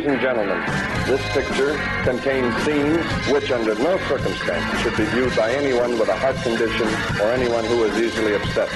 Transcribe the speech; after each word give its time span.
Ladies 0.00 0.14
and 0.14 0.22
gentlemen, 0.22 0.58
this 1.04 1.20
picture 1.34 1.74
contains 2.04 2.56
scenes 2.62 3.04
which, 3.30 3.50
under 3.50 3.74
no 3.74 3.98
circumstance 4.08 4.80
should 4.80 4.96
be 4.96 5.04
viewed 5.04 5.36
by 5.36 5.52
anyone 5.52 5.98
with 5.98 6.08
a 6.08 6.16
heart 6.16 6.36
condition 6.36 6.88
or 7.20 7.30
anyone 7.30 7.62
who 7.66 7.84
is 7.84 7.94
easily 7.98 8.34
upset. 8.34 8.70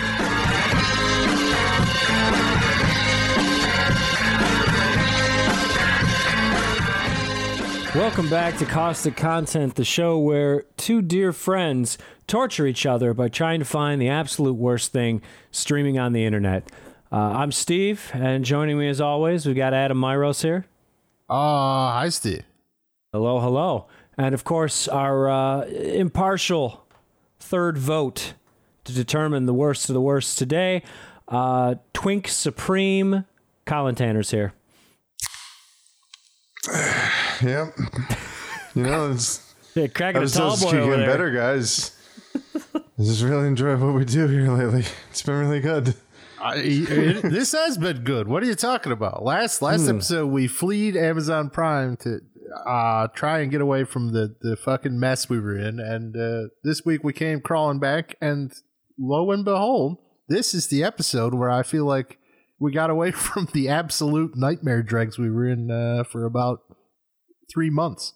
Welcome 7.94 8.28
back 8.28 8.58
to 8.58 8.66
Caustic 8.66 9.16
Content, 9.16 9.76
the 9.76 9.84
show 9.84 10.18
where 10.18 10.64
two 10.76 11.00
dear 11.00 11.32
friends 11.32 11.96
torture 12.26 12.66
each 12.66 12.84
other 12.84 13.14
by 13.14 13.30
trying 13.30 13.60
to 13.60 13.64
find 13.64 13.98
the 13.98 14.10
absolute 14.10 14.56
worst 14.56 14.92
thing 14.92 15.22
streaming 15.50 15.98
on 15.98 16.12
the 16.12 16.26
internet. 16.26 16.70
Uh, 17.10 17.16
I'm 17.16 17.50
Steve, 17.50 18.10
and 18.12 18.44
joining 18.44 18.76
me 18.76 18.90
as 18.90 19.00
always, 19.00 19.46
we've 19.46 19.56
got 19.56 19.72
Adam 19.72 19.98
Myros 19.98 20.42
here. 20.42 20.66
Uh, 21.28 21.92
hi, 21.92 22.08
Steve. 22.10 22.42
Hello, 23.12 23.40
hello. 23.40 23.86
And 24.18 24.34
of 24.34 24.44
course, 24.44 24.86
our 24.88 25.28
uh, 25.28 25.62
impartial 25.66 26.86
third 27.40 27.78
vote 27.78 28.34
to 28.84 28.92
determine 28.92 29.46
the 29.46 29.54
worst 29.54 29.88
of 29.88 29.94
the 29.94 30.00
worst 30.00 30.38
today, 30.38 30.82
uh, 31.28 31.76
Twink 31.94 32.28
Supreme, 32.28 33.24
Colin 33.64 33.94
Tanner's 33.94 34.30
here. 34.30 34.52
Yep. 37.42 37.74
You 38.76 38.82
know, 38.84 39.10
it's 39.10 39.54
Yeah, 39.74 39.88
cracking 39.88 40.22
a 40.22 40.28
tall 40.28 40.56
boy 40.56 40.68
over 40.68 40.76
getting 40.76 40.90
there. 41.00 41.06
better, 41.10 41.30
guys. 41.32 41.90
I 42.74 42.80
just 43.02 43.22
really 43.22 43.48
enjoy 43.48 43.76
what 43.76 43.92
we 43.92 44.04
do 44.04 44.28
here 44.28 44.48
lately. 44.52 44.84
It's 45.10 45.20
been 45.22 45.34
really 45.40 45.60
good. 45.60 45.94
I, 46.44 46.56
it, 46.58 47.22
this 47.22 47.52
has 47.52 47.78
been 47.78 48.04
good. 48.04 48.28
What 48.28 48.42
are 48.42 48.46
you 48.46 48.54
talking 48.54 48.92
about? 48.92 49.24
Last 49.24 49.62
last 49.62 49.88
episode, 49.88 50.26
we 50.26 50.46
fleed 50.46 50.94
Amazon 50.94 51.48
Prime 51.48 51.96
to 51.98 52.20
uh, 52.66 53.08
try 53.08 53.40
and 53.40 53.50
get 53.50 53.62
away 53.62 53.84
from 53.84 54.12
the, 54.12 54.36
the 54.42 54.54
fucking 54.54 55.00
mess 55.00 55.30
we 55.30 55.40
were 55.40 55.56
in, 55.56 55.80
and 55.80 56.14
uh, 56.14 56.50
this 56.62 56.84
week 56.84 57.02
we 57.02 57.14
came 57.14 57.40
crawling 57.40 57.78
back, 57.78 58.16
and 58.20 58.52
lo 58.98 59.30
and 59.30 59.46
behold, 59.46 59.96
this 60.28 60.52
is 60.52 60.66
the 60.66 60.84
episode 60.84 61.32
where 61.32 61.50
I 61.50 61.62
feel 61.62 61.86
like 61.86 62.18
we 62.58 62.72
got 62.72 62.90
away 62.90 63.10
from 63.12 63.48
the 63.54 63.70
absolute 63.70 64.36
nightmare 64.36 64.82
dregs 64.82 65.18
we 65.18 65.30
were 65.30 65.48
in 65.48 65.70
uh, 65.70 66.04
for 66.04 66.26
about 66.26 66.60
three 67.50 67.70
months. 67.70 68.12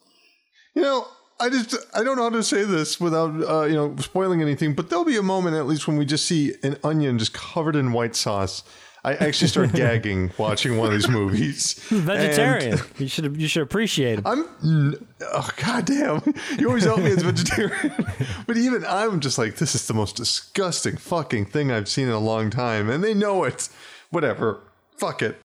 You 0.77 0.83
know, 0.83 1.07
I 1.41 1.49
just 1.51 1.75
I 1.95 2.03
don't 2.03 2.17
know 2.17 2.25
how 2.25 2.31
to 2.31 2.43
say 2.43 2.65
this 2.65 3.01
without 3.01 3.31
uh, 3.49 3.65
you 3.65 3.75
know 3.75 3.95
spoiling 3.97 4.43
anything, 4.43 4.75
but 4.75 4.91
there'll 4.91 5.05
be 5.05 5.17
a 5.17 5.23
moment 5.23 5.57
at 5.57 5.67
least 5.67 5.87
when 5.87 5.97
we 5.97 6.05
just 6.05 6.27
see 6.27 6.55
an 6.63 6.77
onion 6.83 7.19
just 7.19 7.33
covered 7.33 7.77
in 7.77 7.93
white 7.93 8.17
sauce. 8.17 8.65
I 9.05 9.15
actually 9.15 9.49
start 9.49 9.73
gagging 9.75 10.33
watching 10.37 10.77
one 10.77 10.89
of 10.89 10.95
these 10.95 11.09
movies. 11.09 11.75
Vegetarian. 11.89 12.73
And 12.73 12.83
you 12.99 13.09
should 13.09 13.41
you 13.41 13.47
should 13.47 13.63
appreciate 13.63 14.19
him. 14.19 14.27
I'm 14.27 15.07
oh 15.23 15.51
goddamn! 15.57 16.35
You 16.59 16.69
always 16.69 16.85
help 16.85 17.01
me 17.01 17.13
as 17.13 17.23
vegetarian, 17.23 17.95
but 18.47 18.57
even 18.57 18.85
I'm 18.85 19.21
just 19.21 19.39
like 19.39 19.57
this 19.57 19.75
is 19.77 19.87
the 19.87 19.95
most 19.95 20.17
disgusting 20.17 20.97
fucking 20.97 21.47
thing 21.47 21.71
I've 21.71 21.89
seen 21.89 22.09
in 22.09 22.15
a 22.15 22.19
long 22.19 22.51
time, 22.51 22.91
and 22.91 23.03
they 23.03 23.15
know 23.15 23.45
it. 23.45 23.69
Whatever, 24.11 24.61
fuck 24.97 25.23
it. 25.23 25.39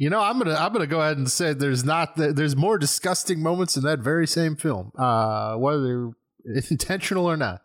You 0.00 0.08
know, 0.08 0.22
I'm 0.22 0.38
gonna 0.38 0.54
I'm 0.54 0.72
gonna 0.72 0.86
go 0.86 1.02
ahead 1.02 1.18
and 1.18 1.30
say 1.30 1.52
there's 1.52 1.84
not 1.84 2.16
there's 2.16 2.56
more 2.56 2.78
disgusting 2.78 3.42
moments 3.42 3.76
in 3.76 3.82
that 3.82 3.98
very 3.98 4.26
same 4.26 4.56
film, 4.56 4.92
uh, 4.96 5.56
whether 5.56 6.12
intentional 6.70 7.26
or 7.26 7.36
not. 7.36 7.60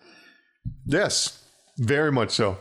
Yes, 0.86 1.45
very 1.77 2.11
much 2.11 2.31
so. 2.31 2.58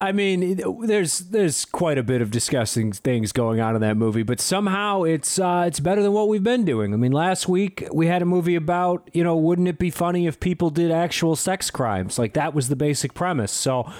I 0.00 0.12
mean, 0.12 0.60
there's 0.86 1.18
there's 1.18 1.64
quite 1.64 1.98
a 1.98 2.04
bit 2.04 2.22
of 2.22 2.30
disgusting 2.30 2.92
things 2.92 3.32
going 3.32 3.60
on 3.60 3.74
in 3.74 3.80
that 3.80 3.96
movie, 3.96 4.22
but 4.22 4.40
somehow 4.40 5.02
it's 5.02 5.40
uh, 5.40 5.64
it's 5.66 5.80
better 5.80 6.04
than 6.04 6.12
what 6.12 6.28
we've 6.28 6.44
been 6.44 6.64
doing. 6.64 6.94
I 6.94 6.96
mean, 6.96 7.10
last 7.10 7.48
week 7.48 7.88
we 7.92 8.06
had 8.06 8.22
a 8.22 8.26
movie 8.26 8.54
about 8.54 9.10
you 9.12 9.24
know, 9.24 9.36
wouldn't 9.36 9.66
it 9.66 9.80
be 9.80 9.90
funny 9.90 10.28
if 10.28 10.38
people 10.38 10.70
did 10.70 10.92
actual 10.92 11.34
sex 11.34 11.68
crimes? 11.68 12.16
Like 12.16 12.34
that 12.34 12.54
was 12.54 12.68
the 12.68 12.76
basic 12.76 13.14
premise. 13.14 13.50
So 13.50 13.92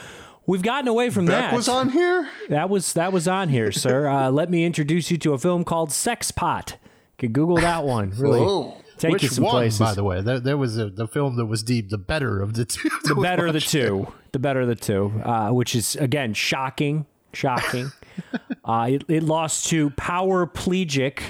we've 0.50 0.62
gotten 0.62 0.88
away 0.88 1.10
from 1.10 1.26
Beck 1.26 1.50
that. 1.50 1.54
was 1.54 1.68
on 1.68 1.90
here. 1.90 2.28
That 2.48 2.68
was 2.68 2.92
that 2.94 3.12
was 3.12 3.28
on 3.28 3.48
here, 3.48 3.70
sir. 3.70 4.08
Uh, 4.08 4.30
let 4.40 4.50
me 4.50 4.64
introduce 4.64 5.10
you 5.10 5.16
to 5.18 5.32
a 5.32 5.38
film 5.38 5.64
called 5.64 5.92
Sex 5.92 6.30
Pot. 6.30 6.76
You 6.82 7.28
can 7.28 7.32
Google 7.32 7.56
that 7.58 7.84
one. 7.84 8.10
Really 8.10 8.40
Whoa. 8.40 8.76
take 8.98 9.12
Which 9.12 9.22
you 9.22 9.28
some 9.28 9.44
one, 9.44 9.52
places. 9.52 9.78
by 9.78 9.94
the 9.94 10.02
way? 10.02 10.20
There, 10.20 10.40
there 10.40 10.58
was 10.58 10.76
a, 10.76 10.90
the 10.90 11.06
film 11.06 11.36
that 11.36 11.46
was 11.46 11.62
deemed 11.62 11.90
the 11.90 11.98
better 11.98 12.42
of 12.42 12.54
the 12.54 12.64
two. 12.64 12.90
the 13.04 13.14
better 13.22 13.46
of 13.46 13.52
the 13.52 13.60
two. 13.60 14.12
The 14.32 14.38
better 14.38 14.62
of 14.62 14.68
the 14.68 14.74
two, 14.74 15.12
uh, 15.24 15.50
which 15.50 15.74
is 15.74 15.96
again 15.96 16.34
shocking, 16.34 17.06
shocking. 17.32 17.92
uh, 18.64 18.88
it, 18.90 19.04
it 19.08 19.22
lost 19.22 19.68
to 19.68 19.90
Power 19.90 20.46
Plegic, 20.46 21.20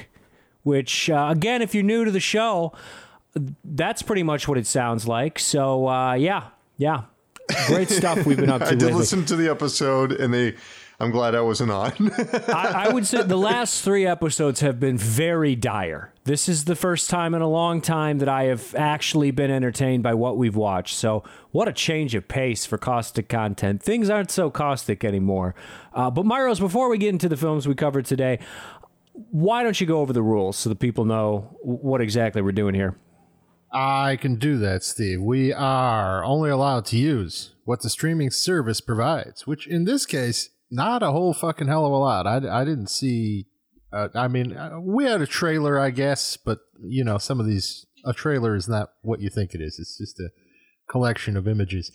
which 0.62 1.10
uh, 1.10 1.28
again, 1.31 1.60
if 1.60 1.75
you're 1.75 1.84
new 1.84 2.04
to 2.04 2.10
the 2.10 2.20
show, 2.20 2.72
that's 3.64 4.02
pretty 4.02 4.22
much 4.22 4.48
what 4.48 4.56
it 4.56 4.66
sounds 4.66 5.06
like. 5.06 5.38
So 5.38 5.88
uh, 5.88 6.14
yeah, 6.14 6.48
yeah, 6.78 7.02
great 7.67 7.91
stuff 7.91 8.25
we've 8.27 8.37
been 8.37 8.51
up 8.51 8.61
to 8.62 8.67
I 8.67 8.71
did 8.71 8.83
lately. 8.83 8.99
listen 8.99 9.25
to 9.27 9.37
the 9.37 9.49
episode, 9.51 10.12
and 10.12 10.33
they. 10.33 10.55
I'm 11.03 11.11
glad 11.12 11.34
I 11.34 11.41
wasn't 11.41 11.71
on. 11.71 11.93
I, 12.49 12.89
I 12.89 12.93
would 12.93 13.06
say 13.06 13.23
the 13.23 13.34
last 13.39 13.83
three 13.83 14.05
episodes 14.06 14.61
have 14.61 14.78
been 14.78 14.99
very 14.99 15.56
dire. 15.56 16.12
This 16.25 16.47
is 16.47 16.67
the 16.67 16.77
first 16.77 17.09
time 17.09 17.33
in 17.33 17.41
a 17.41 17.49
long 17.49 17.81
time 17.81 18.19
that 18.19 18.29
I 18.29 18.45
have 18.45 18.75
actually 18.75 19.31
been 19.31 19.50
entertained 19.50 20.03
by 20.03 20.12
what 20.12 20.37
we've 20.37 20.55
watched. 20.56 20.95
So, 20.95 21.25
what 21.53 21.69
a 21.69 21.73
change 21.73 22.15
of 22.15 22.29
pace 22.29 22.67
for 22.67 22.77
caustic 22.77 23.31
content. 23.31 23.83
Things 23.83 24.11
aren't 24.11 24.31
so 24.31 24.50
caustic 24.50 25.03
anymore. 25.03 25.55
Uh, 25.95 26.11
but, 26.11 26.27
Myros, 26.27 26.61
before 26.61 26.91
we 26.91 26.99
get 26.99 27.09
into 27.09 27.31
the 27.31 27.37
films 27.39 27.67
we 27.67 27.75
covered 27.75 28.05
today, 28.05 28.39
why 29.31 29.62
don't 29.62 29.81
you 29.81 29.87
go 29.87 30.00
over 30.00 30.12
the 30.12 30.23
rules 30.23 30.59
so 30.59 30.69
the 30.69 30.77
people 30.77 31.06
know 31.06 31.56
what 31.62 32.03
exactly 32.03 32.43
we're 32.43 32.53
doing 32.53 32.75
here? 32.75 32.95
I 33.72 34.16
can 34.16 34.36
do 34.36 34.58
that, 34.58 34.82
Steve. 34.82 35.22
We 35.22 35.53
are 35.53 36.25
only 36.25 36.50
allowed 36.50 36.86
to 36.86 36.97
use 36.97 37.54
what 37.64 37.82
the 37.82 37.91
streaming 37.91 38.31
service 38.31 38.81
provides, 38.81 39.47
which 39.47 39.66
in 39.66 39.84
this 39.84 40.06
case, 40.06 40.50
not 40.70 41.03
a 41.03 41.12
whole 41.12 41.32
fucking 41.32 41.69
hell 41.69 41.86
of 41.86 41.92
a 41.92 41.97
lot. 41.97 42.26
I, 42.26 42.62
I 42.62 42.64
didn't 42.64 42.88
see. 42.88 43.47
Uh, 43.92 44.08
I 44.14 44.28
mean, 44.28 44.56
uh, 44.56 44.81
we 44.81 45.04
had 45.04 45.20
a 45.20 45.26
trailer, 45.26 45.78
I 45.78 45.91
guess, 45.91 46.36
but 46.36 46.60
you 46.82 47.04
know, 47.04 47.19
some 47.19 47.41
of 47.41 47.47
these 47.47 47.86
a 48.04 48.12
trailer 48.12 48.54
is 48.56 48.69
not 48.69 48.91
what 49.03 49.20
you 49.20 49.31
think 49.31 49.54
it 49.54 49.60
is. 49.60 49.78
It's 49.78 49.98
just 49.98 50.19
a 50.20 50.31
collection 50.88 51.37
of 51.37 51.47
images. 51.47 51.92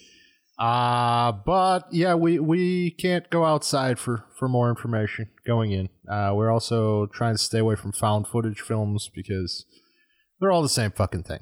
Uh 0.58 1.34
but 1.34 1.82
yeah, 1.92 2.14
we 2.16 2.40
we 2.40 2.92
can't 2.92 3.30
go 3.30 3.44
outside 3.44 4.00
for 4.00 4.24
for 4.38 4.48
more 4.48 4.70
information 4.70 5.30
going 5.46 5.72
in. 5.72 5.90
Uh, 6.10 6.32
we're 6.34 6.52
also 6.52 7.08
trying 7.08 7.34
to 7.34 7.40
stay 7.40 7.60
away 7.60 7.76
from 7.76 7.92
found 7.92 8.26
footage 8.28 8.62
films 8.62 9.10
because 9.14 9.66
they're 10.40 10.52
all 10.52 10.62
the 10.62 10.70
same 10.70 10.92
fucking 10.92 11.24
thing. 11.24 11.42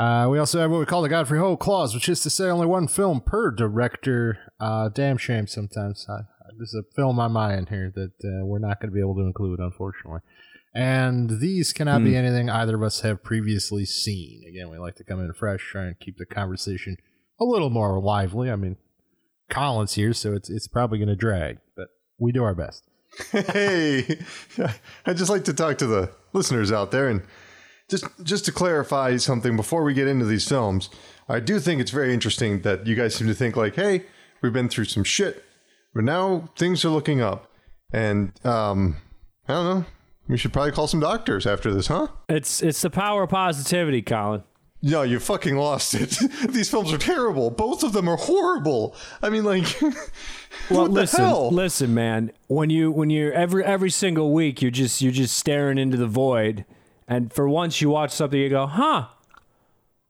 Uh, 0.00 0.26
we 0.30 0.38
also 0.38 0.58
have 0.58 0.70
what 0.70 0.80
we 0.80 0.86
call 0.86 1.02
the 1.02 1.10
Godfrey 1.10 1.38
Ho 1.38 1.58
clause, 1.58 1.94
which 1.94 2.08
is 2.08 2.22
to 2.22 2.30
say 2.30 2.46
only 2.46 2.66
one 2.66 2.88
film 2.88 3.20
per 3.20 3.50
director. 3.50 4.38
Uh, 4.58 4.88
damn 4.88 5.18
shame 5.18 5.46
sometimes. 5.46 6.06
I, 6.08 6.20
there's 6.56 6.72
a 6.72 6.90
film 6.96 7.20
on 7.20 7.32
my 7.32 7.54
end 7.54 7.68
here 7.68 7.92
that 7.94 8.12
uh, 8.24 8.46
we're 8.46 8.60
not 8.60 8.80
going 8.80 8.88
to 8.88 8.94
be 8.94 9.00
able 9.00 9.14
to 9.16 9.26
include, 9.26 9.60
unfortunately. 9.60 10.20
And 10.74 11.38
these 11.38 11.74
cannot 11.74 12.02
be 12.02 12.16
anything 12.16 12.48
either 12.48 12.76
of 12.76 12.82
us 12.82 13.02
have 13.02 13.22
previously 13.22 13.84
seen. 13.84 14.42
Again, 14.48 14.70
we 14.70 14.78
like 14.78 14.94
to 14.96 15.04
come 15.04 15.20
in 15.20 15.34
fresh, 15.34 15.60
try 15.70 15.84
and 15.84 16.00
keep 16.00 16.16
the 16.16 16.24
conversation 16.24 16.96
a 17.38 17.44
little 17.44 17.68
more 17.68 18.00
lively. 18.00 18.50
I 18.50 18.56
mean, 18.56 18.76
Colin's 19.50 19.94
here, 19.94 20.14
so 20.14 20.32
it's 20.32 20.48
it's 20.48 20.68
probably 20.68 20.98
going 20.98 21.08
to 21.08 21.16
drag, 21.16 21.58
but 21.76 21.88
we 22.18 22.32
do 22.32 22.42
our 22.42 22.54
best. 22.54 22.84
hey, 23.32 24.18
I'd 25.04 25.18
just 25.18 25.30
like 25.30 25.44
to 25.44 25.52
talk 25.52 25.76
to 25.78 25.86
the 25.86 26.10
listeners 26.32 26.72
out 26.72 26.90
there 26.90 27.08
and 27.08 27.22
just 27.90 28.04
just 28.22 28.44
to 28.46 28.52
clarify 28.52 29.16
something 29.16 29.56
before 29.56 29.82
we 29.82 29.92
get 29.94 30.08
into 30.08 30.24
these 30.24 30.48
films. 30.48 30.88
I 31.28 31.40
do 31.40 31.60
think 31.60 31.80
it's 31.80 31.90
very 31.90 32.12
interesting 32.14 32.62
that 32.62 32.86
you 32.86 32.94
guys 32.96 33.14
seem 33.14 33.26
to 33.28 33.34
think 33.34 33.56
like, 33.56 33.74
hey, 33.76 34.04
we've 34.42 34.52
been 34.52 34.68
through 34.68 34.86
some 34.86 35.04
shit, 35.04 35.44
but 35.94 36.04
now 36.04 36.48
things 36.56 36.84
are 36.84 36.88
looking 36.88 37.20
up, 37.20 37.50
and 37.92 38.32
um, 38.44 38.96
I 39.48 39.52
don't 39.54 39.64
know. 39.64 39.84
We 40.28 40.36
should 40.38 40.52
probably 40.52 40.70
call 40.72 40.86
some 40.86 41.00
doctors 41.00 41.46
after 41.46 41.72
this, 41.74 41.88
huh? 41.88 42.06
It's 42.28 42.62
it's 42.62 42.82
the 42.82 42.90
power 42.90 43.24
of 43.24 43.30
positivity, 43.30 44.00
Colin. 44.02 44.44
No, 44.82 45.02
you 45.02 45.20
fucking 45.20 45.56
lost 45.56 45.92
it. 45.94 46.08
These 46.48 46.70
films 46.70 46.90
are 46.92 46.98
terrible. 46.98 47.50
Both 47.50 47.82
of 47.82 47.92
them 47.92 48.08
are 48.08 48.16
horrible. 48.16 48.96
I 49.22 49.28
mean, 49.28 49.44
like, 49.44 49.66
Well, 50.70 50.82
what 50.82 50.86
the 50.86 50.92
listen, 50.92 51.20
hell? 51.24 51.50
listen, 51.50 51.92
man. 51.94 52.32
When 52.46 52.70
you 52.70 52.90
when 52.90 53.10
you're 53.10 53.32
every 53.32 53.64
every 53.64 53.90
single 53.90 54.32
week, 54.32 54.62
you're 54.62 54.70
just 54.70 55.02
you're 55.02 55.12
just 55.12 55.36
staring 55.36 55.78
into 55.78 55.96
the 55.96 56.06
void, 56.06 56.64
and 57.10 57.32
for 57.32 57.48
once 57.48 57.80
you 57.82 57.90
watch 57.90 58.12
something, 58.12 58.40
you 58.40 58.48
go, 58.48 58.66
"Huh, 58.66 59.08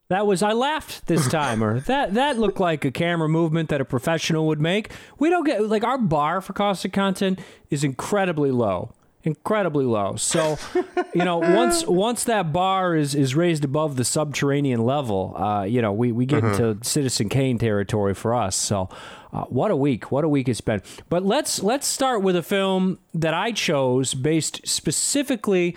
that 0.08 0.26
was 0.26 0.42
I 0.42 0.52
laughed 0.52 1.06
this 1.06 1.26
time," 1.40 1.64
or 1.64 1.80
"That 1.80 2.14
that 2.14 2.38
looked 2.38 2.60
like 2.60 2.84
a 2.84 2.92
camera 2.92 3.28
movement 3.28 3.70
that 3.70 3.80
a 3.80 3.84
professional 3.86 4.46
would 4.46 4.60
make." 4.60 4.92
We 5.18 5.30
don't 5.30 5.44
get 5.44 5.66
like 5.66 5.82
our 5.82 5.98
bar 5.98 6.42
for 6.42 6.52
caustic 6.52 6.92
content 6.92 7.40
is 7.70 7.82
incredibly 7.82 8.50
low. 8.52 8.92
Incredibly 9.22 9.84
low. 9.84 10.16
So, 10.16 10.58
you 11.14 11.24
know, 11.24 11.38
once 11.38 11.86
once 11.86 12.24
that 12.24 12.52
bar 12.52 12.94
is 12.94 13.14
is 13.14 13.34
raised 13.34 13.64
above 13.64 13.96
the 13.96 14.04
subterranean 14.04 14.84
level, 14.84 15.34
uh, 15.36 15.64
you 15.64 15.82
know, 15.82 15.92
we, 15.92 16.10
we 16.12 16.24
get 16.24 16.42
into 16.44 16.78
Citizen 16.82 17.28
Kane 17.28 17.58
territory 17.58 18.14
for 18.14 18.34
us. 18.34 18.56
So, 18.56 18.88
uh, 19.32 19.44
what 19.44 19.70
a 19.70 19.76
week! 19.76 20.10
What 20.10 20.24
a 20.24 20.28
week 20.28 20.48
it's 20.48 20.62
been. 20.62 20.82
But 21.10 21.22
let's 21.22 21.62
let's 21.62 21.86
start 21.86 22.22
with 22.22 22.34
a 22.34 22.42
film 22.42 22.98
that 23.12 23.34
I 23.34 23.52
chose 23.52 24.14
based 24.14 24.66
specifically 24.66 25.76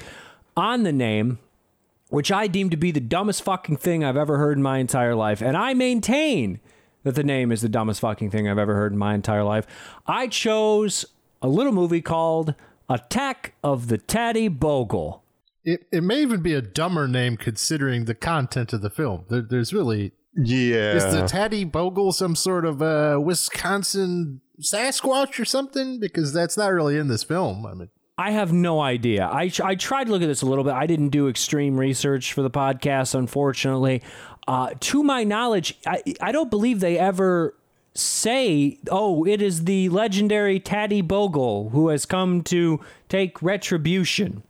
on 0.55 0.83
the 0.83 0.91
name, 0.93 1.39
which 2.09 2.31
I 2.31 2.47
deem 2.47 2.69
to 2.69 2.77
be 2.77 2.91
the 2.91 2.99
dumbest 2.99 3.43
fucking 3.43 3.77
thing 3.77 4.03
I've 4.03 4.17
ever 4.17 4.37
heard 4.37 4.57
in 4.57 4.63
my 4.63 4.77
entire 4.79 5.15
life. 5.15 5.41
And 5.41 5.57
I 5.57 5.73
maintain 5.73 6.59
that 7.03 7.15
the 7.15 7.23
name 7.23 7.51
is 7.51 7.61
the 7.61 7.69
dumbest 7.69 7.99
fucking 8.01 8.29
thing 8.31 8.47
I've 8.47 8.57
ever 8.57 8.75
heard 8.75 8.91
in 8.91 8.97
my 8.97 9.13
entire 9.13 9.43
life. 9.43 9.65
I 10.07 10.27
chose 10.27 11.05
a 11.41 11.47
little 11.47 11.73
movie 11.73 12.01
called 12.01 12.55
Attack 12.89 13.55
of 13.63 13.87
the 13.87 13.97
Tattie 13.97 14.47
Bogle. 14.47 15.23
It, 15.65 15.87
it 15.91 16.03
may 16.03 16.21
even 16.21 16.41
be 16.41 16.53
a 16.53 16.61
dumber 16.61 17.07
name 17.07 17.37
considering 17.37 18.05
the 18.05 18.15
content 18.15 18.73
of 18.73 18.81
the 18.81 18.89
film. 18.89 19.25
There, 19.29 19.41
there's 19.41 19.73
really 19.73 20.11
Yeah. 20.35 20.93
is 20.93 21.03
the 21.13 21.25
Tattie 21.27 21.63
Bogle 21.63 22.11
some 22.11 22.35
sort 22.35 22.65
of 22.65 22.81
uh, 22.81 23.17
Wisconsin 23.21 24.41
Sasquatch 24.61 25.39
or 25.39 25.45
something? 25.45 25.99
Because 25.99 26.31
that's 26.33 26.57
not 26.57 26.67
really 26.71 26.97
in 26.97 27.07
this 27.07 27.23
film. 27.23 27.65
I 27.65 27.73
mean, 27.73 27.89
I 28.17 28.31
have 28.31 28.53
no 28.53 28.79
idea. 28.79 29.25
I, 29.25 29.51
I 29.63 29.75
tried 29.75 30.05
to 30.05 30.11
look 30.11 30.21
at 30.21 30.27
this 30.27 30.43
a 30.43 30.45
little 30.45 30.63
bit. 30.63 30.73
I 30.73 30.85
didn't 30.85 31.09
do 31.09 31.27
extreme 31.27 31.79
research 31.79 32.33
for 32.33 32.43
the 32.43 32.51
podcast, 32.51 33.15
unfortunately. 33.15 34.03
Uh, 34.47 34.71
to 34.79 35.03
my 35.03 35.23
knowledge, 35.23 35.77
I, 35.85 36.03
I 36.21 36.31
don't 36.31 36.51
believe 36.51 36.79
they 36.79 36.99
ever 36.99 37.55
say, 37.95 38.79
oh, 38.91 39.25
it 39.25 39.41
is 39.41 39.65
the 39.65 39.89
legendary 39.89 40.59
Tattie 40.59 41.01
Bogle 41.01 41.69
who 41.69 41.87
has 41.87 42.05
come 42.05 42.43
to 42.43 42.79
take 43.09 43.41
retribution. 43.41 44.43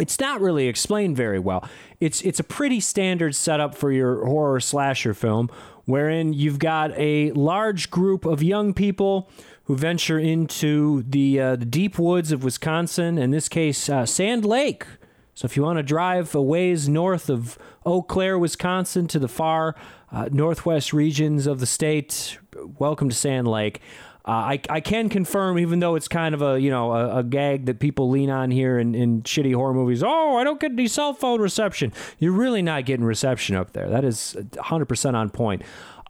It's 0.00 0.18
not 0.18 0.40
really 0.40 0.68
explained 0.68 1.16
very 1.16 1.38
well. 1.38 1.68
It's 2.00 2.22
it's 2.22 2.40
a 2.40 2.44
pretty 2.44 2.80
standard 2.80 3.34
setup 3.34 3.74
for 3.74 3.92
your 3.92 4.24
horror 4.24 4.58
slasher 4.58 5.12
film, 5.12 5.50
wherein 5.84 6.32
you've 6.32 6.58
got 6.58 6.92
a 6.96 7.30
large 7.32 7.90
group 7.90 8.24
of 8.24 8.42
young 8.42 8.72
people 8.72 9.30
who 9.72 9.78
venture 9.78 10.18
into 10.18 11.02
the 11.08 11.40
uh, 11.40 11.56
the 11.56 11.64
deep 11.64 11.98
woods 11.98 12.30
of 12.30 12.44
Wisconsin. 12.44 13.16
In 13.16 13.30
this 13.30 13.48
case, 13.48 13.88
uh, 13.88 14.04
Sand 14.04 14.44
Lake. 14.44 14.84
So 15.32 15.46
if 15.46 15.56
you 15.56 15.62
want 15.62 15.78
to 15.78 15.82
drive 15.82 16.34
a 16.34 16.42
ways 16.42 16.90
north 16.90 17.30
of 17.30 17.56
Eau 17.86 18.02
Claire, 18.02 18.38
Wisconsin, 18.38 19.06
to 19.06 19.18
the 19.18 19.28
far 19.28 19.74
uh, 20.10 20.28
northwest 20.30 20.92
regions 20.92 21.46
of 21.46 21.58
the 21.58 21.64
state, 21.64 22.38
welcome 22.78 23.08
to 23.08 23.14
Sand 23.14 23.48
Lake. 23.48 23.80
Uh, 24.28 24.30
I, 24.30 24.60
I 24.68 24.80
can 24.80 25.08
confirm, 25.08 25.58
even 25.58 25.80
though 25.80 25.94
it's 25.94 26.06
kind 26.06 26.34
of 26.34 26.42
a 26.42 26.60
you 26.60 26.68
know 26.68 26.92
a, 26.92 27.20
a 27.20 27.24
gag 27.24 27.64
that 27.64 27.80
people 27.80 28.10
lean 28.10 28.28
on 28.28 28.50
here 28.50 28.78
in, 28.78 28.94
in 28.94 29.22
shitty 29.22 29.54
horror 29.54 29.72
movies. 29.72 30.02
Oh, 30.02 30.36
I 30.36 30.44
don't 30.44 30.60
get 30.60 30.72
any 30.72 30.86
cell 30.86 31.14
phone 31.14 31.40
reception. 31.40 31.94
You're 32.18 32.32
really 32.32 32.60
not 32.60 32.84
getting 32.84 33.06
reception 33.06 33.56
up 33.56 33.72
there. 33.72 33.88
That 33.88 34.04
is 34.04 34.34
100 34.34 34.84
percent 34.84 35.16
on 35.16 35.30
point. 35.30 35.62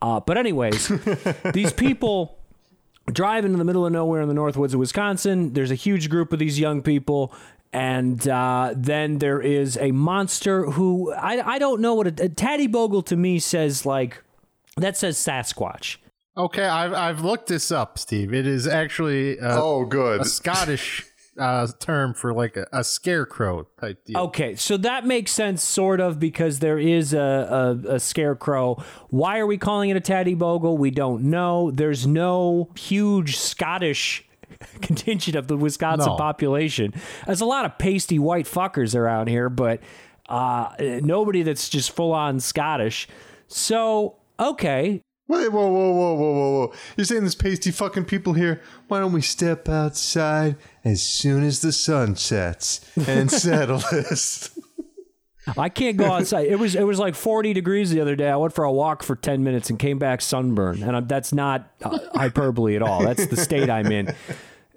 Uh, 0.03 0.19
but 0.19 0.37
anyways, 0.37 0.91
these 1.55 1.73
people 1.73 2.42
drive 3.07 3.45
into 3.45 3.59
the 3.59 3.65
middle 3.65 3.87
of 3.87 3.93
nowhere 3.93 4.23
in 4.23 4.29
the 4.29 4.35
north 4.35 4.57
woods 4.57 4.75
of 4.75 4.81
Wisconsin. 4.81 5.53
There's 5.53 5.71
a 5.71 5.77
huge 5.77 6.09
group 6.09 6.33
of 6.33 6.39
these 6.39 6.59
young 6.59 6.83
people. 6.83 7.35
And 7.73 8.27
uh, 8.29 8.75
then 8.77 9.19
there 9.19 9.41
is 9.41 9.79
a 9.79 9.93
monster 9.93 10.71
who 10.73 11.13
I, 11.13 11.55
I 11.55 11.59
don't 11.59 11.81
know 11.81 11.95
what 11.95 12.07
a, 12.21 12.25
a 12.25 12.29
Tattie 12.29 12.67
Bogle 12.67 13.03
to 13.05 13.17
me 13.17 13.39
says 13.39 13.87
like 13.87 14.23
that 14.77 14.97
says 14.97 15.17
Sasquatch. 15.17 15.97
okay, 16.37 16.65
I've 16.65 16.93
I've 16.93 17.21
looked 17.25 17.49
this 17.49 17.73
up, 17.73 17.99
Steve. 17.99 18.35
It 18.35 18.47
is 18.47 18.67
actually 18.67 19.41
uh, 19.41 19.59
oh, 19.61 19.85
good. 19.87 20.21
a 20.21 20.25
Scottish 20.27 21.07
uh, 21.39 21.67
term 21.79 22.15
for 22.15 22.33
like 22.33 22.57
a, 22.57 22.67
a 22.73 22.85
scarecrow 22.85 23.67
type 23.81 24.05
deal. 24.05 24.19
Okay, 24.19 24.55
so 24.55 24.77
that 24.77 25.07
makes 25.07 25.33
sense, 25.33 25.63
sort 25.63 26.01
of, 26.01 26.19
because 26.19 26.59
there 26.59 26.79
is 26.79 27.15
a, 27.15 27.79
a, 27.87 27.95
a 27.95 28.01
scarecrow. 28.01 28.83
Why 29.09 29.39
are 29.39 29.47
we 29.47 29.59
calling 29.59 29.91
it 29.91 29.97
a 29.97 30.01
Tattie 30.01 30.35
Bogle? 30.35 30.77
We 30.77 30.91
don't 30.91 31.25
know. 31.25 31.71
There's 31.71 32.07
no 32.07 32.71
huge 32.77 33.37
Scottish 33.39 34.29
contingent 34.83 35.37
of 35.37 35.49
the 35.49 35.57
Wisconsin 35.57 36.11
No. 36.13 36.17
population. 36.17 36.93
There's 37.27 37.41
a 37.41 37.47
lot 37.47 37.65
of 37.65 37.79
pasty 37.79 38.19
white 38.19 38.47
fuckers 38.47 38.95
around 38.95 39.29
here, 39.29 39.49
but 39.49 39.81
uh, 40.29 40.75
nobody 41.03 41.43
that's 41.43 41.69
just 41.69 41.91
full 41.93 42.13
on 42.13 42.41
Scottish. 42.41 43.09
So, 43.49 44.17
okay, 44.39 45.03
Wait, 45.29 45.51
whoa, 45.51 45.71
whoa, 45.71 45.91
whoa, 45.93 46.15
whoa, 46.15 46.33
whoa, 46.33 46.51
whoa. 46.53 46.73
You're 46.97 47.05
saying 47.05 47.23
there's 47.23 47.35
pasty 47.35 47.71
fucking 47.71 48.05
people 48.05 48.33
here? 48.33 48.61
Why 48.89 48.99
don't 49.01 49.13
we 49.13 49.23
step 49.23 49.69
outside 49.69 50.57
as 50.85 51.03
soon 51.03 51.45
as 51.45 51.61
the 51.61 51.73
sun 51.73 52.17
sets 52.17 52.81
and 53.07 53.31
settle 53.31 53.83
this? 53.91 54.59
I 55.57 55.69
can't 55.69 55.97
go 55.97 56.07
outside. 56.13 56.47
It 56.47 56.59
was 56.59 56.75
it 56.75 56.85
was 56.85 56.99
like 56.99 57.15
40 57.15 57.53
degrees 57.53 57.91
the 57.91 58.01
other 58.01 58.15
day. 58.15 58.29
I 58.29 58.37
went 58.37 58.53
for 58.53 58.65
a 58.65 58.73
walk 58.73 59.03
for 59.03 59.17
10 59.17 59.43
minutes 59.43 59.71
and 59.71 59.79
came 59.79 59.99
back 59.99 60.21
sunburned. 60.21 60.83
And 60.83 60.97
I'm, 60.97 61.07
that's 61.07 61.33
not 61.33 61.71
uh, 61.83 61.99
hyperbole 62.15 62.77
at 62.77 62.83
all. 62.83 63.05
That's 63.05 63.27
the 63.27 63.37
state 63.37 63.69
I'm 63.71 63.91
in. 63.91 64.15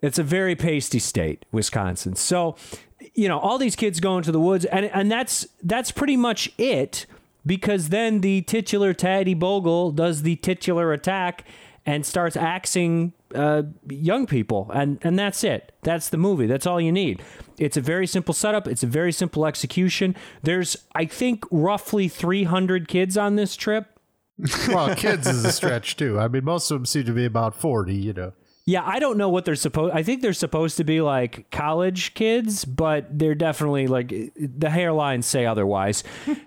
It's 0.01 0.19
a 0.19 0.23
very 0.23 0.55
pasty 0.55 0.99
state, 0.99 1.45
Wisconsin. 1.51 2.15
So, 2.15 2.55
you 3.13 3.27
know, 3.27 3.39
all 3.39 3.57
these 3.57 3.75
kids 3.75 3.99
go 3.99 4.17
into 4.17 4.31
the 4.31 4.39
woods 4.39 4.65
and 4.65 4.85
and 4.85 5.11
that's 5.11 5.47
that's 5.63 5.91
pretty 5.91 6.17
much 6.17 6.51
it 6.57 7.05
because 7.45 7.89
then 7.89 8.21
the 8.21 8.41
titular 8.41 8.93
Tattie 8.93 9.33
Bogle 9.33 9.91
does 9.91 10.23
the 10.23 10.35
titular 10.37 10.91
attack 10.93 11.45
and 11.85 12.05
starts 12.05 12.35
axing 12.35 13.13
uh, 13.35 13.63
young 13.89 14.25
people, 14.25 14.71
and 14.73 14.97
and 15.03 15.19
that's 15.19 15.43
it. 15.43 15.71
That's 15.83 16.09
the 16.09 16.17
movie. 16.17 16.47
That's 16.47 16.65
all 16.65 16.81
you 16.81 16.91
need. 16.91 17.21
It's 17.59 17.77
a 17.77 17.81
very 17.81 18.07
simple 18.07 18.33
setup. 18.33 18.67
It's 18.67 18.83
a 18.83 18.87
very 18.87 19.11
simple 19.11 19.45
execution. 19.45 20.15
There's, 20.41 20.75
I 20.93 21.05
think, 21.05 21.45
roughly 21.51 22.07
300 22.07 22.87
kids 22.87 23.17
on 23.17 23.35
this 23.35 23.55
trip. 23.55 23.87
Well, 24.67 24.93
kids 24.95 25.27
is 25.27 25.45
a 25.45 25.51
stretch 25.51 25.95
too. 25.95 26.19
I 26.19 26.27
mean, 26.27 26.43
most 26.43 26.69
of 26.69 26.77
them 26.77 26.85
seem 26.85 27.05
to 27.05 27.13
be 27.13 27.25
about 27.25 27.55
forty. 27.55 27.95
You 27.95 28.13
know. 28.13 28.33
Yeah, 28.67 28.81
I 28.83 28.97
don't 28.99 29.17
know 29.17 29.29
what 29.29 29.45
they're 29.45 29.55
supposed. 29.55 29.93
I 29.93 30.01
think 30.01 30.21
they're 30.23 30.33
supposed 30.33 30.77
to 30.77 30.83
be 30.83 30.99
like 31.01 31.49
college 31.51 32.15
kids, 32.15 32.65
but 32.65 33.05
they're 33.19 33.35
definitely 33.35 33.85
like 33.87 34.07
the 34.09 34.67
hairlines 34.67 35.25
say 35.25 35.45
otherwise. 35.45 36.03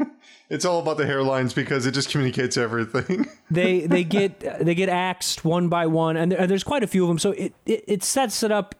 It's 0.50 0.64
all 0.64 0.78
about 0.80 0.96
the 0.96 1.04
hairlines 1.04 1.54
because 1.54 1.84
it 1.84 1.90
just 1.92 2.08
communicates 2.08 2.56
everything. 2.56 3.28
they 3.50 3.80
they 3.86 4.02
get 4.02 4.40
they 4.64 4.74
get 4.74 4.88
axed 4.88 5.44
one 5.44 5.68
by 5.68 5.86
one, 5.86 6.16
and 6.16 6.32
there- 6.32 6.46
there's 6.46 6.64
quite 6.64 6.82
a 6.82 6.86
few 6.86 7.04
of 7.04 7.08
them. 7.08 7.18
So 7.18 7.32
it 7.32 7.52
it, 7.66 7.84
it 7.86 8.02
sets 8.02 8.42
it 8.42 8.50
up. 8.50 8.74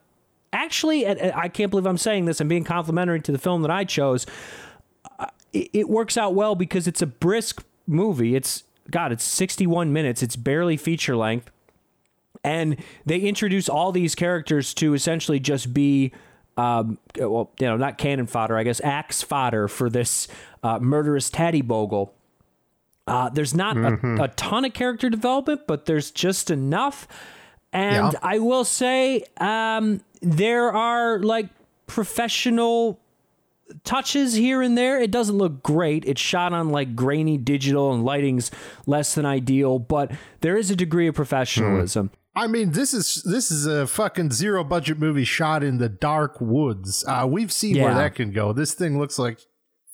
Actually, 0.50 1.06
I 1.06 1.49
can't 1.50 1.70
believe 1.70 1.84
I'm 1.84 1.99
saying 1.99 2.25
this. 2.25 2.41
I'm 2.41 2.49
being 2.49 2.64
complimentary 2.64 3.20
to 3.20 3.32
the 3.32 3.38
film 3.38 3.61
that 3.61 3.70
I 3.70 3.84
chose. 3.84 4.25
Uh, 5.19 5.26
It, 5.52 5.69
it 5.75 5.88
works 5.91 6.17
out 6.17 6.34
well 6.34 6.55
because 6.55 6.87
it's 6.88 7.02
a 7.02 7.06
brisk 7.06 7.62
movie. 7.87 8.34
It's 8.34 8.64
God, 8.91 9.12
it's 9.12 9.25
61 9.25 9.93
minutes. 9.93 10.23
It's 10.23 10.37
barely 10.37 10.79
feature 10.79 11.17
length, 11.19 11.50
and 12.49 12.77
they 13.06 13.19
introduce 13.19 13.69
all 13.69 13.93
these 13.93 14.15
characters 14.15 14.75
to 14.75 14.94
essentially 14.94 15.41
just 15.41 15.72
be. 15.75 16.13
Um, 16.56 16.99
well, 17.17 17.53
you 17.61 17.67
know, 17.67 17.77
not 17.77 17.99
cannon 17.99 18.27
fodder, 18.27 18.56
I 18.58 18.65
guess, 18.65 18.81
axe 18.81 19.22
fodder 19.22 19.69
for 19.69 19.89
this 19.89 20.27
uh, 20.65 20.81
murderous 20.81 21.31
Tattie 21.31 21.63
Bogle. 21.63 22.13
Uh, 23.06 23.29
there's 23.29 23.55
not 23.55 23.77
a, 23.77 24.25
a 24.25 24.29
ton 24.29 24.65
of 24.65 24.72
character 24.75 25.08
development, 25.08 25.69
but 25.69 25.87
there's 25.87 26.11
just 26.11 26.51
enough. 26.51 27.06
And 27.72 28.13
Yeah. 28.13 28.19
I 28.22 28.41
will 28.41 28.65
say, 28.65 29.22
um, 29.39 30.01
there 30.20 30.72
are 30.72 31.20
like 31.20 31.49
professional 31.87 32.99
touches 33.84 34.34
here 34.34 34.61
and 34.63 34.77
there. 34.77 35.01
It 35.01 35.11
doesn't 35.11 35.37
look 35.39 35.63
great. 35.63 36.05
It's 36.06 36.20
shot 36.20 36.53
on 36.53 36.70
like 36.70 36.96
grainy 36.96 37.39
digital 37.39 37.93
and 37.93 38.05
lighting's 38.05 38.51
less 38.87 39.15
than 39.15 39.25
ideal, 39.27 39.79
but 39.79 40.11
there 40.41 40.56
is 40.56 40.70
a 40.70 40.77
degree 40.77 41.06
of 41.06 41.15
professionalism. 41.15 42.11
I 42.39 42.47
mean, 42.47 42.71
this 42.71 42.95
is 42.95 43.23
this 43.25 43.51
is 43.51 43.67
a 43.67 43.87
fucking 43.89 44.31
zero 44.31 44.63
budget 44.63 44.99
movie 44.99 45.25
shot 45.25 45.65
in 45.65 45.79
the 45.79 45.89
dark 45.89 46.41
woods. 46.41 47.05
Uh, 47.05 47.27
we've 47.29 47.53
seen 47.53 47.83
where 47.83 47.95
that 47.95 48.15
can 48.15 48.31
go. 48.31 48.53
This 48.53 48.75
thing 48.75 48.97
looks 48.97 49.19
like 49.19 49.41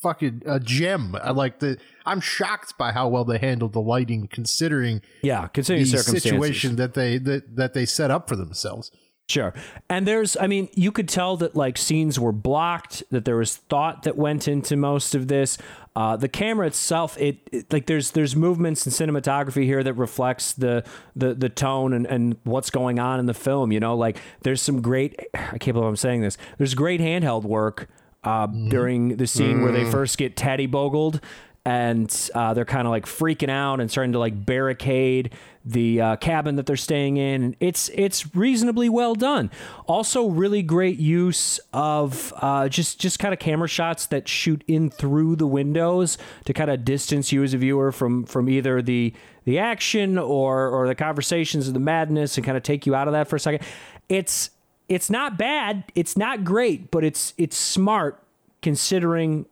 fucking 0.03 0.43
a 0.45 0.61
gem. 0.61 1.17
I 1.21 1.31
like 1.31 1.61
the. 1.61 1.79
I'm 2.05 2.21
shocked 2.21 2.77
by 2.77 2.93
how 2.93 3.09
well 3.09 3.25
they 3.25 3.39
handled 3.39 3.73
the 3.73 3.81
lighting, 3.81 4.29
considering 4.29 5.01
Yeah, 5.23 5.47
considering 5.47 5.91
the 5.91 5.99
situation 5.99 6.77
that 6.77 6.93
they 6.93 7.17
that, 7.17 7.57
that 7.57 7.73
they 7.73 7.87
set 7.87 8.11
up 8.11 8.29
for 8.29 8.37
themselves. 8.37 8.91
Sure. 9.27 9.55
And 9.89 10.07
there's, 10.07 10.37
I 10.37 10.47
mean, 10.47 10.69
you 10.75 10.93
could 10.93 11.09
tell 11.09 11.39
that 11.39 11.57
like 11.57 11.79
scenes 11.79 12.21
were 12.21 12.33
blocked, 12.33 13.03
that 13.11 13.25
there 13.25 13.37
was 13.37 13.57
thought 13.57 14.03
that 14.03 14.17
went 14.17 14.47
into 14.47 14.77
most 14.77 15.15
of 15.15 15.29
this. 15.29 15.57
Uh, 15.97 16.17
the 16.17 16.29
camera 16.29 16.67
itself, 16.67 17.17
it, 17.19 17.39
it 17.51 17.73
like 17.73 17.87
there's 17.87 18.11
there's 18.11 18.37
movements 18.37 18.85
and 18.85 18.95
cinematography 18.95 19.65
here 19.65 19.83
that 19.83 19.95
reflects 19.95 20.53
the 20.53 20.85
the 21.17 21.33
the 21.35 21.49
tone 21.49 21.95
and, 21.95 22.05
and 22.07 22.37
what's 22.45 22.69
going 22.69 22.99
on 22.99 23.19
in 23.19 23.27
the 23.27 23.35
film. 23.35 23.73
You 23.73 23.81
know, 23.81 23.97
like 23.97 24.19
there's 24.43 24.61
some 24.61 24.83
great. 24.83 25.19
I 25.35 25.57
can't 25.57 25.75
believe 25.75 25.89
I'm 25.89 25.97
saying 25.97 26.21
this. 26.21 26.37
There's 26.59 26.75
great 26.75 27.01
handheld 27.01 27.45
work 27.45 27.89
uh, 28.25 28.47
during 28.47 29.17
the 29.17 29.27
scene 29.27 29.63
where 29.63 29.73
they 29.73 29.91
first 29.91 30.19
get 30.19 30.37
Teddy 30.37 30.67
bogled. 30.67 31.21
And 31.67 32.31
uh, 32.35 32.53
they're 32.53 32.67
kind 32.67 32.87
of 32.87 32.91
like 32.91 33.07
freaking 33.07 33.49
out 33.49 33.81
and 33.81 33.91
starting 33.91 34.13
to 34.13 34.19
like 34.19 34.45
barricade 34.45 35.33
the 35.65 36.01
uh, 36.01 36.17
cabin 36.17 36.57
that 36.57 36.67
they're 36.67 36.77
staying 36.77 37.17
in. 37.17 37.57
It's 37.59 37.91
it's 37.95 38.35
reasonably 38.35 38.89
well 38.89 39.15
done. 39.15 39.51
Also, 39.87 40.29
really 40.29 40.63
great 40.63 40.99
use 40.99 41.59
of 41.73 42.33
uh, 42.37 42.69
just 42.69 43.01
just 43.01 43.19
kind 43.19 43.33
of 43.33 43.41
camera 43.41 43.69
shots 43.69 44.07
that 44.07 44.29
shoot 44.29 44.63
in 44.67 44.91
through 44.91 45.37
the 45.37 45.47
windows 45.47 46.19
to 46.45 46.53
kind 46.53 46.71
of 46.71 46.85
distance 46.85 47.33
you 47.33 47.43
as 47.43 47.55
a 47.55 47.59
viewer 47.59 47.93
from 47.93 48.25
from 48.25 48.49
either 48.49 48.83
the 48.83 49.15
the 49.45 49.59
action 49.59 50.19
or 50.19 50.69
or 50.69 50.87
the 50.87 50.95
conversations 50.95 51.69
or 51.69 51.73
the 51.73 51.79
madness 51.79 52.37
and 52.37 52.45
kind 52.45 52.57
of 52.57 52.63
take 52.63 52.87
you 52.87 52.95
out 52.95 53.09
of 53.09 53.13
that 53.13 53.29
for 53.29 53.37
a 53.37 53.41
second. 53.41 53.67
It's 54.09 54.51
it's 54.89 55.09
not 55.09 55.39
bad. 55.39 55.85
It's 55.95 56.17
not 56.17 56.45
great, 56.45 56.91
but 56.91 57.05
it's 57.05 57.33
it's 57.39 57.57
smart 57.57 58.23
considering 58.61 59.47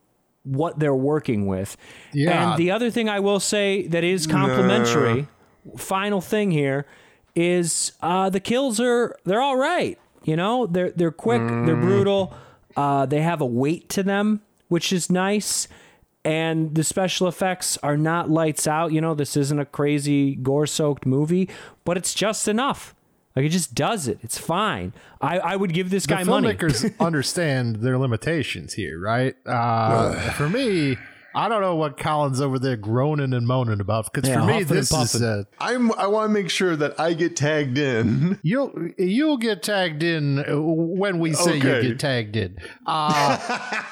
what 0.44 0.78
they're 0.78 0.94
working 0.94 1.46
with. 1.46 1.76
Yeah. 2.12 2.50
And 2.50 2.58
the 2.58 2.70
other 2.70 2.90
thing 2.90 3.08
I 3.08 3.20
will 3.20 3.40
say 3.40 3.86
that 3.88 4.04
is 4.04 4.26
complimentary, 4.26 5.28
final 5.76 6.20
thing 6.20 6.50
here, 6.50 6.86
is 7.34 7.92
uh, 8.02 8.30
the 8.30 8.40
kills 8.40 8.80
are 8.80 9.16
they're 9.24 9.40
all 9.40 9.56
right. 9.56 9.98
You 10.24 10.36
know, 10.36 10.66
they're 10.66 10.90
they're 10.90 11.10
quick, 11.10 11.40
they're 11.40 11.76
brutal. 11.76 12.34
Uh, 12.76 13.06
they 13.06 13.20
have 13.20 13.40
a 13.40 13.46
weight 13.46 13.88
to 13.90 14.02
them, 14.02 14.40
which 14.68 14.92
is 14.92 15.10
nice. 15.10 15.68
And 16.24 16.74
the 16.76 16.84
special 16.84 17.26
effects 17.26 17.76
are 17.78 17.96
not 17.96 18.30
lights 18.30 18.66
out. 18.68 18.92
You 18.92 19.00
know, 19.00 19.14
this 19.14 19.36
isn't 19.36 19.58
a 19.58 19.64
crazy 19.64 20.36
gore 20.36 20.68
soaked 20.68 21.04
movie, 21.04 21.50
but 21.84 21.96
it's 21.96 22.14
just 22.14 22.46
enough. 22.46 22.94
Like 23.34 23.46
it 23.46 23.48
just 23.48 23.74
does 23.74 24.08
it. 24.08 24.18
It's 24.22 24.38
fine. 24.38 24.92
I, 25.20 25.38
I 25.38 25.56
would 25.56 25.72
give 25.72 25.90
this 25.90 26.04
the 26.04 26.14
guy 26.14 26.24
money. 26.24 26.52
filmmakers 26.54 26.94
understand 27.00 27.76
their 27.76 27.98
limitations 27.98 28.74
here, 28.74 29.00
right? 29.00 29.34
Uh, 29.46 30.12
for 30.32 30.48
me, 30.48 30.96
I 31.34 31.48
don't 31.48 31.60
know 31.62 31.76
what 31.76 31.96
Colin's 31.96 32.40
over 32.40 32.58
there 32.58 32.76
groaning 32.76 33.32
and 33.32 33.46
moaning 33.46 33.80
about 33.80 34.12
because 34.12 34.28
Yeah, 34.28 34.40
for 34.40 34.46
me, 34.46 34.62
this 34.64 34.90
is 34.92 34.96
puffing. 35.12 35.26
uh, 35.26 35.44
I'm. 35.60 35.92
I 35.94 36.06
want 36.06 36.28
to 36.28 36.32
make 36.34 36.50
sure 36.50 36.76
that 36.76 36.98
I 37.00 37.14
get 37.14 37.36
tagged 37.36 37.78
in. 37.78 38.38
you'll 38.42 38.72
you'll 38.98 39.38
get 39.38 39.62
tagged 39.62 40.02
in 40.02 40.38
uh, 40.40 40.60
when 40.60 41.18
we 41.18 41.32
say 41.32 41.56
you 41.56 41.70
Okay. 41.70 41.88
get 41.88 41.98
tagged 41.98 42.36
in. 42.36 42.56
Uh, 42.86 43.38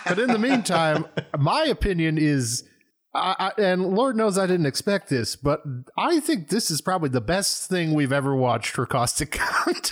but 0.06 0.18
in 0.18 0.28
the 0.28 0.38
meantime, 0.38 1.06
my 1.38 1.64
opinion 1.64 2.18
is. 2.18 2.64
I, 3.12 3.50
I, 3.56 3.60
and 3.60 3.94
Lord 3.96 4.14
knows 4.16 4.38
I 4.38 4.46
didn't 4.46 4.66
expect 4.66 5.08
this, 5.08 5.34
but 5.34 5.62
I 5.98 6.20
think 6.20 6.48
this 6.48 6.70
is 6.70 6.80
probably 6.80 7.08
the 7.08 7.20
best 7.20 7.68
thing 7.68 7.92
we've 7.92 8.12
ever 8.12 8.36
watched 8.36 8.70
for 8.70 8.86
caustic 8.86 9.30
content. 9.32 9.90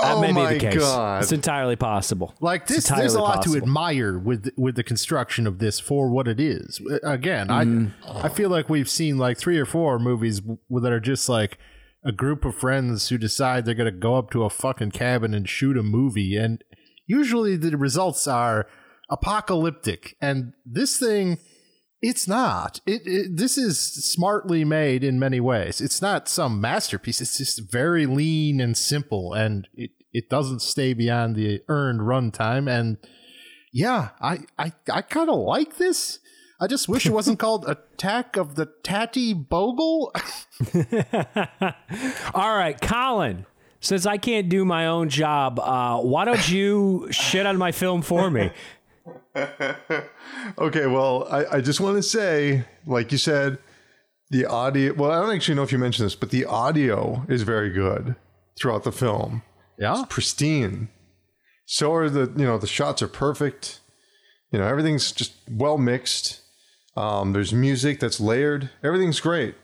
That 0.00 0.14
oh 0.14 0.20
may 0.20 0.30
my 0.30 0.52
be 0.52 0.58
the 0.58 0.70
case. 0.70 0.78
god! 0.78 1.22
It's 1.24 1.32
entirely 1.32 1.74
possible. 1.74 2.34
Like 2.40 2.68
this, 2.68 2.86
there's 2.88 3.14
a 3.14 3.18
entirely 3.18 3.36
lot 3.36 3.44
to 3.46 3.56
admire 3.56 4.16
with 4.16 4.50
with 4.56 4.76
the 4.76 4.84
construction 4.84 5.46
of 5.48 5.58
this 5.58 5.80
for 5.80 6.08
what 6.08 6.28
it 6.28 6.38
is. 6.38 6.80
Again, 7.02 7.48
Mm-hmm. 7.48 8.16
I 8.18 8.26
I 8.26 8.28
feel 8.28 8.48
like 8.48 8.68
we've 8.68 8.88
seen 8.88 9.18
like 9.18 9.36
three 9.36 9.58
or 9.58 9.66
four 9.66 9.98
movies 9.98 10.40
that 10.70 10.92
are 10.92 11.00
just 11.00 11.28
like 11.28 11.58
a 12.04 12.12
group 12.12 12.44
of 12.44 12.54
friends 12.54 13.08
who 13.08 13.18
decide 13.18 13.64
they're 13.64 13.74
gonna 13.74 13.90
go 13.90 14.14
up 14.14 14.30
to 14.30 14.44
a 14.44 14.50
fucking 14.50 14.92
cabin 14.92 15.34
and 15.34 15.48
shoot 15.48 15.76
a 15.76 15.82
movie, 15.82 16.36
and 16.36 16.62
usually 17.06 17.56
the 17.56 17.76
results 17.76 18.28
are 18.28 18.68
apocalyptic. 19.10 20.16
And 20.20 20.52
this 20.64 20.96
thing, 20.98 21.38
it's 22.02 22.26
not. 22.26 22.80
It, 22.86 23.02
it 23.04 23.36
this 23.36 23.58
is 23.58 23.78
smartly 23.78 24.64
made 24.64 25.04
in 25.04 25.18
many 25.18 25.40
ways. 25.40 25.80
It's 25.80 26.00
not 26.00 26.28
some 26.28 26.60
masterpiece. 26.60 27.20
It's 27.20 27.38
just 27.38 27.70
very 27.70 28.06
lean 28.06 28.60
and 28.60 28.76
simple, 28.76 29.34
and 29.34 29.68
it 29.74 29.90
it 30.12 30.28
doesn't 30.28 30.62
stay 30.62 30.92
beyond 30.94 31.36
the 31.36 31.60
earned 31.68 32.00
runtime. 32.00 32.70
And 32.70 32.96
yeah, 33.72 34.10
I 34.20 34.40
I 34.58 34.72
I 34.90 35.02
kind 35.02 35.28
of 35.28 35.36
like 35.36 35.76
this. 35.76 36.20
I 36.60 36.66
just 36.66 36.88
wish 36.88 37.06
it 37.06 37.12
wasn't 37.12 37.38
called 37.40 37.68
Attack 37.68 38.36
of 38.36 38.54
the 38.54 38.66
Tattie 38.82 39.34
Bogle. 39.34 40.12
All 42.34 42.56
right, 42.56 42.80
Colin. 42.80 43.46
Since 43.82 44.04
I 44.04 44.18
can't 44.18 44.50
do 44.50 44.66
my 44.66 44.86
own 44.86 45.08
job, 45.08 45.58
uh, 45.58 46.00
why 46.00 46.26
don't 46.26 46.50
you 46.50 47.08
shit 47.12 47.46
on 47.46 47.56
my 47.56 47.72
film 47.72 48.02
for 48.02 48.30
me? 48.30 48.50
Okay, 50.58 50.86
well, 50.86 51.26
I, 51.30 51.56
I 51.56 51.60
just 51.60 51.80
want 51.80 51.96
to 51.96 52.02
say, 52.02 52.64
like 52.86 53.12
you 53.12 53.18
said, 53.18 53.58
the 54.30 54.46
audio. 54.46 54.94
Well, 54.94 55.10
I 55.10 55.20
don't 55.20 55.34
actually 55.34 55.54
know 55.54 55.62
if 55.62 55.72
you 55.72 55.78
mentioned 55.78 56.06
this, 56.06 56.14
but 56.14 56.30
the 56.30 56.44
audio 56.44 57.24
is 57.28 57.42
very 57.42 57.70
good 57.70 58.16
throughout 58.58 58.84
the 58.84 58.92
film. 58.92 59.42
yeah, 59.78 60.04
Pristine. 60.08 60.88
So 61.66 61.92
are 61.94 62.08
the 62.10 62.32
you 62.36 62.44
know 62.44 62.58
the 62.58 62.66
shots 62.66 63.02
are 63.02 63.08
perfect. 63.08 63.80
You 64.52 64.58
know 64.58 64.66
everything's 64.66 65.12
just 65.12 65.34
well 65.48 65.78
mixed. 65.78 66.40
Um, 66.96 67.32
there's 67.32 67.52
music 67.52 68.00
that's 68.00 68.20
layered. 68.20 68.70
Everything's 68.82 69.20
great, 69.20 69.54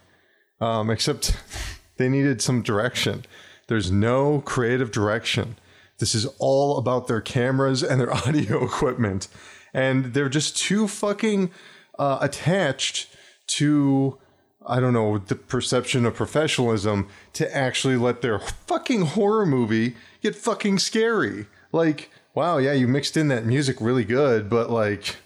um, 0.60 0.90
except 0.90 1.36
they 1.96 2.08
needed 2.08 2.40
some 2.42 2.62
direction. 2.62 3.24
There's 3.68 3.90
no 3.90 4.40
creative 4.42 4.90
direction. 4.92 5.56
This 5.98 6.14
is 6.14 6.26
all 6.38 6.78
about 6.78 7.08
their 7.08 7.20
cameras 7.20 7.82
and 7.82 8.00
their 8.00 8.12
audio 8.26 8.64
equipment, 8.64 9.28
and 9.76 10.14
they're 10.14 10.30
just 10.30 10.56
too 10.56 10.88
fucking 10.88 11.50
uh, 11.98 12.18
attached 12.22 13.14
to 13.46 14.18
I 14.66 14.80
don't 14.80 14.94
know 14.94 15.18
the 15.18 15.36
perception 15.36 16.04
of 16.06 16.14
professionalism 16.14 17.08
to 17.34 17.54
actually 17.54 17.96
let 17.96 18.20
their 18.22 18.40
fucking 18.40 19.02
horror 19.02 19.46
movie 19.46 19.94
get 20.22 20.34
fucking 20.34 20.78
scary. 20.78 21.46
Like, 21.70 22.10
wow, 22.34 22.58
yeah, 22.58 22.72
you 22.72 22.88
mixed 22.88 23.16
in 23.16 23.28
that 23.28 23.46
music 23.46 23.76
really 23.80 24.04
good, 24.04 24.50
but 24.50 24.68
like, 24.68 25.16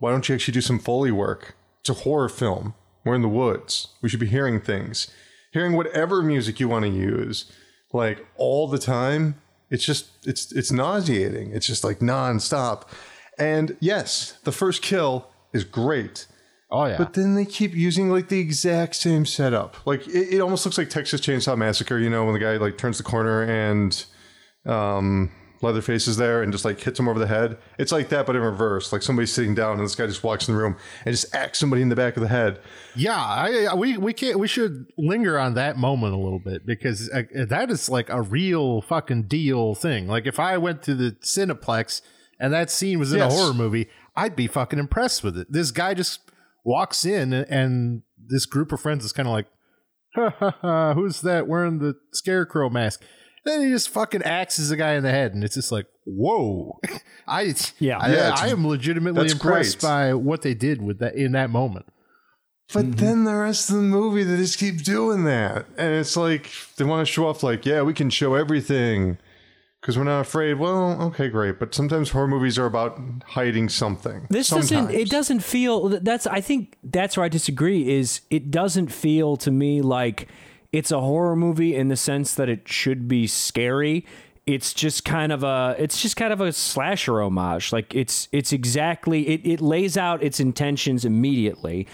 why 0.00 0.10
don't 0.10 0.28
you 0.28 0.34
actually 0.34 0.54
do 0.54 0.60
some 0.60 0.80
foley 0.80 1.12
work? 1.12 1.54
It's 1.80 1.90
a 1.90 2.02
horror 2.02 2.28
film. 2.28 2.74
We're 3.04 3.14
in 3.14 3.22
the 3.22 3.28
woods. 3.28 3.88
We 4.02 4.08
should 4.08 4.18
be 4.18 4.26
hearing 4.26 4.60
things, 4.60 5.08
hearing 5.52 5.74
whatever 5.74 6.20
music 6.20 6.58
you 6.58 6.68
want 6.68 6.84
to 6.84 6.90
use, 6.90 7.52
like 7.92 8.26
all 8.36 8.66
the 8.66 8.78
time. 8.78 9.36
It's 9.70 9.84
just 9.84 10.08
it's 10.26 10.50
it's 10.52 10.72
nauseating. 10.72 11.52
It's 11.52 11.66
just 11.66 11.84
like 11.84 12.00
nonstop. 12.00 12.88
And 13.40 13.76
yes, 13.80 14.38
the 14.44 14.52
first 14.52 14.82
kill 14.82 15.26
is 15.52 15.64
great. 15.64 16.26
oh 16.70 16.86
yeah. 16.86 16.98
But 16.98 17.14
then 17.14 17.34
they 17.34 17.44
keep 17.44 17.74
using 17.74 18.10
like 18.10 18.28
the 18.28 18.38
exact 18.38 18.94
same 18.96 19.26
setup. 19.26 19.76
Like 19.86 20.06
it, 20.06 20.34
it 20.34 20.40
almost 20.40 20.64
looks 20.64 20.78
like 20.78 20.90
Texas 20.90 21.20
Chainsaw 21.20 21.56
Massacre, 21.56 21.98
you 21.98 22.10
know, 22.10 22.24
when 22.24 22.34
the 22.34 22.40
guy 22.40 22.56
like 22.58 22.78
turns 22.78 22.98
the 22.98 23.04
corner 23.04 23.42
and 23.42 24.04
um 24.66 25.32
Leatherface 25.62 26.08
is 26.08 26.16
there 26.16 26.42
and 26.42 26.52
just 26.52 26.64
like 26.64 26.80
hits 26.80 26.98
him 26.98 27.06
over 27.06 27.18
the 27.18 27.26
head. 27.26 27.58
It's 27.78 27.92
like 27.92 28.08
that, 28.08 28.24
but 28.24 28.34
in 28.34 28.40
reverse. 28.40 28.94
Like 28.94 29.02
somebody's 29.02 29.30
sitting 29.30 29.54
down 29.54 29.76
and 29.76 29.84
this 29.84 29.94
guy 29.94 30.06
just 30.06 30.24
walks 30.24 30.48
in 30.48 30.54
the 30.54 30.60
room 30.60 30.76
and 31.04 31.12
just 31.14 31.34
acts 31.34 31.58
somebody 31.58 31.82
in 31.82 31.90
the 31.90 31.96
back 31.96 32.16
of 32.16 32.22
the 32.22 32.28
head. 32.30 32.60
Yeah, 32.96 33.14
I, 33.14 33.74
we 33.74 33.98
we 33.98 34.14
can't 34.14 34.38
we 34.38 34.48
should 34.48 34.86
linger 34.96 35.38
on 35.38 35.54
that 35.54 35.76
moment 35.76 36.14
a 36.14 36.16
little 36.16 36.38
bit 36.38 36.64
because 36.64 37.10
uh, 37.10 37.24
that 37.48 37.70
is 37.70 37.90
like 37.90 38.08
a 38.08 38.22
real 38.22 38.80
fucking 38.80 39.24
deal 39.24 39.74
thing. 39.74 40.08
Like 40.08 40.24
if 40.26 40.40
I 40.40 40.56
went 40.56 40.82
to 40.84 40.94
the 40.94 41.10
Cineplex 41.22 42.00
and 42.40 42.52
that 42.52 42.70
scene 42.70 42.98
was 42.98 43.12
in 43.12 43.18
Yes. 43.18 43.32
a 43.32 43.36
horror 43.36 43.54
movie, 43.54 43.88
I'd 44.16 44.34
be 44.34 44.46
fucking 44.46 44.78
impressed 44.78 45.22
with 45.22 45.38
it. 45.38 45.52
This 45.52 45.70
guy 45.70 45.94
just 45.94 46.20
walks 46.64 47.04
in 47.04 47.32
and, 47.32 47.48
and 47.48 48.02
this 48.18 48.46
group 48.46 48.72
of 48.72 48.80
friends 48.80 49.04
is 49.04 49.12
kind 49.12 49.28
of 49.28 49.32
like, 49.32 49.46
ha, 50.14 50.34
ha, 50.38 50.56
ha, 50.60 50.94
who's 50.94 51.20
that 51.20 51.46
wearing 51.46 51.78
the 51.78 51.94
scarecrow 52.12 52.70
mask? 52.70 53.02
Then 53.44 53.62
he 53.62 53.70
just 53.70 53.88
fucking 53.88 54.22
axes 54.22 54.68
the 54.68 54.76
guy 54.76 54.94
in 54.94 55.02
the 55.02 55.10
head, 55.10 55.32
and 55.32 55.42
it's 55.42 55.54
just 55.54 55.72
like, 55.72 55.86
whoa! 56.04 56.78
I 57.26 57.54
Yeah. 57.78 57.98
I, 57.98 58.14
Yeah, 58.14 58.34
I 58.36 58.48
am 58.48 58.66
legitimately 58.66 59.30
impressed 59.30 59.80
great. 59.80 59.88
by 59.88 60.14
what 60.14 60.42
they 60.42 60.52
did 60.52 60.82
with 60.82 60.98
that 60.98 61.14
in 61.14 61.32
that 61.32 61.48
moment. 61.48 61.86
But 62.72 62.84
mm-hmm. 62.84 63.04
then 63.04 63.24
the 63.24 63.34
rest 63.34 63.70
of 63.70 63.76
the 63.76 63.82
movie, 63.82 64.24
they 64.24 64.36
just 64.36 64.58
keep 64.58 64.82
doing 64.82 65.24
that. 65.24 65.66
And 65.76 65.94
it's 65.94 66.16
like, 66.16 66.50
they 66.76 66.84
want 66.84 67.06
to 67.06 67.10
show 67.10 67.26
off, 67.26 67.42
like, 67.42 67.66
yeah, 67.66 67.82
we 67.82 67.94
can 67.94 68.10
show 68.10 68.34
everything 68.34 69.18
because 69.80 69.96
we're 69.96 70.04
not 70.04 70.20
afraid. 70.20 70.54
Well, 70.54 71.00
okay, 71.04 71.28
great. 71.28 71.58
But 71.58 71.74
sometimes 71.74 72.10
horror 72.10 72.28
movies 72.28 72.58
are 72.58 72.66
about 72.66 73.00
hiding 73.28 73.68
something. 73.68 74.26
This 74.28 74.48
Sometimes. 74.48 74.70
doesn't. 74.70 74.90
It 74.90 75.08
doesn't 75.10 75.40
feel. 75.40 75.88
That's. 75.88 76.26
I 76.26 76.40
think 76.40 76.76
that's 76.84 77.16
where 77.16 77.24
I 77.24 77.28
disagree. 77.28 77.90
Is 77.90 78.20
it 78.30 78.50
doesn't 78.50 78.88
feel 78.88 79.36
to 79.38 79.50
me 79.50 79.80
like 79.80 80.28
it's 80.72 80.90
a 80.90 81.00
horror 81.00 81.34
movie 81.36 81.74
in 81.74 81.88
the 81.88 81.96
sense 81.96 82.34
that 82.34 82.48
it 82.48 82.68
should 82.68 83.08
be 83.08 83.26
scary. 83.26 84.04
It's 84.46 84.74
just 84.74 85.04
kind 85.04 85.32
of 85.32 85.42
a. 85.42 85.74
It's 85.78 86.00
just 86.02 86.16
kind 86.16 86.32
of 86.32 86.40
a 86.40 86.52
slasher 86.52 87.22
homage. 87.22 87.72
Like 87.72 87.94
it's. 87.94 88.28
It's 88.32 88.52
exactly. 88.52 89.28
It. 89.28 89.40
It 89.44 89.60
lays 89.60 89.96
out 89.96 90.22
its 90.22 90.40
intentions 90.40 91.04
immediately, 91.06 91.86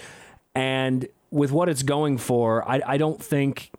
and 0.55 1.07
with 1.31 1.52
what 1.52 1.69
it's 1.69 1.85
going 1.85 2.19
for, 2.19 2.69
I. 2.69 2.83
I 2.85 2.97
don't 2.97 3.23
think 3.23 3.71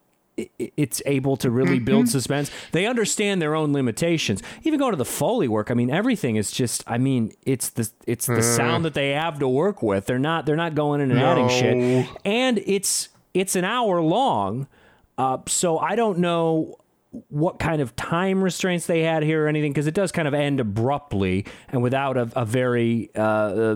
it's 0.59 1.01
able 1.05 1.35
to 1.37 1.49
really 1.49 1.79
build 1.79 2.09
suspense. 2.09 2.51
They 2.71 2.85
understand 2.85 3.41
their 3.41 3.55
own 3.55 3.73
limitations. 3.73 4.43
Even 4.63 4.79
going 4.79 4.91
to 4.91 4.97
the 4.97 5.05
foley 5.05 5.47
work. 5.47 5.71
I 5.71 5.73
mean, 5.73 5.89
everything 5.89 6.35
is 6.35 6.51
just. 6.51 6.83
I 6.85 6.97
mean, 6.97 7.33
it's 7.45 7.69
the 7.69 7.89
it's 8.05 8.27
the 8.27 8.41
sound 8.43 8.85
that 8.85 8.93
they 8.93 9.11
have 9.11 9.39
to 9.39 9.47
work 9.47 9.81
with. 9.81 10.05
They're 10.05 10.19
not 10.19 10.45
they're 10.45 10.55
not 10.55 10.75
going 10.75 11.01
in 11.01 11.11
and 11.11 11.19
adding 11.19 11.49
shit. 11.49 12.07
And 12.23 12.59
it's 12.65 13.09
it's 13.33 13.55
an 13.55 13.63
hour 13.65 14.01
long. 14.01 14.67
Uh, 15.17 15.39
so 15.47 15.79
I 15.79 15.95
don't 15.95 16.19
know 16.19 16.77
what 17.29 17.57
kind 17.57 17.81
of 17.81 17.95
time 17.95 18.43
restraints 18.43 18.85
they 18.85 19.01
had 19.01 19.23
here 19.23 19.45
or 19.45 19.47
anything 19.47 19.71
because 19.71 19.87
it 19.87 19.93
does 19.95 20.11
kind 20.11 20.27
of 20.27 20.35
end 20.35 20.59
abruptly 20.59 21.45
and 21.69 21.81
without 21.81 22.17
a, 22.17 22.29
a 22.35 22.45
very 22.45 23.09
uh, 23.15 23.21
uh, 23.21 23.75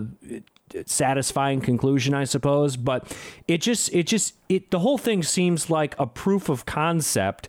satisfying 0.86 1.60
conclusion, 1.60 2.14
I 2.14 2.24
suppose. 2.24 2.76
But 2.76 3.16
it 3.48 3.58
just, 3.60 3.92
it 3.94 4.06
just, 4.06 4.34
it 4.48 4.70
the 4.70 4.80
whole 4.80 4.98
thing 4.98 5.22
seems 5.22 5.70
like 5.70 5.94
a 5.98 6.06
proof 6.06 6.48
of 6.48 6.66
concept. 6.66 7.48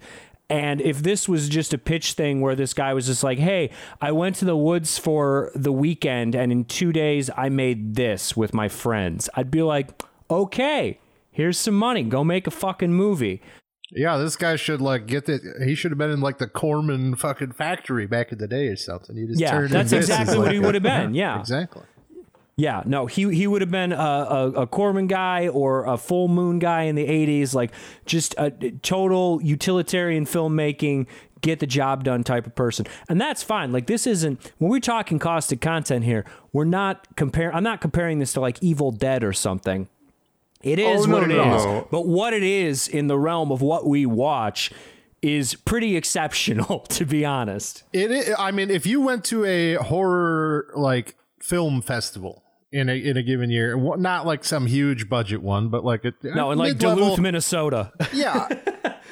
And 0.50 0.82
if 0.82 1.02
this 1.02 1.28
was 1.28 1.50
just 1.50 1.74
a 1.74 1.78
pitch 1.78 2.14
thing 2.14 2.42
where 2.42 2.54
this 2.56 2.74
guy 2.74 2.94
was 2.94 3.08
just 3.08 3.24
like, 3.24 3.40
"Hey, 3.40 3.72
I 4.02 4.12
went 4.12 4.36
to 4.36 4.46
the 4.46 4.58
woods 4.58 5.00
for 5.00 5.52
the 5.56 5.72
weekend, 5.72 6.36
and 6.36 6.52
in 6.52 6.66
two 6.66 6.92
days 6.92 7.30
I 7.36 7.50
made 7.50 7.96
this 7.96 8.36
with 8.38 8.54
my 8.54 8.68
friends," 8.68 9.30
I'd 9.36 9.50
be 9.50 9.64
like, 9.64 9.90
"Okay, 10.30 11.00
here's 11.32 11.58
some 11.58 11.74
money. 11.74 12.04
Go 12.04 12.24
make 12.24 12.46
a 12.46 12.52
fucking 12.52 12.94
movie." 12.94 13.42
Yeah, 13.96 14.18
this 14.18 14.36
guy 14.36 14.56
should 14.58 14.82
like 14.82 15.08
get 15.08 15.26
the. 15.26 15.40
He 15.66 15.76
should 15.76 15.92
have 15.92 15.98
been 15.98 16.12
in 16.12 16.20
like 16.20 16.40
the 16.40 16.48
Corman 16.48 17.16
fucking 17.16 17.54
factory 17.54 18.06
back 18.06 18.32
in 18.32 18.38
the 18.38 18.48
day 18.48 18.68
or 18.68 18.76
something. 18.76 19.16
He 19.16 19.26
just 19.26 19.40
Yeah, 19.40 19.52
turned 19.52 19.72
that's 19.72 19.92
in 19.92 20.00
this. 20.00 20.08
He's 20.08 20.18
exactly 20.20 20.38
what 20.38 20.46
like 20.48 20.54
he 20.54 20.60
would 20.60 20.74
have 20.76 20.84
been. 20.84 21.14
Yeah. 21.24 21.40
exactly. 21.40 21.84
Yeah, 22.56 22.84
no, 22.86 23.08
he 23.08 23.34
he 23.34 23.48
would 23.48 23.62
have 23.62 23.72
been 23.72 23.92
a, 23.92 23.96
a, 23.96 24.52
a 24.52 24.68
Corman 24.68 25.08
guy 25.08 25.48
or 25.48 25.86
a 25.86 25.98
Full 25.98 26.28
Moon 26.28 26.60
guy 26.60 26.84
in 26.84 26.96
the 26.96 27.08
'80s, 27.08 27.56
like 27.56 27.72
just 28.06 28.36
a 28.38 28.52
total 28.52 29.42
utilitarian 29.42 30.26
filmmaking, 30.26 31.08
get 31.42 31.60
the 31.60 31.66
job 31.66 32.04
done 32.04 32.24
type 32.24 32.46
of 32.46 32.54
person, 32.54 32.86
and 33.10 33.20
that's 33.20 33.42
fine. 33.42 33.72
Like 33.72 33.88
this 33.88 34.06
isn't 34.06 34.40
when 34.60 34.70
we're 34.70 34.80
talking 34.82 35.18
caustic 35.18 35.62
content 35.62 36.06
here. 36.06 36.26
We're 36.52 36.66
not 36.66 37.08
comparing. 37.16 37.56
I'm 37.56 37.64
not 37.64 37.82
comparing 37.82 38.20
this 38.20 38.34
to 38.34 38.40
like 38.42 38.62
Evil 38.62 38.92
Dead 38.92 39.24
or 39.24 39.34
something. 39.34 39.88
It 40.62 40.80
oh, 40.80 40.94
is 40.94 41.08
Oh, 41.08 41.10
no, 41.10 41.14
what 41.18 41.24
it 41.24 41.32
is, 41.32 41.66
no. 41.66 41.88
but 41.90 42.06
what 42.06 42.34
it 42.34 42.44
is 42.44 42.88
in 42.88 43.08
the 43.08 43.18
realm 43.18 43.52
of 43.52 43.64
what 43.64 43.88
we 43.88 44.06
watch 44.06 44.72
is 45.24 45.56
pretty 45.56 45.98
exceptional, 45.98 46.80
to 46.90 47.04
be 47.04 47.26
honest. 47.26 47.82
It, 47.94 48.36
i 48.38 48.50
I 48.50 48.52
mean, 48.52 48.70
if 48.70 48.86
you 48.86 49.02
went 49.02 49.26
to 49.26 49.44
a 49.44 49.74
horror 49.76 50.72
like 50.76 51.16
film 51.40 51.82
festival 51.82 52.43
in 52.74 52.90
a 52.90 52.94
in 52.94 53.16
a 53.18 53.24
given 53.24 53.52
year, 53.52 53.78
not 53.98 54.26
like 54.26 54.44
some 54.44 54.66
huge 54.66 55.08
budget 55.08 55.44
one, 55.44 55.70
but 55.70 55.86
like 55.86 56.04
a 56.04 56.14
No, 56.24 56.52
in 56.52 56.58
like 56.58 56.80
Duluth, 56.80 57.20
Minnesota. 57.20 57.92
yeah, 58.14 58.48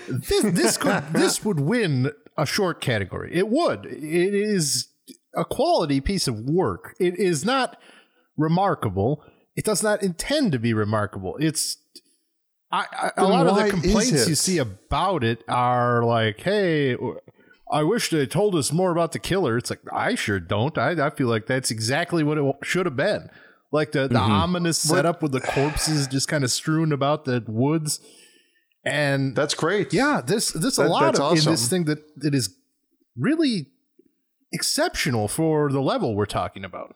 this 0.08 0.44
this 0.44 0.77
could 0.77 1.03
this 1.13 1.46
would 1.46 1.60
win 1.60 2.12
a 2.38 2.46
short 2.46 2.82
category. 2.82 3.32
It 3.34 3.50
would. 3.50 3.86
It 3.86 4.34
is 4.34 4.88
a 5.36 5.46
quality 5.46 6.01
piece 6.01 6.27
of 6.27 6.39
work. 6.39 6.96
It 7.00 7.20
is 7.20 7.46
not 7.46 7.80
remarkable. 8.36 9.24
It 9.56 9.63
does 9.63 9.84
not 9.84 10.01
intend 10.01 10.53
to 10.53 10.60
be 10.60 10.74
remarkable. 10.74 11.38
It's 11.39 11.77
I, 12.72 12.86
I, 12.91 13.12
a 13.18 13.27
lot 13.27 13.46
of 13.46 13.56
the 13.58 13.70
complaints 13.70 14.27
you 14.27 14.34
see 14.34 14.58
about 14.58 15.24
it 15.24 15.44
are 15.48 16.03
like, 16.03 16.41
"Hey, 16.41 16.98
I 17.72 17.84
wish 17.84 18.10
they 18.10 18.25
told 18.25 18.56
us 18.56 18.72
more 18.72 18.91
about 18.91 19.12
the 19.12 19.20
killer." 19.20 19.56
It's 19.56 19.70
like 19.70 19.82
I 19.94 20.15
sure 20.15 20.39
don't. 20.39 20.75
I, 20.80 21.06
I 21.06 21.12
feel 21.12 21.27
like 21.27 21.46
that's 21.46 21.70
exactly 21.70 22.24
what 22.24 22.39
it 22.39 22.56
should 22.63 22.88
have 22.88 22.96
been. 22.96 23.30
Like 23.72 23.94
the, 23.94 24.08
the 24.08 24.20
ominous 24.20 24.78
setup 24.78 25.22
with 25.24 25.32
the 25.32 25.40
corpses 25.40 26.08
just 26.08 26.28
kind 26.28 26.44
of 26.44 26.51
strewn 26.51 26.92
about 26.92 27.24
the 27.25 27.44
woods, 27.48 28.01
and 28.84 29.36
That's 29.36 29.54
great. 29.54 29.94
yeah, 29.94 30.22
this 30.25 30.51
this 30.51 30.78
a 30.78 30.86
lot 30.88 31.13
that's 31.13 31.20
of 31.20 31.38
in 31.38 31.46
this 31.46 31.70
thing 31.70 31.86
that 31.86 32.00
that 32.22 32.36
is 32.36 32.54
really 33.18 33.68
exceptional 34.51 35.28
for 35.28 35.72
the 35.72 35.82
level 35.82 36.16
we're 36.16 36.25
talking 36.25 36.66
about. 36.66 36.96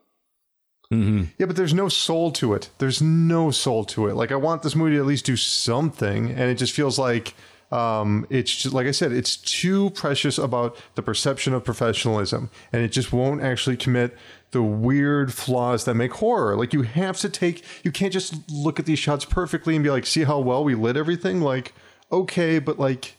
Yeah, 0.91 1.45
but 1.47 1.55
there's 1.57 1.73
no 1.73 1.89
soul 1.89 2.31
to 2.33 2.53
it. 2.53 2.69
There's 2.77 3.01
no 3.01 3.51
soul 3.51 3.83
to 3.85 4.07
it. 4.07 4.15
Like 4.15 4.31
I 4.31 4.35
want 4.37 4.61
this 4.63 4.75
movie 4.75 4.95
to 4.95 4.99
at 4.99 5.05
least 5.05 5.25
do 5.25 5.35
something, 5.35 6.29
and 6.29 6.41
it 6.49 6.55
just 6.55 6.73
feels 6.73 6.97
like 6.97 7.33
um, 7.71 8.25
it's 8.29 8.55
just 8.55 8.73
like 8.73 8.87
I 8.87 8.91
said, 8.91 9.11
it's 9.11 9.35
too 9.35 9.89
precious 9.89 10.37
about 10.37 10.77
the 10.95 11.01
perception 11.01 11.53
of 11.53 11.65
professionalism, 11.65 12.49
and 12.71 12.81
it 12.81 12.89
just 12.89 13.11
won't 13.11 13.41
actually 13.41 13.75
commit 13.75 14.15
the 14.55 14.63
weird 14.63 15.33
flaws 15.33 15.83
that 15.83 15.95
make 15.95 16.13
horror. 16.13 16.55
Like 16.55 16.71
you 16.71 16.83
have 16.83 17.17
to 17.17 17.27
take, 17.27 17.65
you 17.83 17.91
can't 17.91 18.13
just 18.13 18.49
look 18.49 18.79
at 18.79 18.85
these 18.85 18.99
shots 18.99 19.25
perfectly 19.25 19.75
and 19.75 19.83
be 19.83 19.89
like, 19.89 20.05
see 20.05 20.23
how 20.23 20.39
well 20.39 20.63
we 20.63 20.75
lit 20.75 20.95
everything. 20.95 21.41
Like 21.41 21.73
okay, 22.09 22.57
but 22.59 22.79
like 22.79 23.17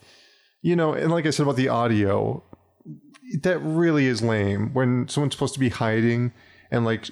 you 0.62 0.74
know, 0.74 0.94
and 0.94 1.12
like 1.12 1.26
I 1.26 1.30
said 1.30 1.42
about 1.42 1.56
the 1.56 1.68
audio, 1.68 2.42
that 3.42 3.58
really 3.58 4.06
is 4.06 4.22
lame 4.22 4.72
when 4.72 5.08
someone's 5.08 5.34
supposed 5.34 5.52
to 5.52 5.60
be 5.60 5.68
hiding 5.68 6.32
and 6.70 6.86
like 6.86 7.10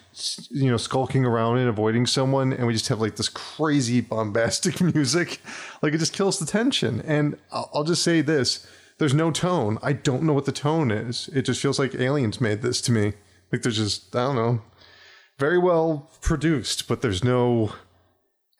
you 0.50 0.71
know 0.71 0.78
skulking 0.78 1.26
around 1.26 1.59
and 1.59 1.69
avoiding 1.69 2.07
someone 2.07 2.52
and 2.54 2.66
we 2.66 2.73
just 2.73 2.88
have 2.88 3.02
like 3.02 3.16
this 3.16 3.28
crazy 3.28 4.00
bombastic 4.00 4.81
music. 4.95 5.43
Like 5.83 5.93
it 5.93 5.99
just 5.99 6.14
kills 6.14 6.38
the 6.38 6.47
tension. 6.47 7.02
And 7.02 7.37
i'll, 7.52 7.85
just 7.85 8.02
say 8.02 8.23
this 8.23 8.66
there's 8.97 9.12
no 9.12 9.31
tone. 9.31 9.76
I 9.83 9.93
don't 9.93 10.23
know 10.23 10.33
what 10.33 10.47
the 10.47 10.52
tone 10.52 10.90
is. 10.90 11.28
It 11.35 11.43
just 11.43 11.61
feels 11.61 11.78
like 11.78 11.95
aliens 11.95 12.40
made 12.40 12.62
this 12.62 12.80
to 12.82 12.93
me 12.93 13.13
like 13.54 13.62
there's 13.62 13.76
just 13.76 14.14
i 14.17 14.25
don't 14.25 14.36
know 14.36 14.60
very 15.38 15.58
well 15.58 16.10
produced 16.21 16.88
but 16.88 17.02
there's 17.02 17.23
no 17.23 17.73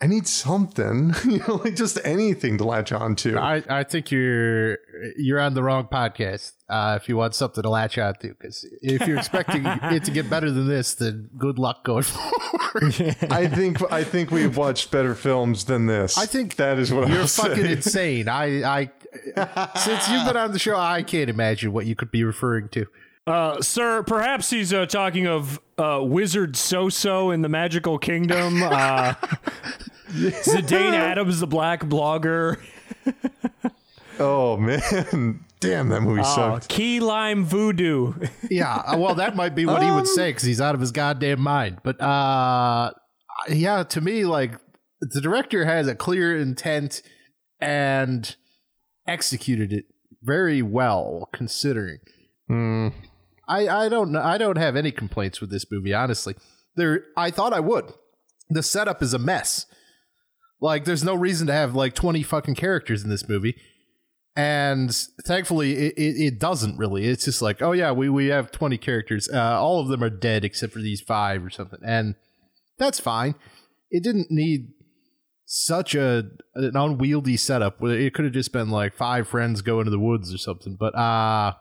i 0.01 0.07
need 0.07 0.27
something 0.27 1.13
you 1.25 1.39
know 1.41 1.61
like 1.65 1.75
just 1.75 1.99
anything 2.05 2.57
to 2.59 2.65
latch 2.65 2.93
on 2.93 3.17
to 3.17 3.37
I, 3.39 3.63
I 3.69 3.85
think 3.85 4.11
you're 4.13 4.79
you're 5.17 5.41
on 5.41 5.55
the 5.55 5.63
wrong 5.63 5.89
podcast 5.91 6.53
uh, 6.69 6.99
if 7.01 7.09
you 7.09 7.17
want 7.17 7.35
something 7.35 7.63
to 7.63 7.69
latch 7.69 7.99
on 7.99 8.15
to. 8.15 8.29
Because 8.29 8.67
if 8.81 9.07
you're 9.07 9.19
expecting 9.19 9.65
it 9.67 10.05
to 10.05 10.11
get 10.11 10.31
better 10.31 10.51
than 10.51 10.67
this, 10.67 10.95
then 10.95 11.29
good 11.37 11.59
luck 11.59 11.85
going 11.85 12.03
forward. 12.05 13.17
I 13.31 13.47
think 13.47 13.93
I 13.93 14.03
think 14.03 14.31
we've 14.31 14.57
watched 14.57 14.91
better 14.91 15.15
films 15.15 15.67
than 15.67 15.87
this. 15.87 16.17
I 16.17 16.27
think 16.27 16.57
that 16.57 16.79
is 16.79 16.93
what 16.93 17.09
you're 17.09 17.21
I'll 17.21 17.27
fucking 17.27 17.65
say. 17.65 17.73
insane. 17.73 18.29
I, 18.29 18.65
I 18.65 18.91
since 19.77 20.09
you've 20.09 20.27
been 20.27 20.37
on 20.37 20.53
the 20.53 20.59
show, 20.59 20.77
I 20.77 21.03
can't 21.03 21.31
imagine 21.31 21.73
what 21.73 21.87
you 21.87 21.95
could 21.95 22.11
be 22.11 22.25
referring 22.25 22.69
to. 22.71 22.87
Uh, 23.27 23.61
sir, 23.63 24.03
perhaps 24.03 24.51
he's 24.51 24.73
uh, 24.73 24.85
talking 24.87 25.27
of 25.27 25.59
uh, 25.79 26.01
Wizard 26.03 26.57
So-So 26.57 27.31
in 27.31 27.41
the 27.43 27.49
Magical 27.49 27.99
Kingdom. 27.99 28.63
Uh, 28.63 29.15
Zidane 30.11 30.93
Adams, 30.93 31.41
the 31.41 31.47
black 31.47 31.81
blogger. 31.81 32.61
Oh 34.21 34.57
man, 34.57 35.45
damn 35.59 35.89
that 35.89 36.03
movie 36.03 36.21
Oh, 36.25 36.35
sucked. 36.37 36.69
Key 36.69 37.01
Lime 37.01 37.45
Voodoo. 37.45 38.15
Yeah, 38.49 38.77
uh, 38.77 38.97
well, 38.97 39.17
that 39.17 39.35
might 39.35 39.57
be 39.57 39.67
what 39.67 39.83
he 39.83 39.91
would 39.91 40.07
say 40.07 40.29
because 40.31 40.45
he's 40.45 40.61
out 40.61 40.77
of 40.77 40.81
his 40.81 40.93
goddamn 40.93 41.41
mind. 41.41 41.79
But 41.83 42.01
uh, 42.01 42.93
yeah, 43.49 43.83
to 43.83 44.01
me, 44.01 44.25
like 44.25 44.53
the 45.01 45.21
director 45.21 45.65
has 45.65 45.89
a 45.89 45.97
clear 45.97 46.39
intent 46.41 47.03
and 47.61 48.37
executed 49.09 49.73
it 49.73 49.87
very 50.23 50.63
well, 50.63 51.29
considering. 51.33 51.99
Hmm. 52.47 52.89
I 53.49 53.69
I 53.69 53.89
don't. 53.89 54.17
I 54.17 54.39
don't 54.39 54.59
have 54.59 54.77
any 54.77 54.91
complaints 54.91 55.41
with 55.41 55.51
this 55.51 55.67
movie, 55.71 55.95
honestly. 55.95 56.35
There, 56.77 57.05
I 57.17 57.31
thought 57.31 57.53
I 57.53 57.61
would. 57.61 57.93
The 58.51 58.63
setup 58.63 59.03
is 59.03 59.15
a 59.15 59.19
mess. 59.19 59.67
Like, 60.61 60.85
there's 60.85 61.05
no 61.05 61.15
reason 61.15 61.47
to 61.47 61.53
have 61.53 61.75
like 61.75 61.95
20 61.95 62.23
fucking 62.23 62.55
characters 62.55 63.05
in 63.05 63.11
this 63.11 63.29
movie 63.29 63.55
and 64.37 65.07
thankfully 65.25 65.75
it, 65.75 65.95
it, 65.97 66.17
it 66.17 66.39
doesn't 66.41 66.77
really 66.77 67.07
it's 67.07 67.25
just 67.25 67.41
like 67.41 67.63
oh 67.63 67.73
yeah 67.73 67.93
we, 67.93 68.09
we 68.09 68.27
have 68.27 68.51
20 68.51 68.77
characters 68.79 69.29
uh, 69.33 69.61
all 69.61 69.81
of 69.81 69.89
them 69.89 70.03
are 70.03 70.11
dead 70.11 70.45
except 70.45 70.73
for 70.73 70.81
these 70.81 71.01
five 71.01 71.45
or 71.45 71.51
something 71.51 71.79
and 71.85 72.17
that's 72.79 72.99
fine 72.99 73.35
it 73.91 74.03
didn't 74.03 74.31
need 74.31 74.69
such 75.47 75.95
a 75.95 76.25
an 76.55 76.77
unwieldy 76.77 77.37
setup 77.37 77.81
it 77.83 78.13
could 78.13 78.25
have 78.25 78.35
just 78.35 78.53
been 78.53 78.71
like 78.71 78.95
five 78.95 79.29
friends 79.29 79.63
go 79.63 79.79
into 79.79 79.91
the 79.91 79.99
woods 79.99 80.35
or 80.35 80.39
something 80.39 80.77
but 80.79 80.95
uh 80.97 81.53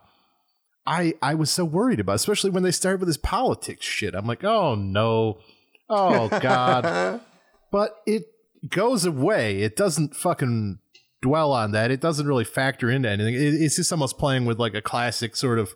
i 0.86 1.14
i 1.22 1.34
was 1.34 1.50
so 1.50 1.64
worried 1.64 2.00
about 2.00 2.14
especially 2.14 2.50
when 2.50 2.62
they 2.62 2.70
started 2.70 3.00
with 3.00 3.08
this 3.08 3.16
politics 3.16 3.84
shit 3.86 4.14
i'm 4.14 4.26
like 4.26 4.44
oh 4.44 4.74
no 4.74 5.38
oh 5.88 6.28
god 6.28 7.20
but 7.70 8.02
it 8.06 8.24
goes 8.68 9.04
away. 9.04 9.62
It 9.62 9.76
doesn't 9.76 10.14
fucking 10.16 10.78
dwell 11.22 11.52
on 11.52 11.72
that. 11.72 11.90
It 11.90 12.00
doesn't 12.00 12.26
really 12.26 12.44
factor 12.44 12.90
into 12.90 13.08
anything. 13.08 13.34
It, 13.34 13.54
it's 13.54 13.76
just 13.76 13.92
almost 13.92 14.18
playing 14.18 14.44
with 14.44 14.58
like 14.58 14.74
a 14.74 14.82
classic 14.82 15.36
sort 15.36 15.58
of, 15.58 15.74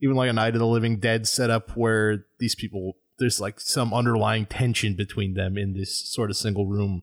even 0.00 0.16
like 0.16 0.30
a 0.30 0.32
Night 0.32 0.54
of 0.54 0.60
the 0.60 0.66
Living 0.66 0.98
Dead 0.98 1.26
setup 1.26 1.76
where 1.76 2.26
these 2.38 2.54
people, 2.54 2.96
there's 3.18 3.40
like 3.40 3.60
some 3.60 3.94
underlying 3.94 4.46
tension 4.46 4.96
between 4.96 5.34
them 5.34 5.56
in 5.56 5.74
this 5.74 5.94
sort 6.12 6.30
of 6.30 6.36
single 6.36 6.66
room 6.66 7.02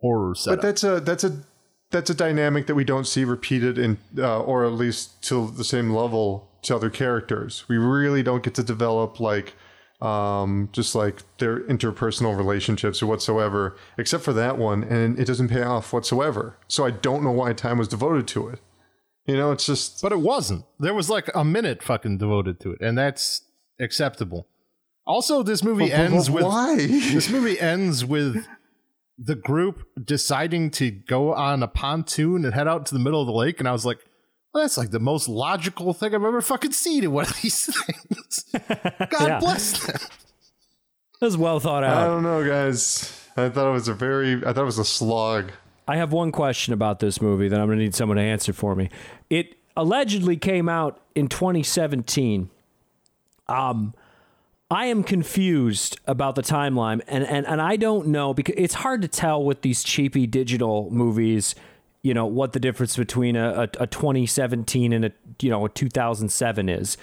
horror 0.00 0.34
setup. 0.34 0.58
But 0.58 0.62
that's 0.62 0.84
a 0.84 1.00
that's 1.00 1.24
a 1.24 1.44
that's 1.90 2.10
a 2.10 2.14
dynamic 2.14 2.66
that 2.66 2.74
we 2.74 2.84
don't 2.84 3.06
see 3.06 3.24
repeated 3.24 3.78
in, 3.78 3.98
uh, 4.18 4.40
or 4.42 4.64
at 4.64 4.72
least 4.72 5.22
to 5.24 5.50
the 5.50 5.64
same 5.64 5.90
level 5.90 6.48
to 6.62 6.74
other 6.74 6.90
characters. 6.90 7.64
We 7.68 7.76
really 7.78 8.22
don't 8.22 8.42
get 8.42 8.54
to 8.56 8.62
develop 8.62 9.20
like 9.20 9.54
um, 10.02 10.68
just 10.72 10.94
like 10.94 11.22
their 11.38 11.60
interpersonal 11.60 12.36
relationships 12.36 13.02
or 13.02 13.06
whatsoever, 13.06 13.76
except 13.96 14.24
for 14.24 14.34
that 14.34 14.58
one, 14.58 14.84
and 14.84 15.18
it 15.18 15.24
doesn't 15.24 15.48
pay 15.48 15.62
off 15.62 15.92
whatsoever. 15.92 16.58
So 16.68 16.84
I 16.84 16.90
don't 16.90 17.22
know 17.24 17.30
why 17.30 17.52
time 17.54 17.78
was 17.78 17.88
devoted 17.88 18.26
to 18.28 18.48
it. 18.48 18.60
You 19.26 19.36
know, 19.36 19.52
it's 19.52 19.64
just 19.66 20.02
But 20.02 20.12
it 20.12 20.20
wasn't. 20.20 20.64
There 20.78 20.92
was 20.94 21.08
like 21.08 21.30
a 21.34 21.44
minute 21.44 21.82
fucking 21.82 22.18
devoted 22.18 22.60
to 22.60 22.72
it, 22.72 22.80
and 22.82 22.96
that's 22.98 23.42
acceptable. 23.80 24.46
Also, 25.06 25.42
this 25.42 25.62
movie 25.64 25.84
But- 25.88 25.96
but- 25.96 26.00
ends 26.00 26.28
but 26.28 26.34
with 26.34 26.44
why? 26.44 26.76
this 26.76 27.30
movie 27.30 27.58
ends 27.58 28.04
with 28.04 28.44
the 29.18 29.34
group 29.34 29.86
deciding 30.02 30.70
to 30.72 30.90
go 30.90 31.32
on 31.34 31.62
a 31.62 31.68
pontoon 31.68 32.44
and 32.44 32.52
head 32.54 32.68
out 32.68 32.86
to 32.86 32.94
the 32.94 33.00
middle 33.00 33.20
of 33.20 33.26
the 33.26 33.32
lake, 33.32 33.58
and 33.60 33.68
I 33.68 33.72
was 33.72 33.86
like, 33.86 33.98
well, 34.52 34.62
that's 34.64 34.76
like 34.78 34.90
the 34.90 35.00
most 35.00 35.28
logical 35.28 35.92
thing 35.92 36.14
I've 36.14 36.22
ever 36.24 36.40
fucking 36.42 36.72
seen 36.72 37.04
in 37.04 37.12
one 37.12 37.24
of 37.26 37.40
these 37.42 37.66
things. 37.86 38.44
God 39.10 39.28
Yeah. 39.28 39.38
bless 39.38 39.86
them. 39.86 39.96
That 41.20 41.26
was 41.26 41.36
well 41.36 41.60
thought 41.60 41.82
out. 41.84 41.96
I 41.96 42.04
don't 42.06 42.22
know, 42.22 42.46
guys. 42.46 43.12
I 43.38 43.48
thought 43.48 43.68
it 43.68 43.72
was 43.72 43.88
a 43.88 43.94
very 43.94 44.34
I 44.44 44.52
thought 44.52 44.62
it 44.62 44.64
was 44.64 44.78
a 44.78 44.84
slog. 44.84 45.50
I 45.88 45.96
have 45.96 46.12
one 46.12 46.32
question 46.32 46.72
about 46.74 46.98
this 47.00 47.20
movie 47.22 47.48
that 47.48 47.60
I'm 47.60 47.66
going 47.68 47.78
to 47.78 47.84
need 47.84 47.94
someone 47.94 48.16
to 48.16 48.22
answer 48.22 48.52
for 48.52 48.74
me. 48.74 48.90
It 49.30 49.54
allegedly 49.76 50.36
came 50.36 50.68
out 50.68 51.00
in 51.14 51.28
2017. 51.28 52.50
Um, 53.48 53.94
I 54.70 54.86
am 54.86 55.04
confused 55.04 56.00
about 56.06 56.34
the 56.34 56.42
timeline, 56.42 57.00
and, 57.06 57.24
and, 57.24 57.46
and 57.46 57.62
I 57.62 57.76
don't 57.76 58.08
know 58.08 58.34
because 58.34 58.56
it's 58.58 58.74
hard 58.74 59.02
to 59.02 59.08
tell 59.08 59.42
with 59.44 59.62
these 59.62 59.84
cheapy 59.84 60.26
digital 60.26 60.90
movies, 60.90 61.54
you 62.02 62.12
know, 62.12 62.26
what 62.26 62.52
the 62.52 62.58
difference 62.58 62.96
between 62.96 63.36
a, 63.36 63.68
a, 63.78 63.82
a 63.82 63.86
2017 63.86 64.92
and 64.92 65.04
a 65.04 65.12
you 65.40 65.50
know 65.50 65.66
a 65.66 65.68
2007 65.68 66.68
is. 66.68 66.96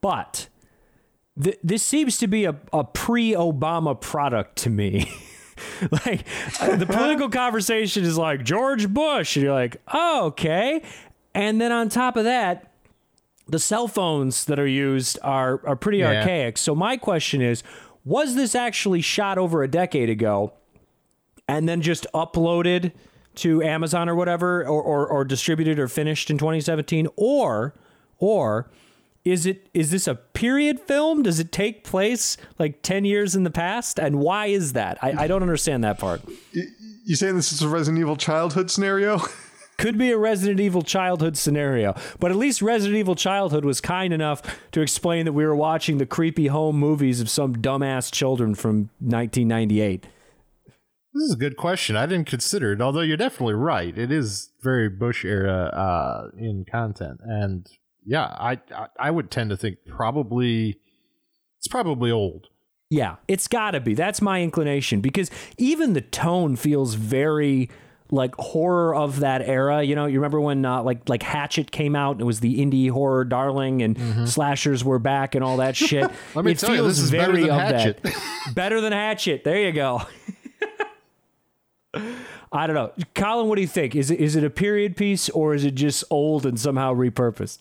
But 0.00 0.48
th- 1.40 1.58
this 1.62 1.84
seems 1.84 2.18
to 2.18 2.26
be 2.26 2.46
a, 2.46 2.56
a 2.72 2.82
pre-Obama 2.82 4.00
product 4.00 4.56
to 4.58 4.70
me. 4.70 5.08
like 6.04 6.26
uh, 6.60 6.74
the 6.74 6.86
political 6.86 7.28
conversation 7.30 8.02
is 8.02 8.18
like 8.18 8.42
George 8.42 8.88
Bush, 8.88 9.36
and 9.36 9.44
you're 9.44 9.54
like, 9.54 9.80
oh, 9.92 10.26
okay. 10.26 10.82
And 11.32 11.60
then 11.60 11.70
on 11.70 11.90
top 11.90 12.16
of 12.16 12.24
that, 12.24 12.73
the 13.46 13.58
cell 13.58 13.88
phones 13.88 14.44
that 14.46 14.58
are 14.58 14.66
used 14.66 15.18
are 15.22 15.60
are 15.66 15.76
pretty 15.76 15.98
Yeah. 15.98 16.18
archaic. 16.20 16.58
So 16.58 16.74
my 16.74 16.96
question 16.96 17.40
is, 17.42 17.62
was 18.04 18.34
this 18.34 18.54
actually 18.54 19.00
shot 19.00 19.38
over 19.38 19.62
a 19.62 19.68
decade 19.68 20.08
ago 20.10 20.52
and 21.48 21.68
then 21.68 21.82
just 21.82 22.06
uploaded 22.14 22.92
to 23.36 23.62
Amazon 23.62 24.08
or 24.08 24.14
whatever 24.14 24.62
or, 24.62 24.80
or, 24.82 25.06
or 25.06 25.24
distributed 25.24 25.78
or 25.78 25.88
finished 25.88 26.30
in 26.30 26.38
2017 26.38 27.08
or 27.16 27.74
or 28.18 28.70
is 29.24 29.44
it 29.46 29.68
is 29.74 29.90
this 29.90 30.06
a 30.06 30.14
period 30.14 30.78
film? 30.80 31.22
Does 31.22 31.40
it 31.40 31.50
take 31.50 31.82
place 31.84 32.36
like 32.58 32.82
10 32.82 33.04
years 33.04 33.34
in 33.34 33.42
the 33.42 33.50
past? 33.50 33.98
And 33.98 34.20
why 34.20 34.46
is 34.46 34.74
that? 34.74 34.98
I, 35.02 35.24
I 35.24 35.26
don't 35.26 35.42
understand 35.42 35.82
that 35.84 35.98
part. 35.98 36.20
You 37.06 37.16
saying 37.16 37.34
this 37.36 37.50
is 37.52 37.60
a 37.62 37.68
Resident 37.68 38.00
Evil 38.00 38.16
childhood 38.16 38.70
scenario? 38.70 39.20
Could 39.76 39.98
be 39.98 40.10
a 40.12 40.18
Resident 40.18 40.60
Evil 40.60 40.82
childhood 40.82 41.36
scenario, 41.36 41.94
but 42.20 42.30
at 42.30 42.36
least 42.36 42.62
Resident 42.62 42.96
Evil 42.96 43.14
childhood 43.14 43.64
was 43.64 43.80
kind 43.80 44.12
enough 44.12 44.42
to 44.72 44.80
explain 44.80 45.24
that 45.24 45.32
we 45.32 45.44
were 45.44 45.56
watching 45.56 45.98
the 45.98 46.06
creepy 46.06 46.46
home 46.46 46.76
movies 46.76 47.20
of 47.20 47.28
some 47.28 47.56
dumbass 47.56 48.12
children 48.12 48.54
from 48.54 48.90
1998. 49.00 50.06
This 51.14 51.22
is 51.22 51.34
a 51.34 51.38
good 51.38 51.56
question. 51.56 51.96
I 51.96 52.06
didn't 52.06 52.26
consider 52.26 52.72
it, 52.72 52.80
although 52.80 53.00
you're 53.00 53.16
definitely 53.16 53.54
right. 53.54 53.96
It 53.96 54.10
is 54.10 54.50
very 54.62 54.88
Bush 54.88 55.24
era 55.24 55.66
uh, 55.66 56.30
in 56.36 56.64
content, 56.70 57.20
and 57.22 57.66
yeah, 58.04 58.24
I, 58.24 58.60
I 58.74 58.86
I 58.98 59.10
would 59.10 59.30
tend 59.30 59.50
to 59.50 59.56
think 59.56 59.78
probably 59.86 60.78
it's 61.58 61.68
probably 61.68 62.10
old. 62.10 62.48
Yeah, 62.90 63.16
it's 63.28 63.48
got 63.48 63.72
to 63.72 63.80
be. 63.80 63.94
That's 63.94 64.20
my 64.20 64.42
inclination 64.42 65.00
because 65.00 65.30
even 65.56 65.94
the 65.94 66.00
tone 66.00 66.56
feels 66.56 66.94
very 66.94 67.70
like 68.10 68.34
horror 68.36 68.94
of 68.94 69.20
that 69.20 69.42
era. 69.42 69.82
You 69.82 69.94
know, 69.94 70.06
you 70.06 70.18
remember 70.18 70.40
when 70.40 70.64
uh, 70.64 70.82
like 70.82 71.08
like 71.08 71.22
Hatchet 71.22 71.70
came 71.70 71.96
out 71.96 72.12
and 72.12 72.20
it 72.20 72.24
was 72.24 72.40
the 72.40 72.60
indie 72.60 72.90
horror 72.90 73.24
darling 73.24 73.82
and 73.82 74.28
slashers 74.28 74.84
were 74.84 74.98
back 74.98 75.34
and 75.34 75.42
all 75.44 75.56
that 75.58 75.76
shit. 75.76 76.04
Mm-hmm. 76.04 76.38
Let 76.38 76.44
me 76.44 76.52
it 76.52 76.58
tell 76.58 76.74
you, 76.74 76.82
this 76.82 76.98
is 76.98 77.10
better 77.10 77.32
very 77.32 77.42
than 77.46 77.50
of 77.50 77.60
Hatchet. 77.60 78.02
that. 78.02 78.14
better 78.54 78.80
than 78.80 78.92
Hatchet. 78.92 79.44
There 79.44 79.58
you 79.58 79.72
go. 79.72 80.02
I 82.52 82.66
don't 82.66 82.74
know, 82.74 82.92
Colin. 83.14 83.48
What 83.48 83.56
do 83.56 83.62
you 83.62 83.68
think? 83.68 83.96
Is 83.96 84.10
it 84.10 84.20
is 84.20 84.36
it 84.36 84.44
a 84.44 84.50
period 84.50 84.96
piece 84.96 85.28
or 85.30 85.54
is 85.54 85.64
it 85.64 85.74
just 85.74 86.04
old 86.10 86.46
and 86.46 86.58
somehow 86.58 86.94
repurposed? 86.94 87.58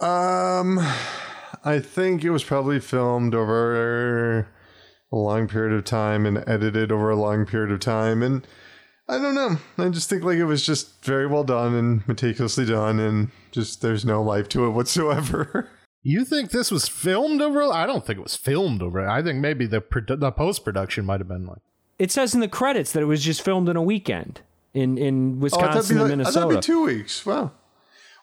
Um, 0.00 0.78
I 1.64 1.78
think 1.78 2.24
it 2.24 2.30
was 2.30 2.42
probably 2.42 2.80
filmed 2.80 3.34
over 3.34 4.48
a 5.12 5.16
long 5.16 5.46
period 5.46 5.76
of 5.76 5.84
time 5.84 6.26
and 6.26 6.42
edited 6.48 6.90
over 6.90 7.10
a 7.10 7.16
long 7.16 7.46
period 7.46 7.70
of 7.70 7.80
time. 7.80 8.22
And 8.22 8.46
I 9.08 9.18
don't 9.18 9.34
know. 9.34 9.56
I 9.78 9.88
just 9.88 10.08
think 10.08 10.22
like 10.22 10.38
it 10.38 10.44
was 10.44 10.64
just 10.64 11.04
very 11.04 11.26
well 11.26 11.44
done 11.44 11.74
and 11.74 12.06
meticulously 12.08 12.64
done, 12.64 12.98
and 13.00 13.30
just 13.50 13.82
there's 13.82 14.04
no 14.04 14.22
life 14.22 14.48
to 14.50 14.66
it 14.66 14.70
whatsoever. 14.70 15.68
You 16.04 16.24
think 16.24 16.50
this 16.50 16.72
was 16.72 16.88
filmed 16.88 17.40
over? 17.40 17.62
I 17.62 17.86
don't 17.86 18.04
think 18.04 18.18
it 18.18 18.22
was 18.24 18.34
filmed 18.34 18.82
over. 18.82 19.08
I 19.08 19.22
think 19.22 19.38
maybe 19.38 19.66
the 19.66 19.80
produ- 19.80 20.18
the 20.18 20.32
post 20.32 20.64
production 20.64 21.06
might 21.06 21.20
have 21.20 21.28
been 21.28 21.46
like. 21.46 21.60
It 21.96 22.10
says 22.10 22.34
in 22.34 22.40
the 22.40 22.48
credits 22.48 22.90
that 22.90 23.04
it 23.04 23.06
was 23.06 23.22
just 23.22 23.40
filmed 23.40 23.68
in 23.68 23.76
a 23.76 23.82
weekend 23.82 24.40
in 24.74 24.98
in 24.98 25.40
Oh, 25.40 25.46
I 25.46 25.48
thought 25.48 25.60
it'd 25.60 25.76
Wisconsin 25.76 25.96
be 25.98 26.02
and 26.02 26.18
like- 26.22 26.26
I 26.26 26.30
thought 26.32 26.48
Minnesota. 26.48 26.48
it'd 26.48 26.60
be 26.60 26.66
two 26.66 26.82
weeks. 26.82 27.24
Wow. 27.24 27.52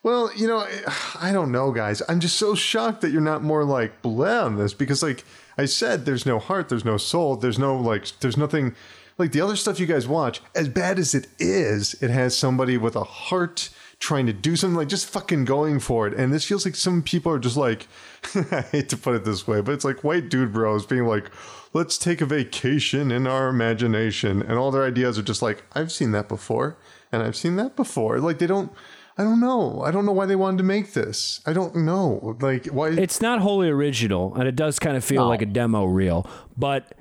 Well, 0.03 0.29
you 0.35 0.45
know, 0.45 0.67
I 1.21 1.31
don't 1.31 1.53
know, 1.53 1.71
guys. 1.71 2.01
I'm 2.09 2.19
just 2.19 2.35
so 2.35 2.53
shocked 2.53 2.99
that 2.99 3.11
you're 3.11 3.21
not 3.21 3.43
more 3.43 3.63
like 3.63 4.01
bleh 4.01 4.43
on 4.43 4.57
this 4.57 4.73
because, 4.73 5.01
like 5.01 5.23
I 5.57 5.63
said, 5.63 6.05
there's 6.05 6.25
no 6.25 6.37
heart, 6.37 6.67
there's 6.67 6.83
no 6.83 6.97
soul, 6.97 7.37
there's 7.37 7.57
no 7.59 7.77
like, 7.77 8.07
there's 8.19 8.35
nothing 8.35 8.75
like 9.19 9.33
the 9.33 9.41
other 9.41 9.55
stuff 9.55 9.79
you 9.79 9.85
guys 9.85 10.07
watch. 10.07 10.41
As 10.55 10.69
bad 10.69 10.97
as 10.97 11.13
it 11.13 11.27
is, 11.37 11.93
it 12.01 12.09
has 12.09 12.35
somebody 12.35 12.77
with 12.77 12.95
a 12.95 13.03
heart 13.03 13.69
trying 13.99 14.25
to 14.25 14.33
do 14.33 14.55
something 14.55 14.77
like 14.77 14.87
just 14.87 15.09
fucking 15.09 15.43
going 15.43 15.79
for 15.79 16.07
it. 16.07 16.13
And 16.13 16.33
this 16.33 16.45
feels 16.45 16.65
like 16.65 16.75
some 16.75 17.03
people 17.03 17.31
are 17.33 17.39
just 17.39 17.57
like, 17.57 17.87
I 18.51 18.61
hate 18.61 18.89
to 18.89 18.97
put 18.97 19.15
it 19.15 19.25
this 19.25 19.45
way, 19.45 19.59
but 19.61 19.73
it's 19.73 19.83
like 19.83 20.05
white 20.05 20.29
dude 20.29 20.53
bros 20.53 20.85
being 20.85 21.05
like, 21.05 21.29
let's 21.73 21.97
take 21.97 22.21
a 22.21 22.25
vacation 22.25 23.11
in 23.11 23.27
our 23.27 23.49
imagination. 23.49 24.41
And 24.41 24.57
all 24.57 24.71
their 24.71 24.85
ideas 24.85 25.19
are 25.19 25.23
just 25.23 25.41
like, 25.41 25.63
I've 25.73 25.91
seen 25.91 26.13
that 26.13 26.29
before. 26.29 26.77
And 27.11 27.21
I've 27.21 27.35
seen 27.35 27.57
that 27.57 27.75
before. 27.75 28.19
Like 28.19 28.39
they 28.39 28.47
don't, 28.47 28.71
I 29.17 29.23
don't 29.23 29.41
know. 29.41 29.81
I 29.81 29.91
don't 29.91 30.05
know 30.05 30.13
why 30.13 30.27
they 30.27 30.37
wanted 30.37 30.59
to 30.59 30.63
make 30.63 30.93
this. 30.93 31.41
I 31.45 31.51
don't 31.51 31.75
know. 31.75 32.37
Like 32.39 32.67
why. 32.67 32.91
it's 32.91 33.19
not 33.19 33.39
wholly 33.39 33.67
original, 33.67 34.33
and 34.35 34.47
it 34.47 34.55
does 34.55 34.79
kind 34.79 34.95
of 34.95 35.03
feel 35.03 35.27
like 35.27 35.41
a 35.41 35.45
demo 35.45 35.83
reel. 35.83 36.25
But 36.55 36.93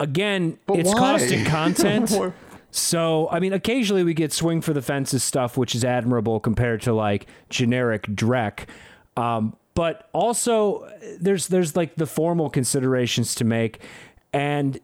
again, 0.00 0.58
But 0.66 0.80
it's 0.80 0.88
why? 0.88 0.98
constant 0.98 1.46
content. 1.46 2.34
So, 2.72 3.28
I 3.30 3.40
mean, 3.40 3.52
occasionally 3.52 4.04
we 4.04 4.14
get 4.14 4.32
swing 4.32 4.60
for 4.60 4.72
the 4.72 4.82
fences 4.82 5.22
stuff, 5.22 5.56
which 5.56 5.74
is 5.74 5.84
admirable 5.84 6.40
compared 6.40 6.82
to 6.82 6.92
like 6.92 7.26
generic 7.48 8.02
Drek. 8.08 8.66
Um, 9.16 9.56
but 9.74 10.08
also, 10.12 10.88
there's 11.20 11.48
there's 11.48 11.76
like 11.76 11.94
the 11.96 12.06
formal 12.06 12.50
considerations 12.50 13.34
to 13.36 13.44
make, 13.44 13.80
and 14.32 14.78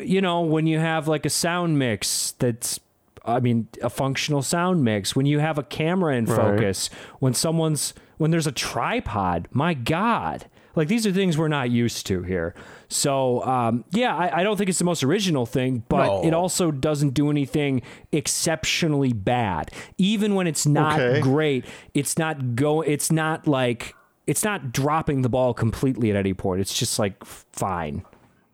you 0.00 0.20
know 0.20 0.40
when 0.40 0.66
you 0.66 0.78
have 0.78 1.06
like 1.06 1.26
a 1.26 1.30
sound 1.30 1.78
mix 1.78 2.32
that's 2.38 2.80
I 3.24 3.40
mean, 3.40 3.68
a 3.82 3.90
functional 3.90 4.42
sound 4.42 4.82
mix, 4.84 5.14
when 5.14 5.26
you 5.26 5.38
have 5.38 5.58
a 5.58 5.62
camera 5.62 6.16
in 6.16 6.26
focus, 6.26 6.88
when 7.18 7.34
someone's 7.34 7.92
when 8.16 8.30
there's 8.30 8.46
a 8.46 8.52
tripod, 8.52 9.48
my 9.52 9.74
God. 9.74 10.46
Like 10.78 10.88
these 10.88 11.06
are 11.06 11.12
things 11.12 11.36
we're 11.36 11.48
not 11.48 11.70
used 11.70 12.06
to 12.06 12.22
here. 12.22 12.54
So 12.88 13.44
um, 13.44 13.84
yeah, 13.90 14.16
I, 14.16 14.40
I 14.40 14.42
don't 14.42 14.56
think 14.56 14.70
it's 14.70 14.78
the 14.78 14.84
most 14.84 15.02
original 15.04 15.44
thing, 15.44 15.82
but 15.88 16.06
No. 16.06 16.24
it 16.24 16.32
also 16.32 16.70
doesn't 16.70 17.10
do 17.10 17.30
anything 17.30 17.82
exceptionally 18.12 19.12
bad. 19.12 19.70
Even 19.98 20.34
when 20.34 20.46
it's 20.46 20.66
not 20.66 20.98
Okay. 21.00 21.20
great, 21.20 21.64
it's 21.94 22.16
not 22.16 22.54
go. 22.54 22.80
It's 22.82 23.10
not 23.10 23.46
like 23.46 23.94
it's 24.26 24.44
not 24.44 24.72
dropping 24.72 25.22
the 25.22 25.28
ball 25.28 25.52
completely 25.54 26.10
at 26.10 26.16
any 26.16 26.34
point. 26.34 26.60
It's 26.60 26.74
just 26.78 26.98
like 26.98 27.24
fine. 27.24 28.04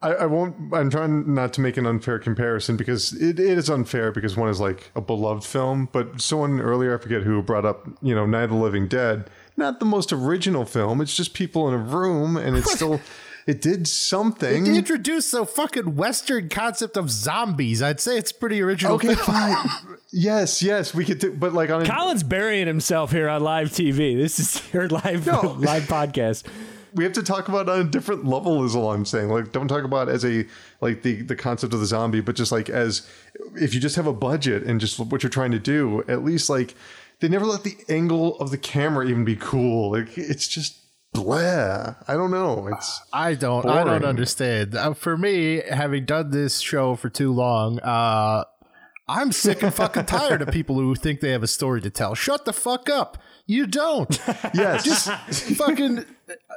I, 0.03 0.13
I 0.15 0.27
won't. 0.27 0.55
I'm 0.75 0.91
trying 0.91 1.33
not 1.35 1.53
to 1.55 1.61
make 1.61 1.77
an 1.77 1.87
unfair 1.87 2.19
comparison 2.19 2.77
because 2.77 3.13
it, 3.15 3.41
it 3.41 3.59
is 3.59 3.71
unfair 3.71 4.13
because 4.13 4.37
one 4.37 4.49
is 4.51 4.61
like 4.61 4.91
a 4.95 5.01
beloved 5.01 5.45
film, 5.45 5.89
but 5.93 6.21
someone 6.21 6.61
earlier 6.61 6.95
I 6.95 7.01
forget 7.03 7.23
who 7.23 7.43
brought 7.43 7.65
up 7.65 7.87
you 8.03 8.15
know 8.15 8.27
Night 8.27 8.45
of 8.45 8.51
the 8.51 8.57
Living 8.57 8.87
Dead. 8.87 9.31
Not 9.57 9.79
the 9.79 9.87
most 9.87 10.13
original 10.13 10.65
film. 10.65 11.01
It's 11.01 11.17
just 11.17 11.33
people 11.35 11.69
in 11.69 11.75
a 11.75 11.79
room, 11.79 12.37
and 12.37 12.57
it's 12.57 12.73
still. 12.73 13.01
It 13.47 13.61
did 13.61 13.87
something. 13.87 14.65
They 14.65 14.79
introduced 14.79 15.33
the 15.33 15.45
fucking 15.45 15.97
Western 15.97 16.49
concept 16.49 16.97
of 16.97 17.11
zombies. 17.11 17.83
I'd 17.83 18.01
say 18.01 18.17
it's 18.17 18.33
pretty 18.33 18.63
original. 18.63 18.95
Okay, 18.95 19.15
fine. 19.15 19.55
yes, 20.11 20.63
yes, 20.63 20.95
we 20.95 21.05
could. 21.05 21.19
Do, 21.19 21.31
but 21.31 21.53
like 21.53 21.69
on 21.69 21.83
a, 21.83 21.87
Colin's 21.87 22.23
burying 22.23 22.67
himself 22.67 23.11
here 23.11 23.29
on 23.29 23.43
live 23.43 23.69
TV. 23.69 24.17
This 24.17 24.41
is 24.41 24.63
your 24.73 24.89
live 24.89 25.27
No. 25.27 25.41
live 25.59 25.83
podcast. 25.83 26.45
we 26.95 27.05
have 27.05 27.13
to 27.13 27.23
talk 27.23 27.49
about 27.49 27.69
it 27.69 27.73
on 27.73 27.81
a 27.81 27.85
different 27.85 28.25
level 28.25 28.65
is 28.65 28.75
all 28.75 28.93
i'm 28.93 29.05
saying 29.05 29.29
like 29.29 29.51
don't 29.53 29.69
talk 29.69 29.83
about 29.85 30.09
it 30.09 30.13
as 30.13 30.25
a 30.25 30.47
like 30.81 31.03
the 31.03 31.21
the 31.23 31.35
concept 31.37 31.75
of 31.75 31.81
the 31.81 31.87
zombie 31.87 32.21
but 32.21 32.37
just 32.37 32.53
like 32.53 32.71
as 32.71 33.07
if 33.57 33.75
you 33.75 33.81
just 33.81 33.97
have 33.97 34.07
a 34.07 34.13
budget 34.13 34.63
and 34.63 34.81
just 34.81 34.99
what 35.01 35.23
you're 35.23 35.29
trying 35.29 35.51
to 35.51 35.59
do 35.59 36.03
at 36.09 36.25
least 36.25 36.49
like 36.49 36.75
they 37.21 37.29
never 37.29 37.47
let 37.47 37.63
the 37.63 37.77
angle 37.89 38.39
of 38.39 38.51
the 38.51 38.59
camera 38.59 39.07
even 39.07 39.25
be 39.25 39.37
cool 39.37 39.93
like 39.93 40.17
it's 40.19 40.49
just 40.49 40.79
blah 41.13 41.95
i 42.09 42.15
don't 42.15 42.31
know 42.31 42.67
it's 42.73 43.01
I 43.13 43.35
don't. 43.35 43.65
I 43.67 43.85
don't 43.85 44.05
understand. 44.05 44.75
Uh, 44.75 44.95
for 44.95 45.17
me, 45.17 45.63
having 45.71 46.05
done 46.05 46.31
this 46.33 46.59
show 46.59 46.97
for 46.97 47.09
too 47.09 47.33
long, 47.33 47.79
uh, 47.79 48.45
I'm 49.07 49.31
sick 49.33 49.63
and 49.63 49.73
fucking 49.73 50.07
tired 50.07 50.43
of 50.43 50.49
people 50.49 50.77
who 50.77 50.95
think 50.97 51.21
they 51.21 51.31
have 51.31 51.43
a 51.43 51.47
story 51.49 51.81
to 51.83 51.91
tell. 51.91 52.15
Shut 52.15 52.45
the 52.45 52.53
fuck 52.53 52.89
up. 52.89 53.19
You 53.47 53.67
don't. 53.67 54.19
yes 54.55 55.09
fucking 55.57 56.05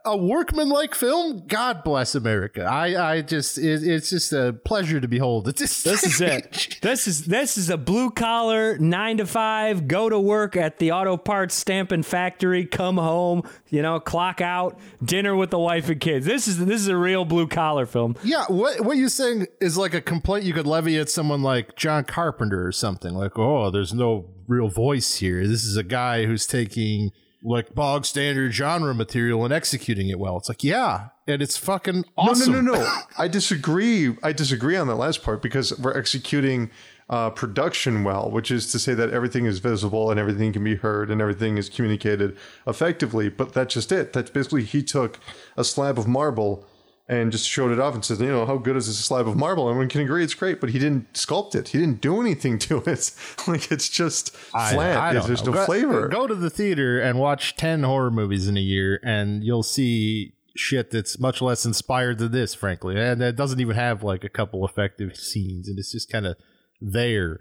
a 0.05 0.15
workmanlike 0.15 0.95
film. 0.95 1.43
God 1.47 1.83
bless 1.83 2.15
America. 2.15 2.63
I, 2.63 3.15
I 3.15 3.21
just, 3.21 3.57
it, 3.57 3.85
it's 3.85 4.09
just 4.09 4.31
a 4.31 4.53
pleasure 4.53 5.01
to 5.01 5.07
behold. 5.07 5.47
It's 5.57 5.59
just, 5.59 5.83
This 5.83 6.03
is 6.03 6.21
it. 6.21 6.77
This 6.81 7.07
is 7.07 7.25
this 7.25 7.57
is 7.57 7.69
a 7.69 7.77
blue 7.77 8.11
collar 8.11 8.77
nine 8.77 9.17
to 9.17 9.25
five. 9.25 9.87
Go 9.87 10.09
to 10.09 10.19
work 10.19 10.55
at 10.55 10.77
the 10.77 10.91
auto 10.91 11.17
parts 11.17 11.55
stamping 11.55 12.03
factory. 12.03 12.65
Come 12.65 12.97
home. 12.97 13.43
You 13.69 13.81
know, 13.81 13.99
clock 13.99 14.39
out. 14.39 14.79
Dinner 15.03 15.35
with 15.35 15.49
the 15.49 15.59
wife 15.59 15.89
and 15.89 15.99
kids. 15.99 16.25
This 16.25 16.47
is 16.47 16.63
this 16.63 16.79
is 16.81 16.87
a 16.87 16.97
real 16.97 17.25
blue 17.25 17.47
collar 17.47 17.85
film. 17.85 18.15
Yeah, 18.23 18.45
what 18.47 18.81
what 18.81 18.97
you 18.97 19.09
saying 19.09 19.47
is 19.59 19.77
like 19.77 19.93
a 19.93 20.01
complaint 20.01 20.45
you 20.45 20.53
could 20.53 20.67
levy 20.67 20.97
at 20.97 21.09
someone 21.09 21.41
like 21.41 21.75
John 21.75 22.03
Carpenter 22.03 22.65
or 22.65 22.71
something. 22.71 23.13
Like, 23.13 23.37
oh, 23.37 23.71
there's 23.71 23.93
no 23.93 24.29
real 24.47 24.69
voice 24.69 25.15
here. 25.15 25.45
This 25.45 25.63
is 25.63 25.77
a 25.77 25.83
guy 25.83 26.25
who's 26.25 26.47
taking 26.47 27.11
like 27.43 27.75
bog 27.75 28.05
standard 28.05 28.51
genre 28.51 28.93
material 28.93 29.43
and 29.43 29.53
executing 29.53 30.09
it 30.09 30.19
well. 30.19 30.37
It's 30.37 30.49
like, 30.49 30.63
yeah, 30.63 31.09
and 31.27 31.41
it's 31.41 31.57
fucking 31.57 32.05
awesome. 32.17 32.53
No, 32.53 32.61
no, 32.61 32.73
no, 32.73 32.79
no. 32.83 32.97
I 33.17 33.27
disagree. 33.27 34.15
I 34.23 34.31
disagree 34.31 34.75
on 34.75 34.87
that 34.87 34.95
last 34.95 35.23
part 35.23 35.41
because 35.41 35.77
we're 35.77 35.97
executing 35.97 36.71
uh, 37.09 37.29
production 37.29 38.03
well, 38.03 38.29
which 38.29 38.51
is 38.51 38.71
to 38.71 38.79
say 38.79 38.93
that 38.93 39.11
everything 39.11 39.45
is 39.45 39.59
visible 39.59 40.11
and 40.11 40.19
everything 40.19 40.51
can 40.51 40.63
be 40.63 40.75
heard 40.75 41.09
and 41.09 41.21
everything 41.21 41.57
is 41.57 41.69
communicated 41.69 42.35
effectively. 42.65 43.29
But 43.29 43.53
that's 43.53 43.73
just 43.73 43.91
it. 43.91 44.13
That's 44.13 44.29
basically 44.29 44.63
he 44.63 44.83
took 44.83 45.19
a 45.55 45.63
slab 45.63 45.97
of 45.97 46.07
marble 46.07 46.65
and 47.09 47.31
just 47.31 47.47
showed 47.47 47.71
it 47.71 47.79
off 47.79 47.93
and 47.95 48.03
said, 48.03 48.19
you 48.19 48.27
know, 48.27 48.45
how 48.45 48.57
good 48.57 48.75
is 48.75 48.87
this 48.87 48.97
slab 48.99 49.27
of 49.27 49.37
marble? 49.37 49.69
Everyone 49.69 49.87
can 49.87 50.01
agree 50.01 50.23
it's 50.23 50.33
great, 50.33 50.59
but 50.59 50.69
he 50.71 50.79
didn't 50.79 51.13
sculpt 51.13 51.55
it. 51.55 51.69
He 51.69 51.77
didn't 51.79 52.01
do 52.01 52.19
anything 52.19 52.59
to 52.67 52.77
it. 52.85 53.11
like 53.47 53.71
it's 53.71 53.87
just 53.89 54.35
flat. 54.35 55.15
It's- 55.15 55.27
There's 55.27 55.43
no 55.45 55.53
go, 55.53 55.65
flavor. 55.65 56.07
Go 56.09 56.27
to 56.27 56.35
the 56.35 56.49
theater 56.49 56.99
and 56.99 57.17
watch 57.17 57.55
10 57.55 57.83
horror 57.83 58.11
movies 58.11 58.47
in 58.47 58.57
a 58.57 58.61
year, 58.61 58.99
and 59.03 59.43
you'll 59.43 59.63
see 59.63 60.33
shit 60.55 60.89
that's 60.91 61.19
much 61.19 61.41
less 61.41 61.65
inspired 61.65 62.17
than 62.17 62.31
this, 62.31 62.53
frankly. 62.55 62.99
And 62.99 63.21
that 63.21 63.35
doesn't 63.35 63.59
even 63.59 63.75
have 63.75 64.03
like 64.03 64.23
a 64.23 64.29
couple 64.29 64.65
effective 64.65 65.15
scenes, 65.15 65.69
and 65.69 65.77
it's 65.79 65.91
just 65.91 66.11
kind 66.11 66.25
of 66.27 66.35
there. 66.81 67.39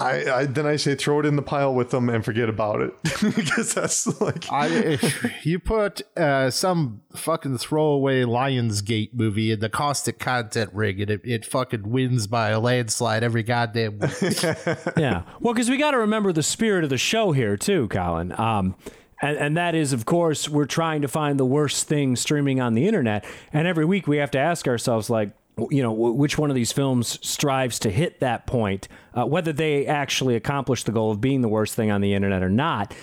I, 0.00 0.32
I 0.32 0.46
then 0.46 0.66
I 0.66 0.76
say 0.76 0.94
throw 0.94 1.20
it 1.20 1.26
in 1.26 1.36
the 1.36 1.42
pile 1.42 1.74
with 1.74 1.90
them 1.90 2.08
and 2.08 2.24
forget 2.24 2.48
about 2.48 2.80
it 2.80 2.94
because 3.02 3.74
that's 3.74 4.20
like 4.20 4.46
I, 4.50 4.98
you 5.42 5.58
put 5.58 6.02
uh, 6.16 6.50
some 6.50 7.02
fucking 7.14 7.58
throwaway 7.58 8.22
Lionsgate 8.22 9.12
movie 9.12 9.52
in 9.52 9.60
the 9.60 9.68
caustic 9.68 10.18
content 10.18 10.70
rig, 10.72 11.00
and 11.00 11.10
it, 11.10 11.20
it 11.24 11.44
fucking 11.44 11.90
wins 11.90 12.26
by 12.26 12.50
a 12.50 12.60
landslide 12.60 13.22
every 13.22 13.42
goddamn 13.42 13.98
week. 13.98 14.42
yeah. 14.96 15.22
Well, 15.40 15.52
because 15.52 15.68
we 15.68 15.76
got 15.76 15.90
to 15.90 15.98
remember 15.98 16.32
the 16.32 16.42
spirit 16.42 16.84
of 16.84 16.90
the 16.90 16.98
show 16.98 17.32
here 17.32 17.56
too, 17.56 17.88
Colin. 17.88 18.32
Um, 18.38 18.76
and, 19.22 19.36
and 19.36 19.56
that 19.56 19.74
is, 19.74 19.92
of 19.92 20.06
course, 20.06 20.48
we're 20.48 20.64
trying 20.64 21.02
to 21.02 21.08
find 21.08 21.38
the 21.38 21.44
worst 21.44 21.86
thing 21.86 22.16
streaming 22.16 22.60
on 22.60 22.74
the 22.74 22.86
internet. 22.86 23.24
And 23.52 23.66
every 23.66 23.84
week 23.84 24.06
we 24.06 24.16
have 24.16 24.30
to 24.30 24.38
ask 24.38 24.66
ourselves, 24.66 25.10
like, 25.10 25.32
you 25.70 25.82
know, 25.82 25.92
which 25.92 26.38
one 26.38 26.50
of 26.50 26.56
these 26.56 26.72
films 26.72 27.18
strives 27.26 27.78
to 27.80 27.90
hit 27.90 28.20
that 28.20 28.46
point, 28.46 28.88
uh, 29.14 29.24
whether 29.24 29.52
they 29.52 29.86
actually 29.86 30.36
accomplish 30.36 30.84
the 30.84 30.92
goal 30.92 31.10
of 31.10 31.20
being 31.20 31.40
the 31.40 31.48
worst 31.48 31.74
thing 31.74 31.90
on 31.90 32.00
the 32.00 32.14
internet 32.14 32.42
or 32.42 32.50
not. 32.50 32.94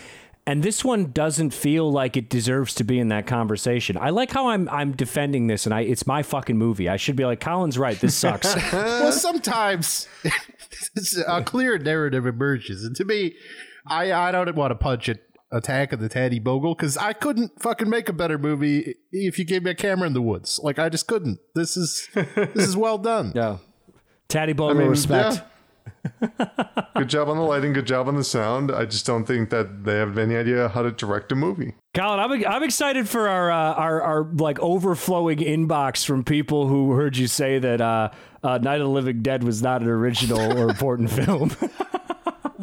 And 0.48 0.63
this 0.63 0.84
one 0.84 1.12
doesn't 1.12 1.52
feel 1.52 1.91
like 1.91 2.15
it 2.15 2.30
deserves 2.30 2.74
to 2.76 2.86
be 2.86 3.00
in 3.00 3.10
that 3.10 3.28
conversation. 3.28 3.98
I 3.98 4.12
like 4.12 4.32
how 4.32 4.48
I'm 4.48 4.70
I'm 4.70 4.93
defending 4.93 5.48
this, 5.48 5.65
and 5.65 5.76
I 5.76 5.82
it's 5.82 6.08
my 6.08 6.24
fucking 6.24 6.58
movie. 6.58 6.88
I 6.88 6.96
should 6.96 7.17
be 7.17 7.26
like, 7.26 7.41
Colin's 7.41 7.78
right. 7.78 8.00
This 8.00 8.15
sucks. 8.15 8.56
well, 8.72 9.12
sometimes 9.12 10.08
a 11.28 11.43
clear 11.43 11.78
narrative 11.78 12.26
emerges, 12.26 12.86
and 12.86 12.96
to 12.96 13.04
me, 13.04 13.36
I 13.86 14.13
I 14.13 14.32
don't 14.32 14.56
want 14.56 14.72
to 14.72 14.76
punch 14.76 15.10
at 15.10 15.20
Attack 15.51 15.93
of 15.93 15.99
the 15.99 16.10
Tattie 16.10 16.39
Bogle 16.39 16.75
because 16.75 16.97
I 16.97 17.13
couldn't 17.13 17.62
fucking 17.62 17.89
make 17.89 18.10
a 18.10 18.13
better 18.13 18.38
movie 18.38 18.95
if 19.12 19.39
you 19.39 19.45
gave 19.45 19.63
me 19.63 19.71
a 19.71 19.75
camera 19.75 20.07
in 20.07 20.13
the 20.13 20.21
woods. 20.21 20.60
Like 20.62 20.77
I 20.77 20.89
just 20.89 21.07
couldn't. 21.07 21.39
This 21.55 21.77
is 21.77 22.10
this 22.13 22.67
is 22.67 22.75
well 22.75 22.97
done. 22.97 23.31
yeah. 23.36 23.57
Tattie 24.27 24.53
Bogle 24.53 24.75
mean, 24.75 24.89
respect. 24.89 25.36
yeah. 25.38 25.43
good 26.95 27.10
job 27.10 27.29
on 27.29 27.38
the 27.38 27.43
lighting, 27.43 27.73
good 27.73 27.88
job 27.88 28.07
on 28.07 28.15
the 28.15 28.23
sound. 28.23 28.71
I 28.71 28.86
just 28.86 29.05
don't 29.05 29.25
think 29.25 29.49
that 29.51 29.86
they 29.86 29.95
have 29.95 30.17
any 30.17 30.36
idea 30.36 30.67
how 30.69 30.81
to 30.81 30.91
direct 30.91 31.31
a 31.31 31.36
movie. 31.36 31.75
Colin, 31.93 32.19
I'm, 32.19 32.45
I'm 32.45 32.63
excited 32.63 33.07
for 33.07 33.27
our, 33.27 33.49
uh, 33.49 33.73
our 33.73 34.01
our 34.01 34.23
like 34.33 34.60
overflowing 34.60 35.39
inbox 35.39 36.05
from 36.05 36.23
people 36.23 36.67
who 36.67 36.91
heard 36.91 37.17
you 37.17 37.27
say 37.27 37.60
that 37.60 37.81
uh, 37.81 38.10
uh, 38.43 38.57
Night 38.60 38.81
of 38.81 38.88
the 38.88 38.91
Living 38.93 39.21
Dead 39.21 39.43
was 39.43 39.62
not 39.62 39.81
an 39.81 39.88
original 39.88 40.60
or 40.60 40.69
important 40.69 41.10
film. 41.25 41.51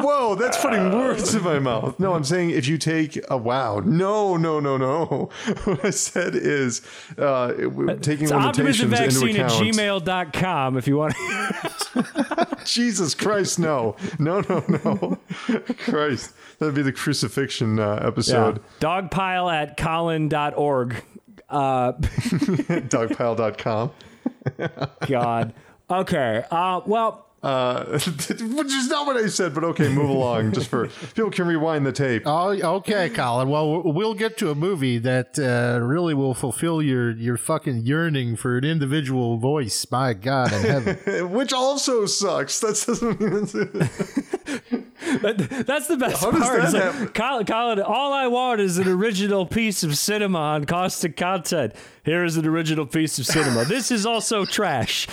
Whoa, 0.04 0.34
that's 0.34 0.58
putting 0.60 0.92
words 0.92 1.34
in 1.34 1.42
my 1.42 1.58
mouth. 1.58 1.98
No, 1.98 2.12
I'm 2.12 2.24
saying 2.24 2.50
if 2.50 2.68
you 2.68 2.76
take 2.76 3.18
a 3.30 3.36
wow, 3.38 3.80
no, 3.80 4.36
no, 4.36 4.60
no, 4.60 4.76
no. 4.76 5.30
What 5.64 5.82
I 5.84 5.90
said 5.90 6.34
is 6.34 6.82
uh, 7.16 7.54
it- 7.56 8.02
taking 8.02 8.24
it's 8.24 8.32
limitations 8.32 8.92
into 8.92 8.96
optimismvaccine 8.96 9.38
at 9.38 9.46
account. 9.46 10.04
gmail.com 10.04 10.76
if 10.76 10.86
you 10.86 10.96
want. 10.98 11.14
Jesus 12.66 13.14
Christ, 13.14 13.58
no, 13.58 13.96
no, 14.18 14.40
no, 14.40 14.62
no, 14.68 15.18
Christ, 15.78 16.34
that'd 16.58 16.74
be 16.74 16.82
the 16.82 16.92
crucifixion 16.92 17.78
uh, 17.78 18.00
episode. 18.02 18.60
Dogpile 18.80 19.52
at 19.52 19.76
colin.org. 19.78 21.02
Uh, 21.48 21.92
Dogpile.com. 21.92 23.90
God. 25.06 25.54
Okay. 25.90 26.44
Uh, 26.50 26.80
well, 26.86 27.26
Uh, 27.44 27.84
which 27.98 28.72
is 28.72 28.88
not 28.88 29.06
what 29.06 29.18
I 29.18 29.26
said, 29.26 29.52
but 29.52 29.64
okay, 29.64 29.90
move 29.90 30.08
along. 30.08 30.52
Just 30.52 30.70
for 30.70 30.88
people 31.14 31.30
can 31.30 31.46
rewind 31.46 31.84
the 31.84 31.92
tape. 31.92 32.22
Oh, 32.24 32.52
okay, 32.78 33.10
Colin. 33.10 33.50
Well, 33.50 33.82
we'll 33.82 34.14
get 34.14 34.38
to 34.38 34.50
a 34.50 34.54
movie 34.54 34.96
that 34.96 35.38
uh, 35.38 35.78
really 35.84 36.14
will 36.14 36.32
fulfill 36.32 36.80
your 36.80 37.10
your 37.10 37.36
fucking 37.36 37.84
yearning 37.84 38.36
for 38.36 38.56
an 38.56 38.64
individual 38.64 39.36
voice. 39.36 39.86
My 39.90 40.14
God 40.14 40.54
in 40.54 40.62
heaven. 40.62 41.30
Which 41.32 41.52
also 41.52 42.06
sucks. 42.06 42.60
That 42.60 42.82
doesn't 42.86 43.20
mean 44.72 44.83
That- 45.22 45.64
That's 45.66 45.86
the 45.86 45.96
best 45.96 46.20
How 46.22 46.30
does 46.30 46.42
part. 46.42 46.62
that 46.62 46.74
It's 46.94 47.00
like. 47.00 47.14
Colin, 47.14 47.46
Colin, 47.46 47.80
all 47.82 48.12
I 48.12 48.26
want 48.26 48.60
is 48.60 48.78
an 48.78 48.88
original 48.88 49.46
piece 49.46 49.82
of 49.82 49.96
cinema 49.96 50.38
on 50.38 50.64
caustic 50.64 51.16
content. 51.16 51.74
Here 52.04 52.24
is 52.24 52.36
an 52.36 52.46
original 52.46 52.86
piece 52.86 53.18
of 53.18 53.26
cinema. 53.26 53.64
This 53.64 53.90
is 53.90 54.04
also 54.06 54.44
trash. 54.44 55.06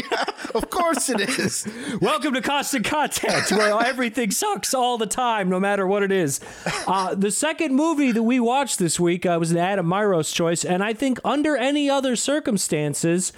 of 0.54 0.70
course 0.70 1.08
it 1.08 1.20
is. 1.20 1.66
Welcome 2.00 2.34
to 2.34 2.40
Caustic 2.40 2.84
Content, 2.84 3.50
where 3.52 3.80
everything 3.84 4.30
sucks 4.32 4.74
all 4.74 4.98
the 4.98 5.06
time, 5.06 5.48
no 5.48 5.60
matter 5.60 5.86
what 5.86 6.02
it 6.02 6.10
is. 6.12 6.40
Uh, 6.86 7.14
the 7.14 7.30
second 7.30 7.74
movie 7.74 8.10
that 8.12 8.22
we 8.24 8.40
watched 8.40 8.78
this 8.78 8.98
week 8.98 9.24
uh, 9.24 9.36
was 9.38 9.50
an 9.52 9.58
Adam 9.58 9.86
Myros 9.86 10.34
choice, 10.34 10.64
and 10.64 10.82
I 10.82 10.92
think 10.94 11.18
under 11.24 11.56
any 11.56 11.88
other 11.88 12.16
circumstances, 12.16 13.32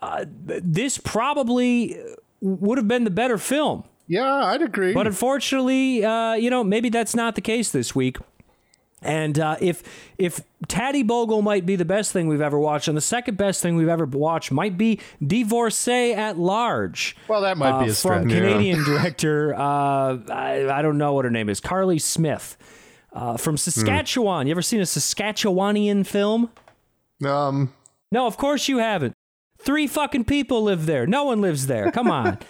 uh, 0.00 0.24
this 0.28 0.98
probably 0.98 1.98
would 2.40 2.78
have 2.78 2.88
been 2.88 3.04
the 3.04 3.10
better 3.10 3.38
film. 3.38 3.84
Yeah, 4.06 4.44
I'd 4.44 4.62
agree. 4.62 4.92
But 4.92 5.06
unfortunately, 5.06 6.04
uh, 6.04 6.34
you 6.34 6.50
know, 6.50 6.62
maybe 6.62 6.88
that's 6.88 7.14
not 7.14 7.34
the 7.34 7.40
case 7.40 7.70
this 7.70 7.94
week. 7.94 8.18
And 9.02 9.38
uh, 9.38 9.56
if 9.60 9.82
if 10.16 10.40
Tattie 10.66 11.02
Bogle 11.02 11.42
might 11.42 11.66
be 11.66 11.76
the 11.76 11.84
best 11.84 12.10
thing 12.12 12.26
we've 12.26 12.40
ever 12.40 12.58
watched, 12.58 12.88
and 12.88 12.96
the 12.96 13.02
second 13.02 13.36
best 13.36 13.62
thing 13.62 13.76
we've 13.76 13.88
ever 13.88 14.06
watched 14.06 14.50
might 14.50 14.78
be 14.78 14.98
Divorcee 15.24 16.14
at 16.14 16.38
Large. 16.38 17.14
Well, 17.28 17.42
that 17.42 17.58
might 17.58 17.80
be 17.84 17.90
uh, 17.90 17.92
a 17.92 17.94
from 17.94 17.94
stretch. 17.94 18.22
Canadian 18.28 18.82
director. 18.82 19.54
Uh, 19.54 20.18
I, 20.30 20.68
I 20.70 20.80
don't 20.82 20.96
know 20.96 21.12
what 21.12 21.26
her 21.26 21.30
name 21.30 21.50
is. 21.50 21.60
Carly 21.60 21.98
Smith 21.98 22.56
uh, 23.12 23.36
from 23.36 23.58
Saskatchewan. 23.58 24.46
You 24.46 24.52
ever 24.52 24.62
seen 24.62 24.80
a 24.80 24.84
Saskatchewanian 24.84 26.06
film? 26.06 26.50
Um, 27.24 27.74
No, 28.10 28.26
of 28.26 28.38
course 28.38 28.68
you 28.68 28.78
haven't. 28.78 29.12
Three 29.58 29.86
fucking 29.86 30.24
people 30.24 30.62
live 30.62 30.86
there. 30.86 31.06
No 31.06 31.24
one 31.24 31.40
lives 31.42 31.66
there. 31.66 31.90
Come 31.90 32.10
on. 32.10 32.38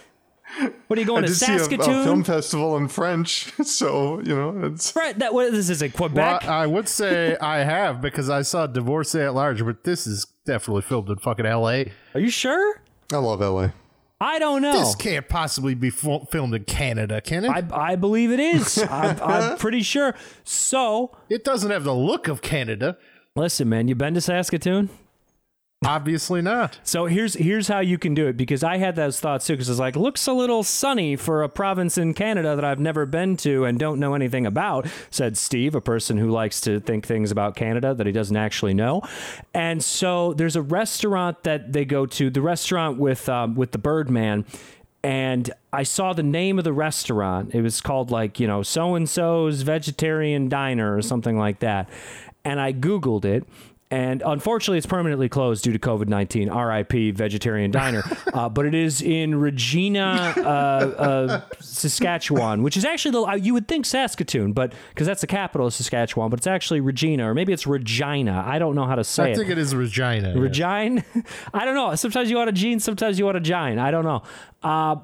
What 0.87 0.97
are 0.97 1.01
you 1.01 1.05
going 1.07 1.23
I 1.23 1.27
going 1.27 1.27
to 1.27 1.27
did 1.27 1.35
see 1.35 1.51
a, 1.51 1.55
a 1.55 1.59
Saskatoon? 1.59 2.03
film 2.03 2.23
festival 2.23 2.77
in 2.77 2.87
French, 2.87 3.51
so 3.63 4.19
you 4.21 4.35
know 4.35 4.65
it's. 4.67 4.95
Right, 4.95 5.17
that 5.19 5.33
what 5.33 5.51
this 5.51 5.69
is 5.69 5.81
a 5.81 5.87
Well, 5.87 6.09
Quebec. 6.09 6.45
I 6.45 6.65
would 6.67 6.87
say 6.87 7.35
I 7.37 7.57
have 7.63 7.99
because 8.01 8.29
I 8.29 8.41
saw 8.43 8.67
Divorcee 8.67 9.21
at 9.21 9.33
Large, 9.33 9.65
but 9.65 9.83
this 9.83 10.05
is 10.07 10.25
definitely 10.45 10.83
filmed 10.83 11.09
in 11.09 11.17
fucking 11.17 11.45
L.A. 11.45 11.91
Are 12.13 12.19
you 12.19 12.29
sure? 12.29 12.81
I 13.11 13.17
love 13.17 13.39
LA. 13.41 13.69
I 14.21 14.39
don't 14.39 14.61
know. 14.61 14.79
This 14.79 14.95
can't 14.95 15.27
possibly 15.27 15.75
be 15.75 15.89
fil- 15.89 16.25
filmed 16.31 16.53
in 16.55 16.63
Canada, 16.63 17.19
can 17.19 17.43
it? 17.43 17.49
I, 17.49 17.63
I 17.91 17.95
believe 17.97 18.31
it 18.31 18.39
is. 18.39 18.77
I'm, 18.89 19.19
I'm 19.21 19.57
pretty 19.57 19.81
sure. 19.81 20.15
So, 20.45 21.11
it 21.29 21.43
doesn't 21.43 21.69
have 21.69 21.83
the 21.83 21.93
look 21.93 22.27
of 22.29 22.41
Canada. 22.41 22.97
listen, 23.35 23.67
man, 23.67 23.89
you 23.89 23.95
been 23.95 24.13
to 24.13 24.21
Saskatoon? 24.21 24.89
Obviously 25.83 26.41
not. 26.41 26.79
So 26.83 27.05
here's 27.05 27.35
here's 27.35 27.67
how 27.67 27.79
you 27.79 27.99
can 27.99 28.15
do 28.15 28.27
it 28.27 28.37
because 28.37 28.63
I 28.63 28.77
had 28.77 28.95
those 28.95 29.19
thoughts 29.19 29.45
too 29.45 29.53
because 29.53 29.69
it's 29.69 29.79
like 29.79 29.95
looks 29.95 30.25
a 30.25 30.33
little 30.33 30.63
sunny 30.63 31.15
for 31.15 31.43
a 31.43 31.49
province 31.49 31.97
in 31.97 32.13
Canada 32.15 32.55
that 32.55 32.65
I've 32.65 32.79
never 32.79 33.05
been 33.05 33.37
to 33.37 33.65
and 33.65 33.77
don't 33.77 33.99
know 33.99 34.15
anything 34.15 34.47
about," 34.47 34.87
said 35.11 35.37
Steve, 35.37 35.75
a 35.75 35.81
person 35.81 36.17
who 36.17 36.31
likes 36.31 36.59
to 36.61 36.79
think 36.79 37.05
things 37.05 37.29
about 37.29 37.55
Canada 37.55 37.93
that 37.93 38.07
he 38.07 38.11
doesn't 38.11 38.35
actually 38.35 38.73
know. 38.73 39.03
And 39.53 39.83
so 39.83 40.33
there's 40.33 40.55
a 40.55 40.61
restaurant 40.61 41.43
that 41.43 41.73
they 41.73 41.85
go 41.85 42.05
to, 42.07 42.29
the 42.31 42.41
restaurant 42.41 42.97
with 42.97 43.29
um, 43.29 43.53
with 43.53 43.71
the 43.71 43.77
Birdman. 43.77 44.45
And 45.03 45.51
I 45.71 45.83
saw 45.83 46.13
the 46.13 46.23
name 46.23 46.57
of 46.57 46.63
the 46.63 46.73
restaurant. 46.73 47.53
It 47.53 47.61
was 47.61 47.79
called 47.79 48.09
like, 48.09 48.39
you 48.39 48.47
know, 48.47 48.63
so 48.63 48.95
and 48.95 49.07
so's 49.07 49.61
vegetarian 49.61 50.49
diner 50.49 50.97
or 50.97 51.03
something 51.03 51.37
like 51.37 51.59
that. 51.59 51.87
And 52.43 52.59
I 52.59 52.73
Googled 52.73 53.23
it. 53.23 53.45
And 53.91 54.23
unfortunately, 54.25 54.79
it's 54.79 54.87
permanently 54.87 55.29
closed 55.29 55.63
due 55.63 55.71
to 55.71 55.77
COVID 55.77 56.07
19. 56.07 56.49
RIP 56.51 57.15
Vegetarian 57.15 57.69
Diner. 57.69 58.03
uh, 58.33 58.49
but 58.49 58.65
it 58.65 58.73
is 58.73 59.01
in 59.01 59.35
Regina, 59.39 60.33
uh, 60.37 60.41
uh, 60.41 61.41
Saskatchewan, 61.59 62.63
which 62.63 62.77
is 62.77 62.83
actually, 62.83 63.11
the, 63.11 63.21
uh, 63.21 63.35
you 63.35 63.53
would 63.53 63.67
think 63.67 63.85
Saskatoon, 63.85 64.53
but 64.53 64.73
because 64.89 65.05
that's 65.05 65.21
the 65.21 65.27
capital 65.27 65.67
of 65.67 65.73
Saskatchewan, 65.73 66.31
but 66.31 66.39
it's 66.39 66.47
actually 66.47 66.81
Regina, 66.81 67.29
or 67.29 67.35
maybe 67.35 67.53
it's 67.53 67.67
Regina. 67.67 68.43
I 68.45 68.57
don't 68.57 68.73
know 68.73 68.85
how 68.85 68.95
to 68.95 69.03
say 69.03 69.25
it. 69.25 69.27
I 69.27 69.31
it. 69.31 69.37
think 69.37 69.49
it 69.51 69.57
is 69.59 69.75
Regina. 69.75 70.33
yeah. 70.33 70.39
I 71.53 71.63
don't 71.63 71.75
know. 71.75 71.93
Sometimes 71.93 72.31
you 72.31 72.37
want 72.37 72.49
a 72.49 72.53
gene, 72.53 72.79
sometimes 72.79 73.19
you 73.19 73.25
want 73.25 73.37
a 73.37 73.41
gine. 73.41 73.77
I 73.77 73.91
don't 73.91 74.03
know. 74.03 74.23
Uh, 74.63 74.95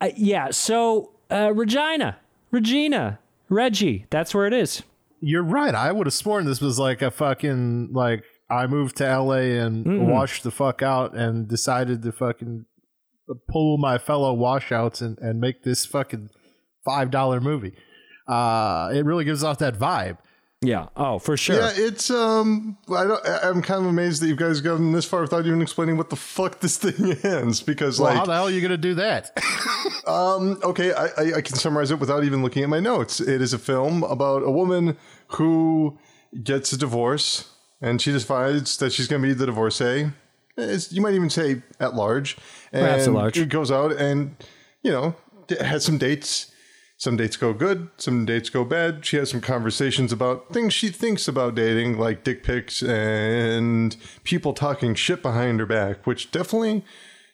uh, 0.00 0.10
yeah, 0.16 0.50
so 0.50 1.10
uh, 1.30 1.52
Regina, 1.52 2.16
Regina, 2.52 3.18
Reggie, 3.48 4.06
that's 4.10 4.32
where 4.34 4.46
it 4.46 4.54
is. 4.54 4.82
You're 5.20 5.42
right. 5.42 5.74
I 5.74 5.92
would 5.92 6.06
have 6.06 6.14
sworn 6.14 6.46
this 6.46 6.60
was 6.60 6.78
like 6.78 7.02
a 7.02 7.10
fucking 7.10 7.90
like 7.92 8.24
I 8.50 8.66
moved 8.66 8.96
to 8.96 9.04
LA 9.04 9.62
and 9.62 10.08
washed 10.08 10.42
the 10.42 10.50
fuck 10.50 10.82
out 10.82 11.14
and 11.14 11.46
decided 11.46 12.02
to 12.02 12.12
fucking 12.12 12.64
pull 13.48 13.78
my 13.78 13.98
fellow 13.98 14.32
washouts 14.32 15.00
and, 15.00 15.18
and 15.18 15.40
make 15.40 15.62
this 15.62 15.86
fucking 15.86 16.30
five 16.84 17.10
dollar 17.10 17.40
movie. 17.40 17.74
Uh, 18.26 18.90
it 18.92 19.04
really 19.04 19.24
gives 19.24 19.44
off 19.44 19.58
that 19.58 19.78
vibe. 19.78 20.18
Yeah. 20.62 20.88
Oh, 20.94 21.18
for 21.18 21.38
sure. 21.38 21.56
Yeah, 21.56 21.72
it's 21.74 22.10
um. 22.10 22.76
I 22.94 23.04
don't. 23.04 23.26
I- 23.26 23.48
I'm 23.48 23.62
kind 23.62 23.82
of 23.82 23.86
amazed 23.88 24.20
that 24.22 24.26
you 24.28 24.36
guys 24.36 24.60
gotten 24.60 24.92
this 24.92 25.06
far 25.06 25.22
without 25.22 25.46
even 25.46 25.62
explaining 25.62 25.96
what 25.96 26.10
the 26.10 26.16
fuck 26.16 26.60
this 26.60 26.76
thing 26.84 26.94
is. 27.22 27.62
Because 27.62 27.98
Well, 27.98 28.10
like, 28.10 28.18
how 28.18 28.26
the 28.26 28.34
hell 28.34 28.44
are 28.48 28.50
you 28.50 28.60
gonna 28.60 28.76
do 28.76 28.94
that? 28.94 29.30
Um. 30.06 30.58
Okay, 30.62 30.92
I, 30.92 31.06
I, 31.06 31.32
I 31.36 31.40
can 31.40 31.56
summarize 31.56 31.90
it 31.90 31.98
without 31.98 32.24
even 32.24 32.42
looking 32.42 32.62
at 32.62 32.68
my 32.68 32.80
notes. 32.80 33.20
It 33.20 33.40
is 33.40 33.52
a 33.52 33.58
film 33.58 34.02
about 34.02 34.42
a 34.42 34.50
woman 34.50 34.96
who 35.28 35.98
gets 36.42 36.72
a 36.72 36.76
divorce, 36.78 37.48
and 37.80 38.00
she 38.00 38.10
decides 38.10 38.76
that 38.78 38.92
she's 38.92 39.06
going 39.08 39.22
to 39.22 39.28
be 39.28 39.34
the 39.34 39.46
divorcee. 39.46 40.10
It's, 40.56 40.90
you 40.92 41.00
might 41.00 41.14
even 41.14 41.30
say 41.30 41.62
at 41.78 41.94
large. 41.94 42.36
And 42.72 42.82
Perhaps 42.84 43.06
at 43.06 43.12
large. 43.12 43.38
It 43.38 43.48
goes 43.50 43.70
out 43.70 43.92
and 43.92 44.34
you 44.82 44.90
know 44.90 45.14
has 45.60 45.84
some 45.84 45.98
dates. 45.98 46.49
Some 47.00 47.16
dates 47.16 47.38
go 47.38 47.54
good, 47.54 47.88
some 47.96 48.26
dates 48.26 48.50
go 48.50 48.62
bad. 48.62 49.06
She 49.06 49.16
has 49.16 49.30
some 49.30 49.40
conversations 49.40 50.12
about 50.12 50.52
things 50.52 50.74
she 50.74 50.90
thinks 50.90 51.26
about 51.26 51.54
dating, 51.54 51.96
like 51.96 52.24
dick 52.24 52.42
pics 52.42 52.82
and 52.82 53.96
people 54.22 54.52
talking 54.52 54.94
shit 54.94 55.22
behind 55.22 55.60
her 55.60 55.66
back, 55.66 56.06
which 56.06 56.30
definitely 56.30 56.84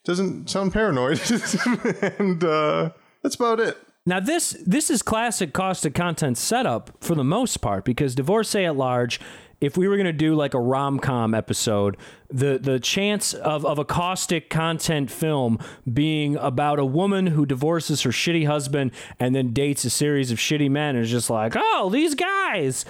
doesn't 0.05 0.49
sound 0.49 0.73
paranoid. 0.73 1.21
and 2.21 2.45
uh, 2.45 2.91
that's 3.25 3.35
about 3.35 3.59
it. 3.59 3.77
Now 4.09 4.21
this 4.21 4.57
this 4.65 4.89
is 4.89 5.03
classic 5.03 5.53
caustic 5.53 5.95
content 5.95 6.39
setup 6.39 6.93
for 7.01 7.17
the 7.17 7.25
most 7.25 7.57
part 7.57 7.85
because 7.85 8.15
divorcee 8.15 8.67
at 8.67 8.77
large. 8.77 9.19
If 9.61 9.77
we 9.77 9.89
were 9.89 9.97
gonna 9.97 10.13
do 10.13 10.35
like 10.35 10.53
a 10.55 10.61
rom 10.61 10.99
com 10.99 11.35
episode, 11.35 11.97
the 12.29 12.59
the 12.59 12.79
chance 12.79 13.33
of, 13.33 13.65
of 13.65 13.79
a 13.79 13.85
caustic 13.85 14.51
content 14.51 15.11
film 15.11 15.59
being 15.91 16.37
about 16.37 16.79
a 16.79 16.85
woman 16.85 17.29
who 17.29 17.47
divorces 17.47 18.03
her 18.03 18.11
shitty 18.11 18.47
husband 18.47 18.91
and 19.19 19.35
then 19.35 19.53
dates 19.53 19.85
a 19.85 19.91
series 19.91 20.31
of 20.31 20.39
shitty 20.39 20.71
men 20.71 20.95
is 20.97 21.11
just 21.11 21.31
like, 21.31 21.55
oh, 21.57 21.89
these 21.93 22.15
guys. 22.15 22.85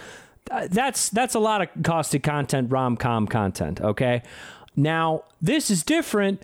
Uh, 0.50 0.68
That's 0.70 1.08
that's 1.08 1.34
a 1.34 1.40
lot 1.40 1.60
of 1.62 1.68
caustic 1.82 2.22
content, 2.22 2.70
rom 2.70 2.96
com 2.96 3.26
content. 3.26 3.80
Okay, 3.80 4.22
now 4.76 5.22
this 5.42 5.70
is 5.70 5.82
different 5.82 6.40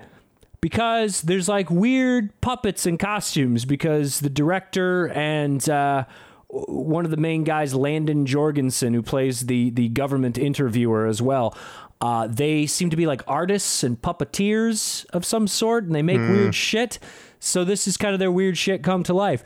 because 0.60 1.22
there's 1.22 1.48
like 1.48 1.70
weird 1.70 2.30
puppets 2.40 2.84
and 2.86 2.98
costumes 2.98 3.64
because 3.64 4.20
the 4.20 4.30
director 4.30 5.08
and 5.08 5.68
uh, 5.68 6.04
one 6.52 7.04
of 7.06 7.10
the 7.10 7.16
main 7.16 7.44
guys, 7.44 7.74
Landon 7.74 8.26
Jorgensen, 8.26 8.92
who 8.94 9.02
plays 9.02 9.46
the 9.46 9.70
the 9.70 9.88
government 9.88 10.36
interviewer 10.38 11.06
as 11.06 11.22
well. 11.22 11.56
Uh, 12.00 12.26
they 12.26 12.66
seem 12.66 12.90
to 12.90 12.96
be 12.96 13.06
like 13.06 13.22
artists 13.26 13.82
and 13.82 14.00
puppeteers 14.02 15.06
of 15.10 15.24
some 15.24 15.46
sort, 15.46 15.84
and 15.84 15.94
they 15.94 16.02
make 16.02 16.18
weird 16.18 16.54
shit. 16.54 16.98
So 17.38 17.64
this 17.64 17.86
is 17.88 17.96
kind 17.96 18.12
of 18.12 18.18
their 18.18 18.30
weird 18.32 18.58
shit 18.58 18.82
come 18.82 19.02
to 19.04 19.14
life. 19.14 19.42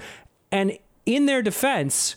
And 0.50 0.78
in 1.04 1.26
their 1.26 1.42
defense, 1.42 2.16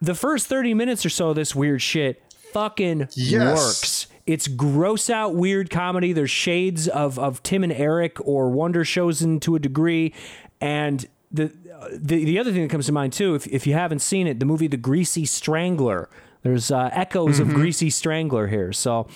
the 0.00 0.14
first 0.14 0.46
30 0.46 0.72
minutes 0.74 1.04
or 1.04 1.08
so 1.10 1.30
of 1.30 1.36
this 1.36 1.54
weird 1.54 1.82
shit 1.82 2.22
fucking 2.52 3.08
Yes. 3.14 3.56
works. 3.58 4.06
It's 4.26 4.46
gross 4.48 5.10
out 5.10 5.34
weird 5.34 5.68
comedy. 5.68 6.12
There's 6.12 6.30
shades 6.30 6.86
of, 6.88 7.18
of 7.18 7.42
Tim 7.42 7.62
and 7.64 7.72
Eric 7.72 8.18
or 8.26 8.50
Wonder 8.50 8.84
Showzen 8.84 9.24
in 9.24 9.40
to 9.40 9.56
a 9.56 9.58
degree. 9.58 10.14
And 10.60 11.04
the, 11.30 11.52
the 11.92 12.24
the 12.24 12.38
other 12.38 12.52
thing 12.52 12.62
that 12.62 12.70
comes 12.70 12.86
to 12.86 12.92
mind 12.92 13.12
too, 13.12 13.34
if, 13.34 13.46
if 13.46 13.66
you 13.66 13.74
haven't 13.74 14.00
seen 14.00 14.26
it, 14.26 14.40
the 14.40 14.46
movie 14.46 14.66
The 14.66 14.76
Greasy 14.76 15.24
Strangler. 15.24 16.08
There's 16.42 16.70
uh, 16.70 16.90
echoes 16.92 17.40
of 17.40 17.48
Greasy 17.48 17.90
Strangler 17.90 18.46
here. 18.46 18.72
So 18.72 19.08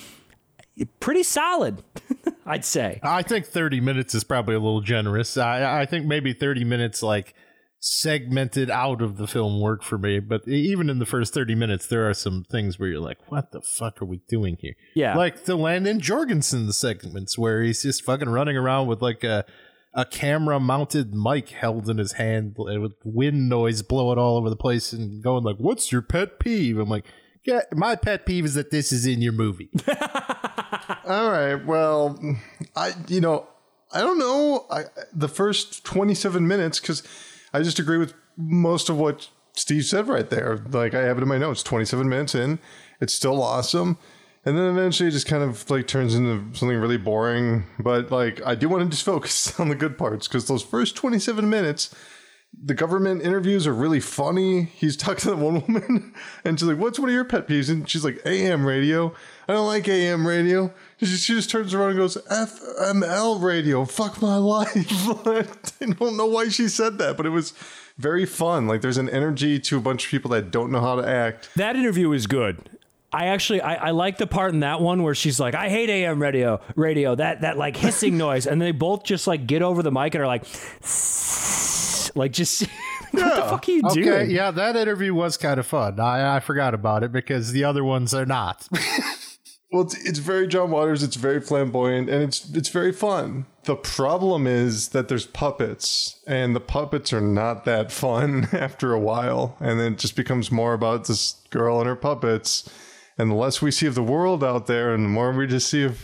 pretty 0.99 1.23
solid, 1.23 1.83
I'd 2.45 2.65
say. 2.65 2.99
I 3.03 3.21
think 3.23 3.45
30 3.45 3.79
minutes 3.81 4.15
is 4.15 4.23
probably 4.23 4.55
a 4.55 4.59
little 4.59 4.81
generous. 4.81 5.37
I, 5.37 5.81
I 5.81 5.85
think 5.85 6.05
maybe 6.05 6.33
30 6.33 6.63
minutes, 6.63 7.03
like 7.03 7.33
segmented 7.79 8.69
out 8.69 9.01
of 9.01 9.17
the 9.17 9.27
film, 9.27 9.59
work 9.59 9.83
for 9.83 9.97
me. 9.97 10.19
But 10.19 10.47
even 10.47 10.89
in 10.89 10.99
the 10.99 11.05
first 11.05 11.33
30 11.33 11.55
minutes, 11.55 11.87
there 11.87 12.07
are 12.09 12.13
some 12.13 12.43
things 12.49 12.79
where 12.79 12.89
you're 12.89 12.99
like, 12.99 13.17
what 13.29 13.51
the 13.51 13.61
fuck 13.61 14.01
are 14.01 14.05
we 14.05 14.21
doing 14.27 14.57
here? 14.59 14.75
Yeah. 14.95 15.15
Like 15.15 15.45
the 15.45 15.55
Landon 15.55 15.99
Jorgensen 15.99 16.71
segments 16.71 17.37
where 17.37 17.61
he's 17.63 17.81
just 17.81 18.03
fucking 18.03 18.29
running 18.29 18.57
around 18.57 18.87
with 18.87 19.01
like 19.01 19.23
a. 19.23 19.45
A 19.93 20.05
camera 20.05 20.59
mounted 20.59 21.13
mic 21.13 21.49
held 21.49 21.89
in 21.89 21.97
his 21.97 22.13
hand 22.13 22.55
with 22.57 22.93
wind 23.03 23.49
noise 23.49 23.81
blowing 23.81 24.17
all 24.17 24.37
over 24.37 24.49
the 24.49 24.55
place 24.55 24.93
and 24.93 25.21
going 25.21 25.43
like, 25.43 25.57
What's 25.57 25.91
your 25.91 26.01
pet 26.01 26.39
peeve? 26.39 26.77
I'm 26.77 26.87
like, 26.89 27.05
Yeah, 27.43 27.61
my 27.73 27.95
pet 27.95 28.25
peeve 28.25 28.45
is 28.45 28.53
that 28.53 28.71
this 28.71 28.91
is 28.91 29.05
in 29.05 29.21
your 29.21 29.33
movie. 29.33 29.69
All 31.05 31.29
right. 31.31 31.55
Well, 31.55 32.19
I 32.75 32.93
you 33.07 33.19
know 33.21 33.47
I 33.93 33.99
don't 33.99 34.19
know. 34.19 34.65
I 34.71 34.83
the 35.13 35.27
first 35.27 35.83
twenty 35.83 36.15
seven 36.15 36.47
minutes 36.47 36.79
because 36.79 37.03
I 37.53 37.61
just 37.61 37.79
agree 37.79 37.97
with 37.97 38.13
most 38.37 38.89
of 38.89 38.97
what 38.97 39.27
Steve 39.53 39.83
said 39.85 40.07
right 40.07 40.29
there. 40.29 40.63
Like 40.69 40.93
I 40.93 41.01
have 41.01 41.17
it 41.17 41.21
in 41.21 41.27
my 41.27 41.37
notes. 41.37 41.63
Twenty 41.63 41.85
seven 41.85 42.07
minutes 42.07 42.33
in, 42.33 42.59
it's 43.01 43.13
still 43.13 43.41
awesome. 43.43 43.97
And 44.43 44.57
then 44.57 44.65
eventually 44.65 45.09
it 45.09 45.11
just 45.11 45.27
kind 45.27 45.43
of 45.43 45.69
like 45.69 45.87
turns 45.87 46.15
into 46.15 46.57
something 46.57 46.77
really 46.77 46.97
boring. 46.97 47.65
But 47.79 48.11
like 48.11 48.41
I 48.45 48.55
do 48.55 48.69
want 48.69 48.83
to 48.83 48.89
just 48.89 49.05
focus 49.05 49.59
on 49.59 49.69
the 49.69 49.75
good 49.75 49.97
parts 49.97 50.27
because 50.27 50.47
those 50.47 50.63
first 50.63 50.95
27 50.95 51.47
minutes, 51.49 51.93
the 52.51 52.73
government 52.73 53.21
interviews 53.21 53.67
are 53.67 53.73
really 53.73 53.99
funny. 53.99 54.63
He's 54.63 54.97
talking 54.97 55.19
to 55.19 55.29
that 55.31 55.37
one 55.37 55.61
woman 55.61 56.13
and 56.43 56.59
she's 56.59 56.67
like, 56.67 56.79
What's 56.79 56.97
one 56.97 57.09
of 57.09 57.13
your 57.13 57.23
pet 57.23 57.47
peeves? 57.47 57.69
And 57.69 57.87
she's 57.87 58.03
like, 58.03 58.19
AM 58.25 58.65
radio. 58.65 59.13
I 59.47 59.53
don't 59.53 59.67
like 59.67 59.87
AM 59.87 60.25
radio. 60.25 60.73
She 60.97 61.05
just, 61.05 61.23
she 61.23 61.33
just 61.33 61.49
turns 61.49 61.73
around 61.73 61.89
and 61.91 61.99
goes, 61.99 62.17
FML 62.17 63.41
radio. 63.43 63.85
Fuck 63.85 64.21
my 64.21 64.35
life. 64.37 64.75
I 65.81 65.85
don't 65.85 66.17
know 66.17 66.25
why 66.25 66.49
she 66.49 66.67
said 66.67 66.97
that, 66.97 67.15
but 67.15 67.25
it 67.27 67.29
was 67.29 67.53
very 67.97 68.25
fun. 68.25 68.67
Like 68.67 68.81
there's 68.81 68.97
an 68.97 69.09
energy 69.09 69.59
to 69.59 69.77
a 69.77 69.81
bunch 69.81 70.05
of 70.05 70.11
people 70.11 70.31
that 70.31 70.49
don't 70.49 70.71
know 70.71 70.81
how 70.81 70.95
to 70.95 71.07
act. 71.07 71.49
That 71.55 71.75
interview 71.75 72.11
is 72.11 72.25
good. 72.27 72.57
I 73.13 73.27
actually 73.27 73.61
I, 73.61 73.87
I 73.87 73.91
like 73.91 74.17
the 74.17 74.27
part 74.27 74.53
in 74.53 74.61
that 74.61 74.79
one 74.81 75.03
where 75.03 75.13
she's 75.15 75.39
like, 75.39 75.53
I 75.53 75.67
hate 75.69 75.89
AM 75.89 76.21
radio, 76.21 76.61
radio, 76.75 77.13
that 77.15 77.41
that 77.41 77.57
like 77.57 77.75
hissing 77.75 78.17
noise, 78.17 78.47
and 78.47 78.61
they 78.61 78.71
both 78.71 79.03
just 79.03 79.27
like 79.27 79.47
get 79.47 79.61
over 79.61 79.83
the 79.83 79.91
mic 79.91 80.15
and 80.15 80.23
are 80.23 80.27
like, 80.27 80.43
like 82.15 82.31
just 82.31 82.61
what 83.11 83.35
the 83.35 83.41
fuck 83.41 83.67
are 83.67 83.71
you 83.71 83.81
Okay, 83.85 84.01
doing? 84.01 84.31
yeah, 84.31 84.51
that 84.51 84.75
interview 84.75 85.13
was 85.13 85.35
kind 85.37 85.59
of 85.59 85.67
fun. 85.67 85.99
I, 85.99 86.37
I 86.37 86.39
forgot 86.39 86.73
about 86.73 87.03
it 87.03 87.11
because 87.11 87.51
the 87.51 87.63
other 87.63 87.83
ones 87.83 88.13
are 88.13 88.25
not. 88.25 88.67
Well, 89.73 89.83
it's, 89.83 90.05
it's 90.05 90.19
very 90.19 90.49
John 90.49 90.69
Waters. 90.69 91.01
It's 91.01 91.15
very 91.15 91.39
flamboyant, 91.39 92.09
and 92.09 92.21
it's 92.21 92.49
it's 92.53 92.67
very 92.67 92.91
fun. 92.91 93.45
The 93.63 93.77
problem 93.77 94.45
is 94.45 94.89
that 94.89 95.07
there's 95.07 95.25
puppets, 95.25 96.19
and 96.27 96.53
the 96.53 96.59
puppets 96.59 97.13
are 97.13 97.21
not 97.21 97.63
that 97.63 97.89
fun 97.89 98.49
after 98.51 98.91
a 98.91 98.99
while, 98.99 99.55
and 99.61 99.79
then 99.79 99.93
it 99.93 99.99
just 99.99 100.17
becomes 100.17 100.51
more 100.51 100.73
about 100.73 101.05
this 101.07 101.35
girl 101.51 101.77
and 101.79 101.87
her 101.87 101.95
puppets. 101.95 102.69
And 103.17 103.29
the 103.29 103.35
less 103.35 103.61
we 103.61 103.71
see 103.71 103.87
of 103.87 103.95
the 103.95 104.03
world 104.03 104.43
out 104.43 104.67
there, 104.67 104.93
and 104.93 105.05
the 105.05 105.09
more 105.09 105.31
we 105.31 105.47
just 105.47 105.69
see 105.69 105.83
of 105.83 105.99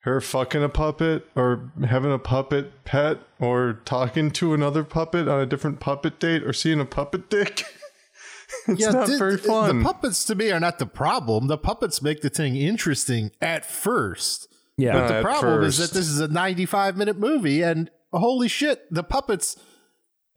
her 0.00 0.20
fucking 0.20 0.62
a 0.62 0.68
puppet, 0.68 1.26
or 1.36 1.72
having 1.86 2.12
a 2.12 2.18
puppet 2.18 2.84
pet, 2.84 3.18
or 3.38 3.80
talking 3.84 4.30
to 4.32 4.54
another 4.54 4.82
puppet 4.82 5.28
on 5.28 5.40
a 5.40 5.46
different 5.46 5.80
puppet 5.80 6.18
date, 6.18 6.42
or 6.42 6.52
seeing 6.52 6.80
a 6.80 6.84
puppet 6.84 7.30
dick. 7.30 7.64
it's 8.68 8.92
not 8.92 9.06
th- 9.06 9.18
very 9.18 9.36
fun. 9.36 9.78
The 9.78 9.84
puppets 9.84 10.24
to 10.26 10.34
me 10.34 10.50
are 10.50 10.60
not 10.60 10.78
the 10.78 10.86
problem. 10.86 11.46
The 11.46 11.58
puppets 11.58 12.02
make 12.02 12.22
the 12.22 12.30
thing 12.30 12.56
interesting 12.56 13.30
at 13.40 13.64
first. 13.64 14.48
Yeah. 14.76 14.92
But 14.94 15.08
the 15.08 15.14
At 15.16 15.22
problem 15.22 15.62
is 15.64 15.78
that 15.78 15.90
this 15.90 16.08
is 16.08 16.20
a 16.20 16.28
95 16.28 16.96
minute 16.96 17.18
movie, 17.18 17.62
and 17.62 17.90
holy 18.12 18.48
shit, 18.48 18.92
the 18.92 19.02
puppets. 19.02 19.56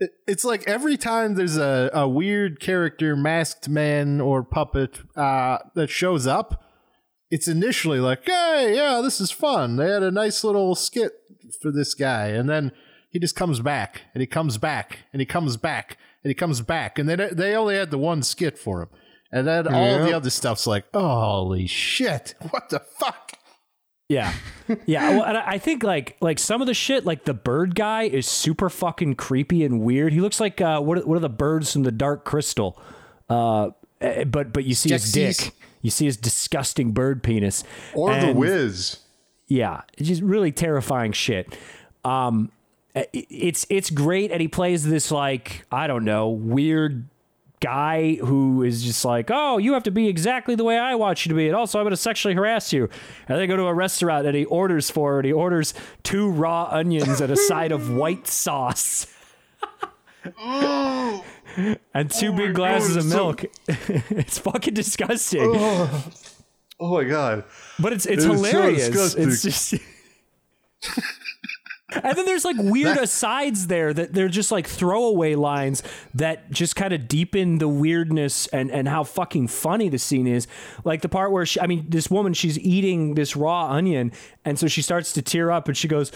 It- 0.04 0.12
It's 0.28 0.44
like 0.46 0.68
every 0.68 0.98
time 0.98 1.36
there's 1.36 1.58
a, 1.58 1.89
a 1.94 2.08
weird 2.08 2.60
character, 2.60 3.16
masked 3.16 3.68
man 3.70 4.22
or 4.22 4.44
puppet 4.44 5.00
uh, 5.16 5.58
that 5.76 5.89
shows 5.89 6.28
up, 6.28 6.63
it's 7.32 7.48
initially 7.48 8.00
like, 8.00 8.26
hey, 8.26 8.76
yeah, 8.76 9.02
this 9.02 9.20
is 9.20 9.32
fun. 9.32 9.76
They 9.78 9.89
had 9.89 10.04
a 10.04 10.12
nice 10.12 10.44
little 10.44 10.76
skit 10.76 11.13
for 11.62 11.72
this 11.72 11.94
guy. 11.96 12.28
And 12.28 12.48
then 12.50 12.72
he 13.10 13.20
just 13.20 13.36
comes 13.36 13.60
back, 13.60 14.01
and 14.14 14.22
he 14.22 14.28
comes 14.28 14.58
back, 14.58 14.99
and 15.12 15.20
he 15.20 15.26
comes 15.26 15.58
back, 15.58 15.97
and 16.24 16.30
he 16.30 16.36
comes 16.36 16.62
back. 16.62 16.99
And 16.99 17.08
then 17.10 17.30
they 17.32 17.56
only 17.56 17.76
had 17.76 17.91
the 17.91 17.97
one 17.97 18.22
skit 18.24 18.58
for 18.58 18.82
him. 18.84 18.89
And 19.32 19.47
then 19.47 19.68
all 19.68 20.06
the 20.06 20.14
other 20.14 20.30
stuff's 20.30 20.68
like, 20.68 20.86
holy 20.93 21.66
shit, 21.66 22.36
what 22.51 22.70
the 22.70 22.80
fuck? 22.80 23.34
Yeah, 24.14 24.34
yeah. 24.86 25.09
Well, 25.11 25.24
and 25.24 25.38
I 25.38 25.43
I 25.53 25.57
think 25.57 25.84
like 25.84 26.18
like 26.22 26.39
some 26.39 26.61
of 26.61 26.68
the 26.68 26.74
shit, 26.74 27.05
like 27.05 27.26
the 27.26 27.34
bird 27.34 27.76
guy, 27.76 28.03
is 28.03 28.28
super 28.28 28.70
fucking 28.70 29.16
creepy 29.16 29.64
and 29.64 29.82
weird. 29.82 30.14
He 30.14 30.22
looks 30.22 30.39
like 30.39 30.61
uh, 30.61 30.80
what 30.82 30.97
are- 30.99 31.05
what 31.05 31.16
are 31.16 31.20
the 31.22 31.30
birds 31.30 31.74
from 31.74 31.84
the 31.84 31.91
Dark 31.91 32.24
Crystal? 32.26 32.80
Uh, 33.30 33.70
eh, 34.01 34.24
but 34.26 34.53
but 34.53 34.64
you 34.66 34.76
see 34.76 34.91
his 34.91 35.03
Skeksis. 35.11 35.39
dick. 35.45 35.53
You 35.82 35.89
see 35.91 36.05
his 36.05 36.16
disgusting 36.18 36.91
bird 36.91 37.24
penis. 37.24 37.64
or 37.93 38.11
the 38.11 38.28
And- 38.30 38.39
Wiz. 38.39 38.99
Yeah, 39.47 39.82
it's 39.97 40.07
just 40.07 40.22
really 40.22 40.51
terrifying 40.51 41.11
shit. 41.11 41.57
Um, 42.05 42.51
it's 42.95 43.66
it's 43.70 43.89
great, 43.89 44.32
and 44.32 44.39
he 44.41 44.47
plays 44.47 44.84
this 44.86 45.11
like 45.11 45.66
I 45.72 45.88
don't 45.88 46.05
know 46.05 46.30
weird 46.30 47.05
guy 47.64 48.16
who 48.16 48.61
is 48.64 48.84
just 48.84 49.05
like, 49.05 49.30
"Oh, 49.32 49.57
you 49.57 49.74
have 49.74 49.84
to 49.84 49.91
be 49.91 50.07
exactly 50.07 50.55
the 50.55 50.64
way 50.64 50.78
I 50.78 50.95
want 50.95 51.26
you 51.26 51.30
to 51.30 51.36
be," 51.36 51.47
and 51.47 51.55
also 51.55 51.80
I'm 51.80 51.86
going 51.86 51.91
to 51.91 51.97
sexually 51.97 52.36
harass 52.36 52.74
you. 52.74 52.89
And 53.28 53.39
they 53.39 53.47
go 53.47 53.55
to 53.55 53.64
a 53.68 53.74
restaurant 53.74 54.28
and 54.28 54.36
he 54.36 54.45
orders 54.45 54.89
for 54.91 55.20
it. 55.20 55.26
He 55.26 55.32
orders 55.32 55.74
two 56.03 56.30
raw 56.30 56.68
onions 56.72 57.22
and 57.22 57.32
a 57.32 57.38
side 57.38 57.72
of 57.72 57.89
white 57.89 58.28
sauce. 58.28 59.07
and 61.93 62.09
two 62.11 62.30
oh 62.34 62.38
big 62.38 62.53
glasses 62.55 62.95
of 62.95 63.03
it's 63.05 63.11
so- 63.11 63.18
milk. 63.18 63.45
it's 63.68 64.38
fucking 64.39 64.74
disgusting. 64.74 65.41
Oh. 65.55 66.03
oh 66.80 66.93
my 66.93 67.03
god. 67.03 67.43
But 67.80 67.93
it's 67.93 68.05
it's 68.05 68.24
It 68.24 68.28
so 68.28 68.34
hilarious. 68.34 68.88
disgusting. 68.88 69.30
it's 69.30 69.41
just 69.41 69.74
And 72.04 72.18
then 72.18 72.26
there's 72.26 72.46
like 72.46 72.56
weird 72.58 72.98
asides 72.98 73.68
there 73.68 73.94
that 73.94 74.14
they're 74.14 74.28
just 74.28 74.52
like 74.52 74.68
throwaway 74.68 75.36
lines 75.36 75.84
that 76.14 76.50
just 76.52 76.76
kind 76.76 76.94
of 76.94 77.08
deepen 77.08 77.58
the 77.58 77.68
weirdness 77.68 78.48
and 78.48 78.72
and 78.72 78.88
how 78.88 79.04
fucking 79.04 79.48
funny 79.48 79.89
the 79.89 80.00
scene 80.00 80.28
is. 80.28 80.48
Like 80.84 81.02
the 81.02 81.10
part 81.10 81.32
where 81.32 81.46
she, 81.46 81.60
I 81.60 81.68
mean, 81.68 81.86
this 81.89 82.10
woman 82.10 82.34
she's 82.34 82.58
eating 82.60 83.16
this 83.16 83.36
raw 83.36 83.70
onion, 83.72 84.12
and 84.46 84.58
so 84.58 84.68
she 84.68 84.82
starts 84.82 85.14
to 85.14 85.22
tear 85.22 85.52
up, 85.52 85.68
and 85.68 85.78
she 85.78 85.88
goes. 85.88 86.12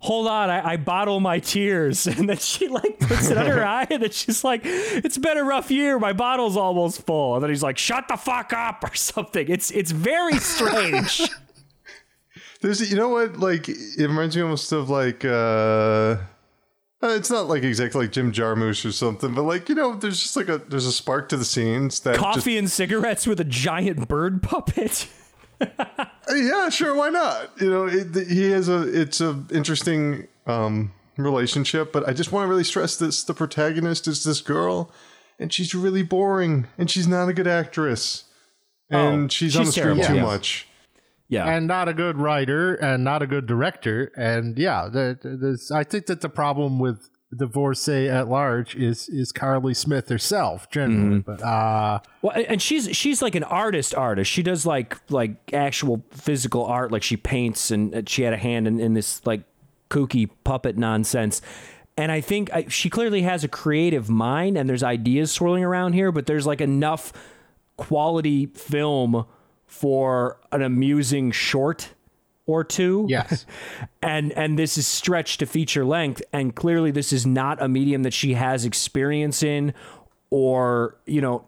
Hold 0.00 0.28
on, 0.28 0.48
I, 0.48 0.64
I 0.64 0.76
bottle 0.76 1.18
my 1.18 1.40
tears, 1.40 2.06
and 2.06 2.28
then 2.28 2.36
she 2.36 2.68
like 2.68 3.00
puts 3.00 3.30
it 3.30 3.36
on 3.36 3.46
her 3.46 3.64
eye, 3.66 3.84
and 3.90 4.00
then 4.00 4.12
she's 4.12 4.44
like, 4.44 4.60
"It's 4.64 5.18
been 5.18 5.36
a 5.36 5.42
rough 5.42 5.72
year. 5.72 5.98
My 5.98 6.12
bottle's 6.12 6.56
almost 6.56 7.04
full." 7.04 7.34
And 7.34 7.42
then 7.42 7.50
he's 7.50 7.64
like, 7.64 7.78
"Shut 7.78 8.06
the 8.06 8.16
fuck 8.16 8.52
up" 8.52 8.84
or 8.88 8.94
something. 8.94 9.48
It's 9.48 9.72
it's 9.72 9.90
very 9.90 10.38
strange. 10.38 11.28
There's, 12.60 12.90
you 12.90 12.96
know 12.96 13.08
what? 13.08 13.38
Like, 13.38 13.68
it 13.68 13.98
reminds 13.98 14.36
me 14.36 14.42
almost 14.42 14.72
of 14.72 14.90
like, 14.90 15.24
uh, 15.24 16.16
uh, 17.00 17.10
it's 17.10 17.30
not 17.30 17.46
like 17.46 17.62
exactly 17.62 18.02
like 18.02 18.12
Jim 18.12 18.32
Jarmusch 18.32 18.84
or 18.84 18.90
something, 18.90 19.32
but 19.34 19.42
like, 19.42 19.68
you 19.68 19.74
know, 19.76 19.94
there's 19.94 20.20
just 20.20 20.36
like 20.36 20.48
a 20.48 20.58
there's 20.58 20.86
a 20.86 20.92
spark 20.92 21.28
to 21.28 21.36
the 21.36 21.44
scenes 21.44 22.00
that 22.00 22.14
just 22.16 22.24
Coffee 22.24 22.58
and 22.58 22.68
cigarettes 22.68 23.24
with 23.26 23.38
a 23.38 23.44
giant 23.44 24.08
bird 24.08 24.42
puppet. 24.42 25.08
Uh, 25.60 26.34
yeah, 26.34 26.68
sure, 26.68 26.94
why 26.94 27.08
not? 27.08 27.50
You 27.60 27.70
know, 27.70 27.86
it, 27.86 28.28
he 28.28 28.50
has 28.50 28.68
a 28.68 28.82
it's 28.82 29.20
a 29.20 29.42
interesting 29.50 30.28
um, 30.46 30.92
relationship, 31.16 31.92
but 31.92 32.08
I 32.08 32.12
just 32.12 32.32
want 32.32 32.44
to 32.44 32.48
really 32.48 32.64
stress 32.64 32.96
this: 32.96 33.22
the 33.24 33.34
protagonist 33.34 34.06
is 34.06 34.24
this 34.24 34.40
girl, 34.40 34.92
and 35.38 35.52
she's 35.52 35.74
really 35.74 36.02
boring, 36.02 36.66
and 36.76 36.90
she's 36.90 37.08
not 37.08 37.28
a 37.28 37.32
good 37.32 37.46
actress, 37.46 38.24
and 38.90 39.24
Oh, 39.24 39.28
she's, 39.28 39.56
on 39.56 39.64
she's 39.64 39.74
the 39.74 39.80
screen 39.80 39.96
terrible, 39.96 40.04
too 40.04 40.14
yeah. 40.16 40.22
much. 40.22 40.67
Yeah. 41.28 41.46
and 41.46 41.66
not 41.66 41.88
a 41.88 41.94
good 41.94 42.16
writer 42.16 42.74
and 42.74 43.04
not 43.04 43.22
a 43.22 43.26
good 43.26 43.46
director. 43.46 44.10
And 44.16 44.58
yeah, 44.58 44.88
the, 44.90 45.58
I 45.74 45.84
think 45.84 46.06
that 46.06 46.22
the 46.22 46.28
problem 46.30 46.78
with 46.78 47.10
divorcee 47.36 48.08
at 48.08 48.26
large 48.28 48.74
is 48.74 49.08
is 49.10 49.32
Carly 49.32 49.74
Smith 49.74 50.08
herself 50.08 50.70
generally. 50.70 51.18
But 51.20 51.42
uh, 51.42 52.00
Well, 52.22 52.34
and 52.48 52.60
she's 52.62 52.96
she's 52.96 53.20
like 53.20 53.34
an 53.34 53.44
artist 53.44 53.94
artist. 53.94 54.30
She 54.30 54.42
does 54.42 54.64
like 54.64 54.96
like 55.10 55.52
actual 55.52 56.02
physical 56.12 56.64
art. 56.64 56.90
Like 56.90 57.02
she 57.02 57.16
paints, 57.16 57.70
and 57.70 57.94
uh, 57.94 58.02
she 58.06 58.22
had 58.22 58.32
a 58.32 58.38
hand 58.38 58.66
in, 58.66 58.80
in 58.80 58.94
this 58.94 59.24
like 59.26 59.42
kooky 59.90 60.30
puppet 60.44 60.78
nonsense. 60.78 61.42
And 61.98 62.12
I 62.12 62.20
think 62.20 62.50
I, 62.54 62.68
she 62.68 62.88
clearly 62.88 63.22
has 63.22 63.44
a 63.44 63.48
creative 63.48 64.08
mind, 64.08 64.56
and 64.56 64.68
there's 64.68 64.82
ideas 64.82 65.30
swirling 65.32 65.64
around 65.64 65.92
here. 65.92 66.10
But 66.12 66.26
there's 66.26 66.46
like 66.46 66.62
enough 66.62 67.12
quality 67.76 68.46
film 68.46 69.26
for 69.68 70.40
an 70.50 70.62
amusing 70.62 71.30
short 71.30 71.94
or 72.46 72.64
two. 72.64 73.06
yes, 73.08 73.46
and 74.02 74.32
and 74.32 74.58
this 74.58 74.76
is 74.76 74.88
stretched 74.88 75.38
to 75.38 75.46
feature 75.46 75.84
length 75.84 76.20
and 76.32 76.56
clearly 76.56 76.90
this 76.90 77.12
is 77.12 77.26
not 77.26 77.62
a 77.62 77.68
medium 77.68 78.02
that 78.02 78.12
she 78.12 78.34
has 78.34 78.64
experience 78.64 79.42
in 79.42 79.72
or 80.30 80.96
you 81.06 81.20
know 81.20 81.44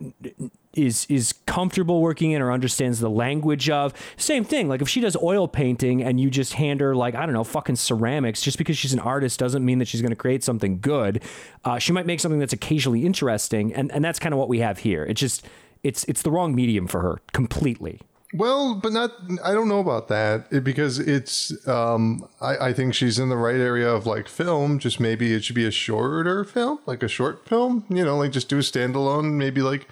is 0.75 1.05
is 1.09 1.33
comfortable 1.47 2.01
working 2.01 2.31
in 2.31 2.41
or 2.41 2.53
understands 2.53 3.01
the 3.01 3.11
language 3.11 3.69
of. 3.69 3.93
Same 4.17 4.45
thing 4.45 4.69
like 4.69 4.81
if 4.81 4.89
she 4.89 5.01
does 5.01 5.17
oil 5.17 5.49
painting 5.49 6.03
and 6.03 6.21
you 6.21 6.31
just 6.31 6.53
hand 6.53 6.81
her 6.81 6.95
like 6.95 7.15
i 7.15 7.25
don't 7.25 7.33
know 7.33 7.45
fucking 7.45 7.77
ceramics 7.77 8.41
just 8.41 8.57
because 8.59 8.79
she's 8.79 8.93
an 8.93 9.01
artist 9.01 9.41
doesn't 9.41 9.65
mean 9.65 9.79
that 9.79 9.89
she's 9.89 10.01
going 10.01 10.11
to 10.11 10.17
create 10.17 10.45
something 10.45 10.79
good. 10.81 11.23
Uh, 11.65 11.79
she 11.79 11.93
might 11.93 12.07
make 12.07 12.21
something 12.21 12.39
that's 12.39 12.53
occasionally 12.53 13.05
interesting 13.05 13.75
and 13.75 13.91
and 13.93 14.05
that's 14.05 14.19
kind 14.19 14.33
of 14.33 14.39
what 14.39 14.49
we 14.49 14.61
have 14.61 14.79
here. 14.79 15.05
It's 15.05 15.21
just 15.21 15.47
it's 15.83 16.05
it's 16.05 16.23
the 16.23 16.31
wrong 16.31 16.55
medium 16.55 16.87
for 16.87 17.01
her 17.01 17.21
completely 17.33 18.01
Well, 18.33 18.77
but 18.77 18.93
not. 18.93 19.13
I 19.45 19.53
don't 19.53 19.69
know 19.69 19.81
about 19.81 20.09
that 20.09 20.47
it- 20.53 20.63
because 20.65 20.99
it's. 20.99 21.53
Um, 21.67 22.29
I, 22.41 22.69
I 22.69 22.73
think 22.73 22.95
she's 22.95 23.19
in 23.19 23.29
the 23.29 23.37
right 23.37 23.57
area 23.61 23.89
of 23.93 24.07
like 24.07 24.29
film. 24.29 24.79
Just 24.79 25.01
maybe 25.01 25.35
it 25.35 25.45
should 25.45 25.57
be 25.57 25.67
a 25.67 25.71
shorter 25.73 26.45
film, 26.45 26.79
like 26.87 27.03
a 27.03 27.09
short 27.09 27.49
film. 27.49 27.85
You 27.89 28.05
know, 28.05 28.17
like 28.19 28.31
just 28.33 28.49
do 28.49 28.59
a 28.59 28.61
standalone, 28.61 29.33
maybe 29.35 29.63
like 29.63 29.89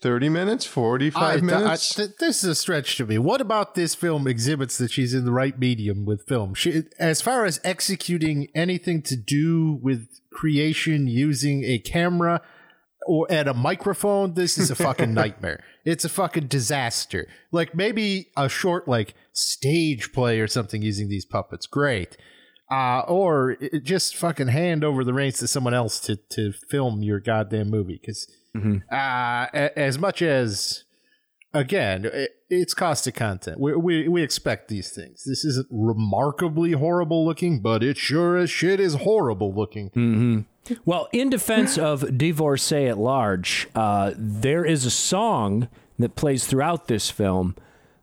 thirty 0.00 0.28
minutes, 0.28 0.64
forty-five 0.66 1.22
I- 1.22 1.34
five 1.34 1.42
I- 1.42 1.60
minutes. 1.60 1.94
th- 1.94 2.16
this 2.18 2.42
is 2.42 2.50
a 2.50 2.54
stretch 2.56 2.96
to 2.96 3.06
me. 3.06 3.18
What 3.18 3.40
about 3.40 3.76
this 3.76 3.94
film 3.94 4.26
exhibits 4.26 4.76
that 4.78 4.90
she's 4.90 5.14
in 5.14 5.24
the 5.24 5.32
right 5.32 5.56
medium 5.56 6.04
with 6.04 6.26
film? 6.26 6.54
She, 6.54 6.82
as 6.98 7.20
far 7.22 7.44
as 7.44 7.60
executing 7.62 8.48
anything 8.54 9.00
to 9.02 9.14
do 9.16 9.78
with 9.80 10.08
creation 10.32 11.06
using 11.06 11.62
a 11.64 11.78
camera 11.78 12.40
or 13.10 13.26
at 13.30 13.48
a 13.48 13.54
microphone, 13.54 14.34
this 14.34 14.56
is 14.56 14.70
a 14.70 14.74
fucking 14.76 15.12
nightmare. 15.12 15.62
It's 15.84 16.04
a 16.04 16.08
fucking 16.10 16.46
disaster. 16.48 17.26
Like 17.52 17.74
maybe 17.74 18.30
a 18.36 18.48
short 18.48 18.86
like 18.86 19.14
stage 19.32 20.12
play 20.12 20.38
or 20.40 20.46
something 20.46 20.82
using 20.82 21.08
these 21.08 21.24
puppets, 21.24 21.66
great. 21.66 22.16
Uh, 22.70 23.00
or 23.08 23.56
it- 23.60 23.82
just 23.84 24.14
fucking 24.14 24.48
hand 24.48 24.84
over 24.84 25.02
the 25.04 25.14
reins 25.14 25.38
to 25.38 25.48
someone 25.48 25.74
else 25.74 25.98
to 26.00 26.16
to 26.36 26.52
film 26.52 27.02
your 27.02 27.18
goddamn 27.18 27.70
movie. 27.70 27.98
Because 28.00 28.28
uh, 28.92 29.46
a- 29.54 29.78
as 29.78 29.98
much 29.98 30.20
as 30.22 30.84
again 31.54 32.04
it, 32.04 32.30
it's 32.50 32.74
caustic 32.74 33.14
content. 33.14 33.58
We, 33.58 33.74
we 33.76 34.08
we 34.08 34.22
expect 34.22 34.68
these 34.68 34.90
things. 34.92 35.24
This 35.24 35.44
isn't 35.44 35.68
remarkably 35.70 36.72
horrible 36.72 37.24
looking 37.24 37.60
but 37.62 37.82
it 37.82 37.96
sure 37.96 38.36
as 38.36 38.50
shit 38.50 38.78
is 38.80 38.94
horrible 38.96 39.54
looking 39.54 40.46
Well, 40.84 41.08
in 41.12 41.30
defense 41.30 41.78
of 41.78 42.16
divorcee 42.16 42.86
at 42.86 42.98
large, 42.98 43.66
uh, 43.74 44.12
there 44.16 44.64
is 44.64 44.84
a 44.86 44.90
song 44.90 45.68
that 45.98 46.14
plays 46.16 46.46
throughout 46.46 46.86
this 46.86 47.10
film 47.10 47.56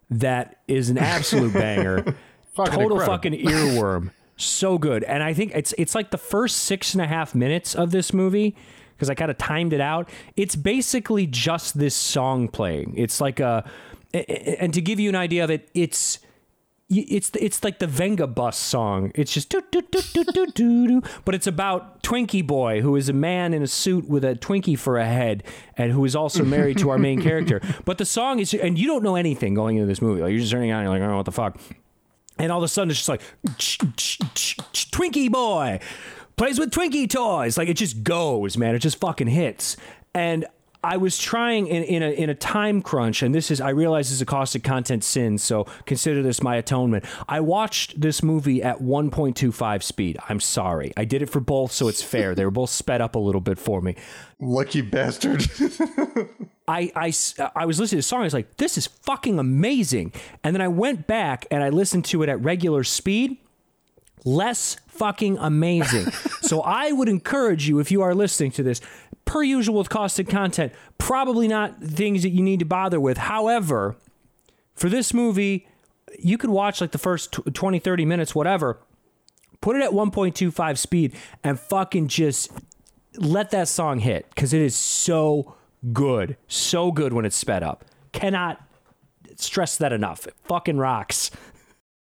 that 0.10 0.58
is 0.68 0.89
an 0.89 0.97
absolute 0.97 1.53
banger, 1.53 2.16
Fucking 2.55 2.74
total 2.74 2.99
incredible. 2.99 3.05
fucking 3.05 3.34
earworm, 3.34 4.12
so 4.36 4.78
good. 4.78 5.03
And 5.03 5.24
I 5.24 5.34
think 5.34 5.51
it's 5.55 5.74
it's 5.78 5.95
like 5.95 6.12
the 6.12 6.18
first 6.18 6.58
six 6.58 6.93
and 6.93 7.01
a 7.01 7.08
half 7.08 7.34
minutes 7.36 7.76
of 7.76 7.91
this 7.91 8.14
movie 8.14 8.55
because 8.95 9.10
I 9.10 9.16
kind 9.16 9.30
of 9.32 9.38
timed 9.38 9.74
it 9.74 9.82
out. 9.82 10.10
It's 10.36 10.55
basically 10.55 11.28
just 11.28 11.78
this 11.78 11.93
song 11.95 12.47
playing. 12.47 12.95
It's 12.97 13.22
like 13.22 13.39
a, 13.39 13.64
and 14.14 14.74
to 14.74 14.82
give 14.82 14.99
you 14.99 15.10
an 15.10 15.16
idea 15.16 15.43
of 15.43 15.51
it, 15.51 15.70
it's 15.76 16.18
it's 16.89 17.31
it's 17.39 17.63
like 17.63 17.79
the 17.79 17.85
Vengabus 17.85 18.53
song. 18.53 19.11
It's 19.13 19.33
just 19.33 19.49
do 19.49 19.61
do 19.71 19.81
do 19.81 20.01
do 20.13 20.23
do 20.23 20.45
do 20.47 20.88
do, 20.88 21.01
but 21.25 21.35
it's 21.35 21.47
about 21.47 22.01
Twinkie 22.01 22.45
Boy, 22.45 22.81
who 22.81 22.95
is 22.95 23.09
a 23.09 23.13
man 23.13 23.53
in 23.53 23.61
a 23.61 23.67
suit 23.67 24.07
with 24.07 24.23
a 24.23 24.35
Twinkie 24.35 24.79
for 24.79 24.97
a 24.97 25.05
head, 25.05 25.43
and 25.75 25.91
who 25.91 26.05
is 26.05 26.15
also 26.15 26.45
married 26.45 26.77
to 26.79 26.89
our 26.89 26.97
main 26.97 27.21
character. 27.21 27.61
But 27.85 27.97
the 27.97 28.05
song 28.05 28.39
is, 28.39 28.53
and 28.53 28.77
you 28.77 28.88
don't 28.88 29.03
know 29.03 29.15
anything 29.15 29.53
going 29.53 29.77
into 29.77 29.88
this 29.88 30.01
movie. 30.01 30.21
Like 30.21 30.31
you're 30.31 30.39
just 30.39 30.51
turning 30.51 30.71
on, 30.71 30.85
and 30.85 30.85
you're 30.85 30.99
like, 30.99 31.09
oh, 31.09 31.17
what 31.17 31.25
the 31.25 31.31
fuck. 31.31 31.59
And 32.38 32.51
all 32.51 32.59
of 32.59 32.63
a 32.63 32.67
sudden, 32.67 32.91
it's 32.91 32.99
just 32.99 33.09
like 33.09 33.21
Twinkie 34.91 35.31
boy 35.31 35.79
plays 36.38 36.59
with 36.59 36.71
Twinkie 36.71 37.09
toys. 37.09 37.57
Like 37.57 37.67
it 37.67 37.75
just 37.75 38.03
goes, 38.03 38.57
man. 38.57 38.75
It 38.75 38.79
just 38.79 38.99
fucking 38.99 39.27
hits. 39.27 39.75
And 40.13 40.45
I 40.84 40.97
was 40.97 41.17
trying 41.17 41.67
in, 41.67 41.84
in 41.84 42.03
a 42.03 42.09
in 42.11 42.30
a 42.30 42.36
time 42.36 42.82
crunch, 42.82 43.23
and 43.23 43.34
this 43.34 43.49
is 43.51 43.59
I 43.59 43.69
realize 43.69 44.07
this 44.07 44.15
is 44.15 44.21
a 44.21 44.25
caustic 44.25 44.63
content 44.63 45.03
sin, 45.03 45.38
so 45.38 45.65
consider 45.86 46.21
this 46.21 46.41
my 46.41 46.55
atonement. 46.55 47.05
I 47.28 47.39
watched 47.39 47.99
this 47.99 48.21
movie 48.21 48.61
at 48.61 48.80
1.25 48.80 49.84
speed. 49.84 50.17
I'm 50.30 50.39
sorry, 50.39 50.93
I 50.95 51.05
did 51.05 51.21
it 51.21 51.30
for 51.30 51.39
both, 51.39 51.71
so 51.71 51.88
it's 51.88 52.03
fair. 52.03 52.36
they 52.36 52.45
were 52.45 52.51
both 52.51 52.69
sped 52.69 53.01
up 53.01 53.15
a 53.15 53.19
little 53.19 53.41
bit 53.41 53.57
for 53.57 53.82
me. 53.82 53.95
Lucky 54.39 54.82
bastard. 54.82 55.45
I, 56.67 56.91
I, 56.95 57.13
I 57.55 57.65
was 57.65 57.80
listening 57.80 57.97
to 57.97 57.99
the 57.99 58.03
song. 58.03 58.21
I 58.21 58.23
was 58.25 58.34
like, 58.34 58.57
this 58.57 58.78
is 58.78 58.88
fucking 58.88 59.39
amazing. 59.39 60.11
And 60.43 60.53
then 60.53 60.61
I 60.61 60.67
went 60.67 61.07
back 61.07 61.45
and 61.49 61.63
I 61.63 61.69
listened 61.69 62.03
to 62.05 62.23
it 62.23 62.30
at 62.30 62.43
regular 62.43 62.84
speed. 62.84 63.38
Less 64.28 64.75
fucking 64.88 65.38
amazing. 65.38 66.11
so 66.41 66.61
I 66.61 66.91
would 66.91 67.07
encourage 67.07 67.69
you, 67.69 67.80
if 67.80 67.91
you 67.91 68.01
are 68.01 68.13
listening 68.13 68.51
to 68.51 68.63
this, 68.63 68.82
per 69.23 69.41
usual 69.41 69.78
with 69.78 69.89
caustic 69.89 70.28
content, 70.28 70.73
probably 70.97 71.47
not 71.47 71.82
things 71.82 72.23
that 72.23 72.32
you 72.32 72.43
need 72.43 72.59
to 72.59 72.65
bother 72.65 72.99
with. 72.99 73.17
However, 73.17 73.95
for 74.73 74.89
this 74.89 75.13
movie, 75.13 75.65
you 76.19 76.38
could 76.38 76.49
watch 76.49 76.82
like 76.82 76.91
the 76.91 76.97
first 76.97 77.32
tw- 77.32 77.53
20, 77.53 77.80
30 77.80 78.05
minutes, 78.05 78.36
whatever. 78.36 78.82
Put 79.61 79.78
it 79.78 79.82
at 79.82 79.91
1.25 79.91 80.78
speed 80.78 81.15
and 81.41 81.57
fucking 81.57 82.09
just 82.09 82.51
let 83.15 83.51
that 83.51 83.69
song 83.69 83.99
hit 83.99 84.30
because 84.30 84.51
it 84.51 84.61
is 84.61 84.75
so 84.75 85.55
good, 85.93 86.36
so 86.49 86.91
good 86.91 87.13
when 87.13 87.23
it's 87.23 87.38
sped 87.38 87.63
up. 87.63 87.86
Cannot 88.11 88.61
stress 89.38 89.78
that 89.78 89.93
enough. 89.93 90.28
It 90.28 90.36
fucking 90.43 90.78
rocks. 90.78 91.32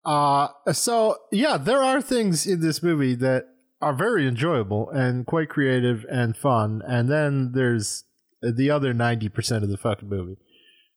Uh 0.05 0.49
so 0.73 1.17
yeah 1.31 1.57
there 1.57 1.83
are 1.83 2.03
things 2.03 2.47
in 2.47 2.61
this 2.61 2.83
movie 2.83 3.15
that 3.15 3.47
are 3.81 3.95
very 3.95 4.27
enjoyable 4.27 4.91
and 4.91 5.27
quite 5.27 5.49
creative 5.49 6.05
and 6.11 6.37
fun 6.37 6.83
and 6.87 7.09
then 7.09 7.53
there's 7.53 8.05
the 8.43 8.71
other 8.71 8.93
90% 8.93 9.63
of 9.63 9.69
the 9.69 9.77
fucking 9.77 10.09
movie, 10.09 10.37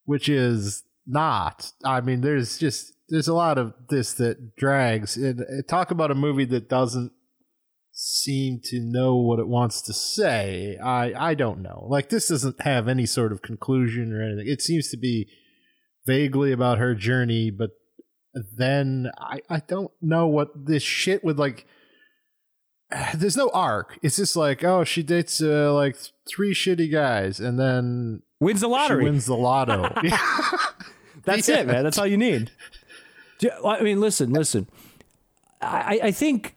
which 0.06 0.28
is 0.28 0.84
not. 1.06 1.72
I 1.84 2.02
mean, 2.02 2.22
there's 2.22 2.58
just 2.58 2.94
there's 3.08 3.28
a 3.28 3.36
lot 3.36 3.58
of 3.58 3.74
this 3.90 4.14
that 4.14 4.56
drags. 4.56 5.16
And 5.16 5.42
uh, 5.42 5.62
talk 5.68 5.92
about 5.92 6.12
a 6.12 6.16
movie 6.16 6.46
that 6.46 6.68
doesn't 6.68 7.12
seem 7.92 8.60
to 8.66 8.80
know 8.80 9.16
what 9.16 9.40
it 9.40 9.48
wants 9.48 9.82
to 9.84 9.94
say. 9.94 10.78
I 10.84 11.14
I 11.14 11.34
don't 11.36 11.62
know. 11.62 11.86
Like 11.88 12.10
this 12.10 12.30
doesn't 12.30 12.62
have 12.62 12.88
any 12.88 13.06
sort 13.06 13.32
of 13.32 13.44
conclusion 13.44 14.12
or 14.12 14.24
anything. 14.24 14.52
It 14.52 14.62
seems 14.62 14.90
to 14.90 14.98
be 14.98 15.28
vaguely 16.06 16.52
about 16.52 16.80
her 16.80 16.96
journey, 16.96 17.52
but 17.52 17.72
then 18.58 19.10
I 19.18 19.42
I 19.50 19.60
don't 19.68 19.92
know 20.02 20.28
what 20.28 20.66
this 20.66 20.84
shit 20.84 21.24
would 21.24 21.38
like 21.40 21.66
there's 23.16 23.36
no 23.38 23.50
arc. 23.54 23.98
It's 24.02 24.16
just 24.18 24.36
like, 24.36 24.64
oh, 24.64 24.84
she 24.84 25.02
dates 25.04 25.42
uh, 25.42 25.74
like 25.74 25.98
three 26.30 26.54
shitty 26.54 26.92
guys 26.92 27.40
and 27.40 27.60
then 27.60 28.22
Wins 28.40 28.62
the 28.62 28.68
she 28.68 28.72
lottery. 28.72 29.04
wins 29.06 29.26
the 29.26 29.36
lotto. 29.36 29.90
That's 31.26 31.50
Yeah. 31.50 31.60
it, 31.62 31.68
man. 31.68 31.84
That's 31.84 31.98
all 31.98 32.06
you 32.08 32.18
need. 32.18 32.52
I 33.66 33.82
mean, 33.82 34.00
listen, 34.00 34.32
listen. 34.32 34.68
I, 35.62 36.00
I 36.04 36.12
think 36.12 36.56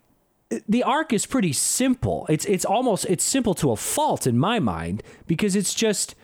the 0.68 0.82
arc 0.82 1.12
is 1.12 1.24
pretty 1.26 1.52
simple. 1.52 2.26
It's 2.28 2.44
it's 2.44 2.64
almost 2.64 3.06
it's 3.06 3.24
simple 3.24 3.54
to 3.54 3.70
a 3.70 3.76
fault 3.76 4.26
in 4.26 4.38
my 4.38 4.58
mind 4.58 5.02
because 5.26 5.56
it's 5.56 5.74
just 5.74 6.14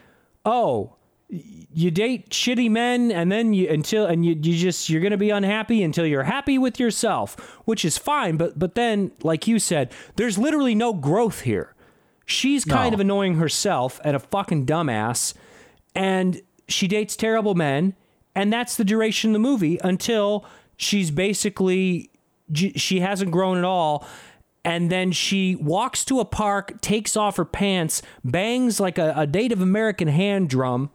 oh 0.45 0.97
you 1.29 1.91
date 1.91 2.29
shitty 2.31 2.71
men 2.71 3.11
and 3.11 3.33
then 3.33 3.55
you 3.55 3.69
until 3.69 4.07
and 4.07 4.25
you, 4.25 4.35
you 4.35 4.57
just 4.57 4.89
you're 4.91 5.01
gonna 5.01 5.17
be 5.17 5.31
unhappy 5.31 5.83
until 5.83 6.07
you're 6.07 6.23
happy 6.25 6.59
with 6.59 6.79
yourself 6.79 7.35
which 7.65 7.85
is 7.85 7.97
fine 7.97 8.37
but 8.37 8.59
but 8.59 8.75
then 8.75 9.11
like 9.23 9.49
you 9.49 9.59
said 9.59 9.91
there's 10.17 10.37
literally 10.39 10.75
no 10.75 10.93
growth 10.93 11.41
here 11.41 11.75
she's 12.27 12.65
kind 12.65 12.91
No. 12.93 12.95
of 12.97 13.01
annoying 13.01 13.37
herself 13.37 14.01
and 14.05 14.15
a 14.15 14.19
fucking 14.19 14.67
dumbass 14.67 15.33
and 15.95 16.41
she 16.69 16.87
dates 16.87 17.17
terrible 17.17 17.55
men 17.55 17.95
and 18.35 18.53
that's 18.53 18.77
the 18.77 18.85
duration 18.85 19.31
of 19.31 19.33
the 19.35 19.39
movie 19.39 19.79
until 19.83 20.45
she's 20.77 21.11
basically 21.11 22.11
she 22.77 23.01
hasn't 23.01 23.31
grown 23.31 23.57
at 23.57 23.65
all 23.65 24.07
and 24.63 24.91
then 24.91 25.11
she 25.11 25.57
walks 25.57 26.05
to 26.05 26.21
a 26.21 26.25
park 26.25 26.81
takes 26.83 27.17
off 27.17 27.39
her 27.39 27.45
pants 27.47 28.03
bangs 28.23 28.79
like 28.79 28.99
a, 28.99 29.15
a 29.17 29.27
native 29.27 29.63
american 29.63 30.09
hand 30.09 30.51
drum 30.51 30.91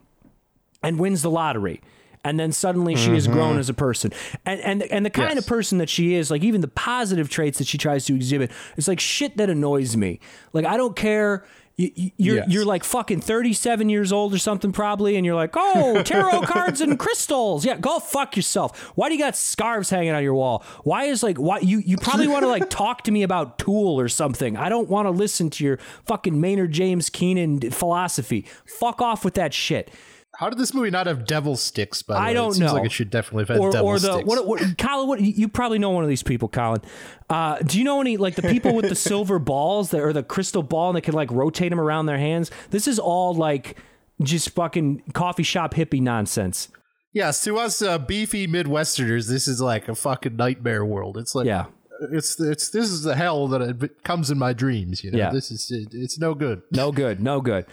and 0.82 0.98
wins 0.98 1.22
the 1.22 1.30
lottery. 1.30 1.80
And 2.22 2.38
then 2.38 2.52
suddenly 2.52 2.96
she 2.96 3.14
has 3.14 3.26
grown 3.26 3.52
mm-hmm. 3.52 3.60
as 3.60 3.70
a 3.70 3.74
person. 3.74 4.12
And 4.44 4.60
and 4.60 4.82
and 4.82 5.06
the 5.06 5.10
kind 5.10 5.30
Yes. 5.36 5.38
of 5.38 5.46
person 5.46 5.78
that 5.78 5.88
she 5.88 6.14
is 6.14 6.30
like 6.30 6.42
even 6.42 6.60
the 6.60 6.68
positive 6.68 7.30
traits 7.30 7.56
that 7.58 7.66
she 7.66 7.78
tries 7.78 8.04
to 8.06 8.14
exhibit 8.14 8.50
it's 8.76 8.88
like 8.88 9.00
shit 9.00 9.38
that 9.38 9.48
annoys 9.48 9.96
me. 9.96 10.20
Like 10.52 10.66
i 10.66 10.76
don't 10.76 10.94
care. 10.94 11.46
You, 11.76 11.90
you- 11.94 12.10
you're 12.18 12.36
Yes. 12.36 12.48
you're 12.50 12.64
like 12.66 12.84
fucking 12.84 13.22
37 13.22 13.88
years 13.88 14.12
old 14.12 14.34
or 14.34 14.38
something 14.38 14.70
probably 14.70 15.16
and 15.16 15.24
you're 15.24 15.34
like 15.34 15.54
oh 15.56 16.02
tarot 16.02 16.42
cards 16.44 16.82
and 16.82 16.98
crystals. 16.98 17.64
Yeah 17.64 17.78
go 17.78 17.98
fuck 17.98 18.36
yourself. 18.36 18.78
Why 18.96 19.08
do 19.08 19.14
you 19.14 19.20
got 19.20 19.34
scarves 19.34 19.88
hanging 19.88 20.12
on 20.12 20.22
your 20.22 20.34
wall? 20.34 20.62
Why 20.84 21.04
is 21.04 21.22
like 21.22 21.38
why 21.38 21.60
you 21.60 21.78
you 21.78 21.96
probably 21.96 22.28
want 22.28 22.42
to 22.42 22.48
like 22.48 22.68
talk 22.84 23.00
to 23.04 23.10
me 23.10 23.22
about 23.22 23.58
tool 23.58 23.98
or 23.98 24.08
something. 24.08 24.58
I 24.58 24.68
don't 24.68 24.90
want 24.90 25.06
to 25.06 25.10
listen 25.10 25.48
to 25.50 25.64
your 25.64 25.78
fucking 26.04 26.38
maynard 26.38 26.72
james 26.72 27.08
keenan 27.08 27.60
philosophy. 27.70 28.44
Fuck 28.66 29.00
off 29.00 29.24
with 29.24 29.32
that 29.34 29.54
shit 29.54 29.90
How 30.36 30.48
did 30.48 30.58
this 30.58 30.72
movie 30.72 30.90
not 30.90 31.06
have 31.06 31.26
devil 31.26 31.56
sticks? 31.56 32.02
By 32.02 32.14
the 32.14 32.20
I 32.20 32.26
way? 32.28 32.34
don't 32.34 32.50
it 32.50 32.54
seems 32.54 32.66
know. 32.66 32.74
Like 32.74 32.86
it 32.86 32.92
should 32.92 33.10
definitely 33.10 33.42
have 33.42 33.48
had 33.48 33.58
or, 33.58 33.72
devil 33.72 33.86
or 33.88 33.98
the 33.98 34.12
sticks. 34.14 34.26
what, 34.28 34.46
what 34.46 34.78
Colin 34.78 35.08
what 35.08 35.20
you 35.20 35.48
probably 35.48 35.78
know 35.78 35.90
one 35.90 36.04
of 36.04 36.08
these 36.08 36.22
people 36.22 36.48
Colin 36.48 36.80
uh, 37.28 37.58
do 37.58 37.78
you 37.78 37.84
know 37.84 38.00
any 38.00 38.16
like 38.16 38.36
the 38.36 38.42
people 38.42 38.74
with 38.74 38.88
the 38.88 38.94
silver 39.10 39.38
balls 39.38 39.90
that 39.90 40.00
or 40.00 40.12
the 40.12 40.22
crystal 40.22 40.62
ball 40.62 40.90
and 40.90 40.96
they 40.96 41.00
can 41.00 41.14
like 41.14 41.30
rotate 41.30 41.70
them 41.70 41.80
around 41.80 42.06
their 42.06 42.18
hands 42.18 42.50
this 42.70 42.86
is 42.88 42.98
all 42.98 43.34
like 43.34 43.76
just 44.22 44.50
fucking 44.50 45.02
coffee 45.14 45.42
shop 45.42 45.74
hippie 45.74 46.00
nonsense 46.00 46.68
Yes, 47.12 47.42
to 47.42 47.58
us 47.58 47.82
uh, 47.82 47.98
beefy 47.98 48.46
Midwesterners, 48.46 49.28
this 49.28 49.48
is 49.48 49.60
like 49.60 49.88
a 49.88 49.96
fucking 49.96 50.36
nightmare 50.36 50.84
world. 50.84 51.18
It's 51.18 51.34
like 51.34 51.44
yeah 51.46 51.64
it's 52.12 52.38
it's 52.40 52.70
this 52.70 52.88
is 52.88 53.02
the 53.02 53.16
hell 53.16 53.48
that 53.48 53.90
comes 54.04 54.30
in 54.30 54.38
my 54.38 54.52
dreams. 54.52 55.02
You 55.04 55.10
know, 55.10 55.18
Yeah. 55.18 55.30
this 55.30 55.50
is 55.50 55.70
it, 55.72 55.88
it's 55.92 56.18
no 56.18 56.34
good. 56.34 56.62
no 56.70 56.92
good 56.92 57.20
no 57.20 57.40
good 57.40 57.66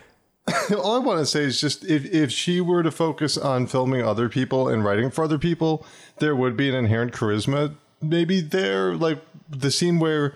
All 0.78 0.95
I 0.95 1.00
want 1.00 1.20
to 1.20 1.26
say 1.26 1.43
is 1.43 1.60
just 1.60 1.84
if, 1.86 2.06
if 2.06 2.32
she 2.32 2.62
were 2.62 2.84
to 2.84 2.91
focus 2.91 3.38
on 3.38 3.68
filming 3.68 4.04
other 4.04 4.30
people 4.30 4.70
and 4.70 4.84
writing 4.84 5.12
for 5.12 5.24
other 5.24 5.38
people, 5.38 5.86
there 6.20 6.36
would 6.36 6.56
be 6.56 6.70
an 6.70 6.76
inherent 6.76 7.14
charisma. 7.14 7.76
Maybe 8.02 8.41
there, 8.41 8.95
like 8.95 9.22
the 9.50 9.72
scene 9.72 10.00
where 10.00 10.36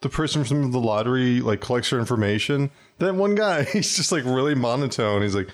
the 0.00 0.08
person 0.08 0.44
from 0.44 0.72
the 0.72 0.80
lottery 0.80 1.40
like 1.40 1.60
collects 1.60 1.90
her 1.90 1.98
information. 1.98 2.70
That 2.98 3.14
one 3.14 3.34
guy, 3.34 3.64
he's 3.72 3.96
just 3.96 4.12
like 4.12 4.24
really 4.24 4.54
monotone. 4.54 5.22
He's 5.22 5.34
like, 5.34 5.48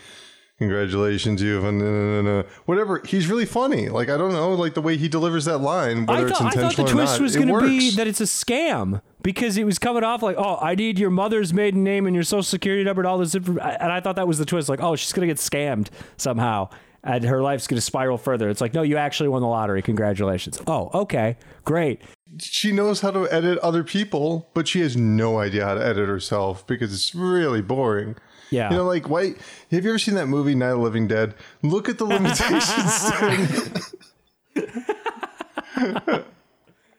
"Congratulations, 0.58 1.42
you 1.42 1.60
have 1.60 1.72
na." 1.72 2.42
whatever." 2.66 3.02
He's 3.04 3.28
really 3.28 3.46
funny. 3.46 3.88
Like 3.88 4.08
I 4.08 4.16
don't 4.16 4.32
know, 4.32 4.52
like 4.54 4.74
the 4.74 4.82
way 4.82 4.96
he 4.96 5.08
delivers 5.08 5.44
that 5.46 5.58
line, 5.58 6.06
whether 6.06 6.26
I 6.26 6.28
it's 6.28 6.38
thought, 6.38 6.56
I 6.56 6.60
thought 6.60 6.76
the 6.76 6.84
twist 6.84 7.14
not, 7.14 7.20
was 7.20 7.36
going 7.36 7.48
to 7.48 7.60
be 7.60 7.90
that 7.92 8.06
it's 8.06 8.20
a 8.20 8.24
scam 8.24 9.00
because 9.22 9.56
it 9.56 9.64
was 9.64 9.78
coming 9.78 10.04
off 10.04 10.22
like, 10.22 10.36
oh, 10.38 10.58
I 10.60 10.74
need 10.74 10.98
your 10.98 11.10
mother's 11.10 11.52
maiden 11.52 11.84
name 11.84 12.06
and 12.06 12.14
your 12.14 12.24
social 12.24 12.42
security 12.42 12.84
number 12.84 13.02
and 13.02 13.06
all 13.06 13.18
this. 13.18 13.34
Info. 13.34 13.52
And 13.58 13.92
I 13.92 14.00
thought 14.00 14.16
that 14.16 14.28
was 14.28 14.38
the 14.38 14.46
twist. 14.46 14.68
Like, 14.68 14.82
oh, 14.82 14.96
she's 14.96 15.12
going 15.12 15.28
to 15.28 15.32
get 15.32 15.38
scammed 15.38 15.88
somehow 16.16 16.68
and 17.04 17.24
her 17.24 17.42
life's 17.42 17.66
going 17.66 17.76
to 17.76 17.80
spiral 17.80 18.18
further. 18.18 18.50
It's 18.50 18.60
like, 18.60 18.74
no, 18.74 18.82
you 18.82 18.96
actually 18.96 19.28
won 19.28 19.40
the 19.40 19.48
lottery. 19.48 19.82
Congratulations. 19.82 20.60
Oh, 20.66 20.90
okay. 20.92 21.36
Great. 21.64 22.02
she 22.40 22.72
knows 22.72 23.00
how 23.00 23.10
to 23.10 23.26
edit 23.32 23.58
other 23.58 23.84
people, 23.84 24.50
but 24.54 24.68
she 24.68 24.80
has 24.80 24.96
no 24.96 25.38
idea 25.38 25.64
how 25.64 25.74
to 25.74 25.84
edit 25.84 26.08
herself 26.08 26.66
because 26.66 26.92
it's 26.92 27.14
really 27.14 27.62
boring. 27.62 28.16
Yeah. 28.50 28.70
You 28.70 28.76
know, 28.78 28.84
like, 28.84 29.08
why? 29.08 29.34
Have 29.70 29.84
you 29.84 29.90
ever 29.90 29.98
seen 29.98 30.14
that 30.14 30.26
movie, 30.26 30.54
Night 30.54 30.70
of 30.70 30.78
the 30.78 30.84
Living 30.84 31.06
Dead? 31.06 31.34
Look 31.62 31.88
at 31.88 31.98
the 31.98 32.04
limitations. 32.04 33.92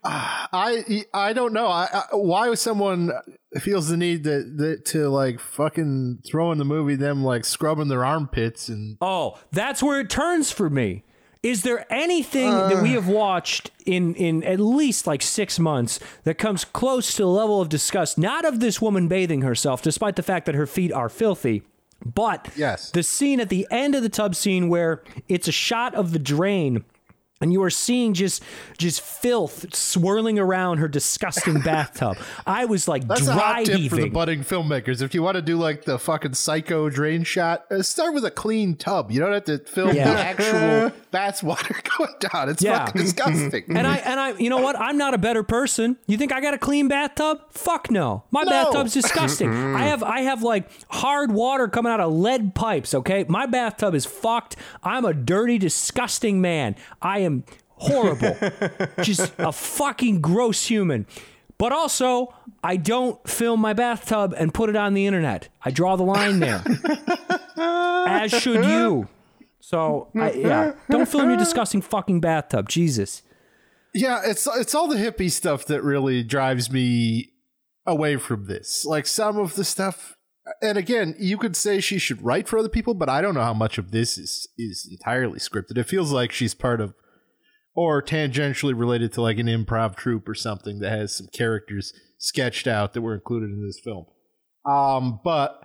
I 0.03 1.05
I 1.13 1.33
don't 1.33 1.53
know. 1.53 1.67
I, 1.67 1.87
I 1.93 2.15
why 2.15 2.53
someone 2.55 3.11
feels 3.59 3.89
the 3.89 3.97
need 3.97 4.23
that, 4.23 4.57
that 4.57 4.85
to 4.85 5.09
like 5.09 5.39
fucking 5.39 6.19
throw 6.25 6.51
in 6.51 6.57
the 6.57 6.65
movie 6.65 6.95
them 6.95 7.23
like 7.23 7.45
scrubbing 7.45 7.87
their 7.87 8.05
armpits 8.05 8.69
and 8.69 8.97
Oh, 9.01 9.37
that's 9.51 9.83
where 9.83 9.99
it 9.99 10.09
turns 10.09 10.51
for 10.51 10.69
me. 10.69 11.03
Is 11.41 11.61
there 11.61 11.85
anything 11.91 12.51
that 12.51 12.83
we 12.83 12.89
uh. 12.89 12.93
have 13.01 13.07
watched 13.07 13.71
in 13.85 14.13
in 14.15 14.43
at 14.43 14.59
least 14.59 15.07
like 15.07 15.21
six 15.21 15.57
months 15.57 15.99
that 16.23 16.37
comes 16.37 16.65
close 16.65 17.13
to 17.15 17.21
the 17.23 17.27
level 17.29 17.61
of 17.61 17.69
disgust? 17.69 18.17
Not 18.17 18.43
of 18.45 18.59
this 18.59 18.81
woman 18.81 19.07
bathing 19.07 19.41
herself, 19.41 19.81
despite 19.81 20.15
the 20.17 20.23
fact 20.23 20.45
that 20.47 20.55
her 20.55 20.67
feet 20.67 20.91
are 20.91 21.07
filthy, 21.07 21.63
but 22.05 22.49
Yes. 22.57 22.91
the 22.91 23.03
scene 23.03 23.39
at 23.39 23.47
the 23.49 23.65
end 23.71 23.95
of 23.95 24.03
the 24.03 24.09
tub 24.09 24.35
scene 24.35 24.67
where 24.67 25.01
it's 25.29 25.47
a 25.47 25.53
shot 25.53 25.95
of 25.95 26.11
the 26.11 26.19
drain. 26.19 26.83
And 27.41 27.53
you 27.53 27.63
are 27.63 27.69
seeing 27.69 28.13
just 28.13 28.43
just 28.77 28.99
filth 28.99 29.73
swirling 29.73 30.37
around 30.37 30.79
her 30.79 30.89
disgusting 30.89 31.59
bathtub. 31.61 32.17
I 32.45 32.65
was 32.65 32.87
like 32.89 33.07
That's 33.07 33.21
a 33.21 33.25
dry 33.25 33.33
hot 33.37 33.65
tip 33.65 33.77
heaving. 33.77 33.89
for 33.89 33.95
the 34.03 34.09
budding 34.09 34.39
filmmakers. 34.43 35.01
If 35.01 35.13
you 35.15 35.23
want 35.23 35.35
to 35.35 35.41
do 35.41 35.55
like 35.55 35.85
the 35.85 35.97
fucking 35.97 36.33
psycho 36.33 36.89
drain 36.89 37.23
shot, 37.23 37.63
uh, 37.71 37.81
start 37.81 38.13
with 38.13 38.25
a 38.25 38.31
clean 38.31 38.75
tub. 38.75 39.09
You 39.09 39.21
don't 39.21 39.31
have 39.31 39.45
to 39.45 39.59
film 39.59 39.95
Yeah. 39.95 40.13
the 40.13 40.19
actual 40.19 40.91
bath 41.11 41.41
water 41.41 41.75
going 41.97 42.13
down. 42.19 42.49
It's 42.49 42.61
Yeah. 42.61 42.85
fucking 42.85 43.01
disgusting. 43.03 43.63
And 43.69 43.87
I 43.87 43.95
and 43.97 44.19
I 44.19 44.33
you 44.37 44.49
know 44.49 44.57
what? 44.57 44.77
I'm 44.77 44.97
not 44.97 45.13
a 45.13 45.17
better 45.17 45.41
person. 45.43 45.95
You 46.07 46.17
think 46.17 46.33
I 46.33 46.41
got 46.41 46.53
a 46.53 46.57
clean 46.57 46.89
bathtub? 46.89 47.39
Fuck 47.51 47.89
no. 47.89 48.23
My 48.31 48.43
No. 48.43 48.49
bathtub's 48.49 48.93
disgusting. 48.93 49.49
I 49.75 49.83
have 49.83 50.03
I 50.03 50.21
have 50.23 50.43
like 50.43 50.69
hard 50.89 51.31
water 51.31 51.69
coming 51.69 51.91
out 51.93 52.01
of 52.01 52.11
lead 52.11 52.53
pipes, 52.53 52.93
okay? 52.93 53.23
My 53.29 53.45
bathtub 53.45 53.95
is 53.95 54.05
fucked. 54.05 54.57
I'm 54.83 55.05
a 55.05 55.13
dirty, 55.13 55.57
disgusting 55.57 56.41
man. 56.41 56.75
I 57.01 57.19
am 57.19 57.28
horrible. 57.67 58.37
Just 59.01 59.33
a 59.37 59.51
fucking 59.51 60.21
gross 60.21 60.65
human. 60.65 61.05
But 61.57 61.73
also, 61.73 62.33
I 62.63 62.77
don't 62.77 63.27
film 63.27 63.59
my 63.59 63.73
bathtub 63.73 64.33
and 64.37 64.53
put 64.53 64.69
it 64.69 64.75
on 64.75 64.93
the 64.93 65.05
internet. 65.05 65.49
I 65.63 65.71
draw 65.71 65.95
the 65.95 66.03
line 66.03 66.39
there. 66.39 66.63
As 67.57 68.31
should 68.31 68.65
you. 68.65 69.09
So, 69.59 70.09
I, 70.15 70.31
yeah, 70.31 70.73
don't 70.89 71.07
film 71.07 71.29
your 71.29 71.37
disgusting 71.37 71.81
fucking 71.81 72.21
bathtub. 72.21 72.69
Jesus. 72.69 73.23
Yeah, 73.93 74.21
it's 74.23 74.47
it's 74.47 74.73
all 74.73 74.87
the 74.87 74.95
hippie 74.95 75.29
stuff 75.29 75.65
that 75.65 75.83
really 75.83 76.23
drives 76.23 76.71
me 76.71 77.33
away 77.85 78.15
from 78.17 78.45
this. 78.45 78.85
Like 78.85 79.05
some 79.05 79.37
of 79.37 79.55
the 79.55 79.65
stuff 79.65 80.15
and 80.61 80.77
again, 80.77 81.15
you 81.19 81.37
could 81.37 81.55
say 81.55 81.79
she 81.79 81.99
should 81.99 82.21
write 82.21 82.47
for 82.47 82.57
other 82.57 82.69
people, 82.69 82.93
but 82.93 83.09
I 83.09 83.21
don't 83.21 83.33
know 83.33 83.43
how 83.43 83.53
much 83.53 83.77
of 83.77 83.91
this 83.91 84.17
is 84.17 84.47
is 84.57 84.87
entirely 84.89 85.39
scripted. 85.39 85.77
It 85.77 85.87
feels 85.87 86.11
like 86.11 86.31
she's 86.31 86.53
part 86.53 86.81
of 86.81 86.93
or 87.79 88.01
tangentially 88.01 88.77
related 88.77 89.13
to 89.13 89.21
like 89.21 89.37
an 89.37 89.47
improv 89.47 89.95
troupe 89.95 90.27
or 90.27 90.35
something 90.35 90.79
that 90.79 90.89
has 90.89 91.15
some 91.15 91.27
characters 91.27 91.93
sketched 92.17 92.67
out 92.67 92.91
that 92.91 93.01
were 93.01 93.13
included 93.13 93.49
in 93.49 93.65
this 93.65 93.79
film. 93.81 94.05
Um, 94.65 95.21
but 95.23 95.63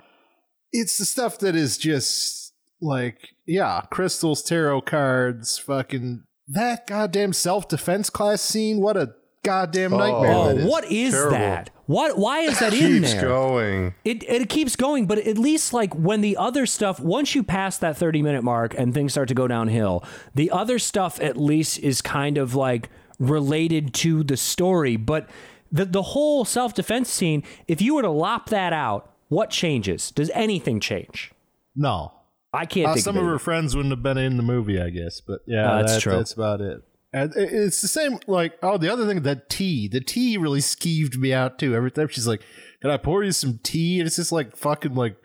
it's 0.71 0.97
the 0.97 1.07
stuff 1.07 1.41
that 1.41 1.57
is 1.57 1.77
just 1.77 2.53
like, 2.81 3.31
yeah, 3.49 3.81
crystals, 3.91 4.45
tarot 4.45 4.83
cards, 4.83 5.59
fucking 5.59 6.23
that 6.47 6.87
goddamn 6.87 7.33
self 7.33 7.67
defense 7.67 8.11
class 8.11 8.41
scene. 8.41 8.81
What 8.81 8.97
a 8.97 9.13
goddamn 9.45 9.93
nightmare. 9.93 10.33
Oh, 10.33 10.49
that 10.49 10.57
is. 10.59 10.67
what 10.67 10.85
is 10.91 11.13
Terrible. 11.15 11.31
that? 11.37 11.71
What? 11.87 12.19
Why 12.19 12.41
is 12.41 12.59
that 12.59 12.73
in 12.75 12.81
there? 12.81 13.01
Keeps 13.01 13.13
there? 13.13 13.23
going. 13.23 13.95
It, 14.05 14.23
it 14.29 14.49
keeps 14.49 14.75
going, 14.75 15.07
but 15.07 15.19
at 15.19 15.39
least 15.39 15.73
like 15.73 15.95
when 15.95 16.21
the 16.23 16.37
other 16.37 16.67
stuff, 16.67 16.99
once 16.99 17.35
you 17.35 17.43
pass 17.43 17.79
that 17.79 17.97
30 17.97 18.23
minute 18.23 18.43
mark 18.43 18.75
and 18.77 18.93
things 18.93 19.13
start 19.13 19.29
to 19.29 19.35
go 19.35 19.47
downhill, 19.47 20.03
the 20.35 20.51
other 20.51 20.79
stuff 20.79 21.21
at 21.21 21.37
least 21.37 21.79
is 21.79 22.01
kind 22.03 22.39
of 22.39 22.55
like 22.55 22.89
related 23.21 23.95
to 23.95 24.25
the 24.25 24.37
story. 24.37 24.97
But 24.97 25.29
the, 25.71 25.85
the 25.85 26.03
whole 26.03 26.45
self 26.45 26.75
defense 26.75 27.11
scene, 27.11 27.43
if 27.69 27.81
you 27.83 27.95
were 27.95 28.03
to 28.03 28.11
lop 28.11 28.49
that 28.51 28.73
out, 28.73 29.11
what 29.29 29.51
changes? 29.51 30.11
Does 30.11 30.31
anything 30.31 30.81
change? 30.81 31.33
No. 31.77 32.13
I 32.53 32.67
can't 32.67 32.89
Uh, 32.89 32.93
think 32.95 33.05
some 33.05 33.17
of 33.17 33.25
of 33.25 33.29
her 33.29 33.39
friends 33.39 33.75
wouldn't 33.75 33.91
have 33.93 34.03
been 34.03 34.17
in 34.17 34.37
the 34.37 34.43
movie, 34.45 34.81
I 34.81 34.89
guess. 34.91 35.21
But 35.21 35.41
yeah, 35.47 35.71
Uh, 35.73 35.79
that's 35.81 35.95
that- 35.95 36.01
true. 36.03 36.13
That's 36.13 36.33
about 36.33 36.61
it. 36.61 36.83
And 37.15 37.33
it's 37.37 37.81
the 37.81 37.87
same. 37.87 38.19
Like, 38.27 38.59
oh, 38.61 38.77
the 38.77 38.93
other 38.93 39.07
thing, 39.07 39.23
that 39.23 39.49
tea. 39.49 39.87
The 39.87 40.01
tea 40.01 40.37
really 40.37 40.59
skeeved 40.59 41.17
me 41.17 41.33
out 41.33 41.61
too. 41.61 41.73
Every 41.73 41.93
time 41.93 42.09
she's 42.09 42.27
like, 42.27 42.43
"Can 42.81 42.91
I 42.91 42.97
pour 42.97 43.23
you 43.23 43.31
some 43.31 43.61
tea?" 43.63 44.01
And 44.01 44.07
it's 44.09 44.17
just 44.17 44.33
like 44.33 44.57
fucking 44.57 44.97
like 44.97 45.17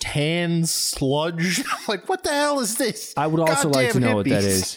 tan 0.00 0.66
sludge. 0.66 1.62
like, 1.88 2.08
what 2.08 2.24
the 2.24 2.30
hell 2.30 2.58
is 2.58 2.76
this? 2.76 3.14
I 3.16 3.28
would 3.28 3.40
also 3.40 3.68
like 3.68 3.92
to 3.92 4.00
Goddamn 4.00 4.10
know 4.10 4.16
what 4.16 4.28
that 4.28 4.42
is. 4.42 4.76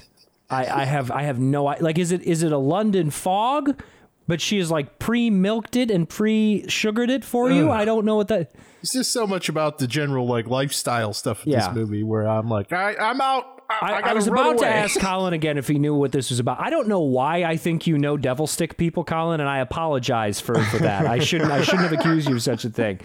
I, 0.49 0.81
I 0.81 0.85
have 0.85 1.09
I 1.11 1.23
have 1.23 1.39
no 1.39 1.63
like 1.65 1.97
is 1.97 2.11
it 2.11 2.21
is 2.21 2.43
it 2.43 2.51
a 2.51 2.57
London 2.57 3.09
fog? 3.09 3.81
But 4.27 4.41
she 4.41 4.57
has 4.59 4.69
like 4.69 4.99
pre 4.99 5.29
milked 5.29 5.75
it 5.75 5.89
and 5.89 6.07
pre 6.07 6.67
sugared 6.67 7.09
it 7.09 7.25
for 7.25 7.49
you. 7.49 7.71
I 7.71 7.83
don't 7.85 8.05
know 8.05 8.17
what 8.17 8.27
that. 8.27 8.51
It's 8.81 8.91
just 8.93 9.11
so 9.11 9.25
much 9.25 9.49
about 9.49 9.79
the 9.79 9.87
general 9.87 10.27
like 10.27 10.47
lifestyle 10.47 11.13
stuff 11.13 11.45
in 11.45 11.53
Yeah. 11.53 11.67
this 11.67 11.75
movie 11.75 12.03
where 12.03 12.27
I'm 12.27 12.47
like, 12.49 12.71
I, 12.73 12.95
I'm 12.95 13.21
out. 13.21 13.56
I, 13.69 13.75
I, 13.81 13.91
I, 13.91 14.09
I 14.09 14.13
was 14.13 14.29
run 14.29 14.53
about 14.53 14.59
to 14.59 14.67
ask 14.67 14.99
Colin 14.99 15.33
again 15.33 15.57
if 15.57 15.67
he 15.67 15.77
knew 15.77 15.93
what 15.93 16.11
this 16.11 16.29
was 16.29 16.39
about. 16.39 16.59
I 16.59 16.69
don't 16.69 16.87
know 16.87 17.01
why 17.01 17.43
I 17.43 17.57
think 17.57 17.85
you 17.85 17.97
know 17.97 18.17
devil 18.17 18.47
stick 18.47 18.77
people, 18.77 19.03
Colin, 19.03 19.39
and 19.39 19.49
I 19.49 19.59
apologize 19.59 20.39
for, 20.39 20.61
for 20.65 20.77
that. 20.79 21.05
I 21.05 21.19
shouldn't 21.19 21.51
I 21.51 21.61
shouldn't 21.63 21.89
have 21.89 21.93
accused 21.93 22.29
you 22.29 22.35
of 22.35 22.43
such 22.43 22.65
a 22.65 22.69
thing. 22.69 22.99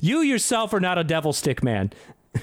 You 0.00 0.20
yourself 0.20 0.72
are 0.72 0.80
not 0.80 0.98
a 0.98 1.04
devil 1.04 1.32
stick 1.32 1.62
man. 1.62 1.92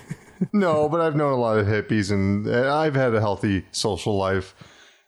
No, 0.52 0.90
but 0.90 1.02
I've 1.02 1.16
known 1.16 1.32
a 1.32 1.38
lot 1.38 1.58
of 1.58 1.68
hippies, 1.68 2.12
and 2.12 2.46
and 2.46 2.68
I've 2.68 2.96
had 2.96 3.14
a 3.16 3.22
healthy 3.22 3.66
social 3.72 4.18
life 4.18 4.54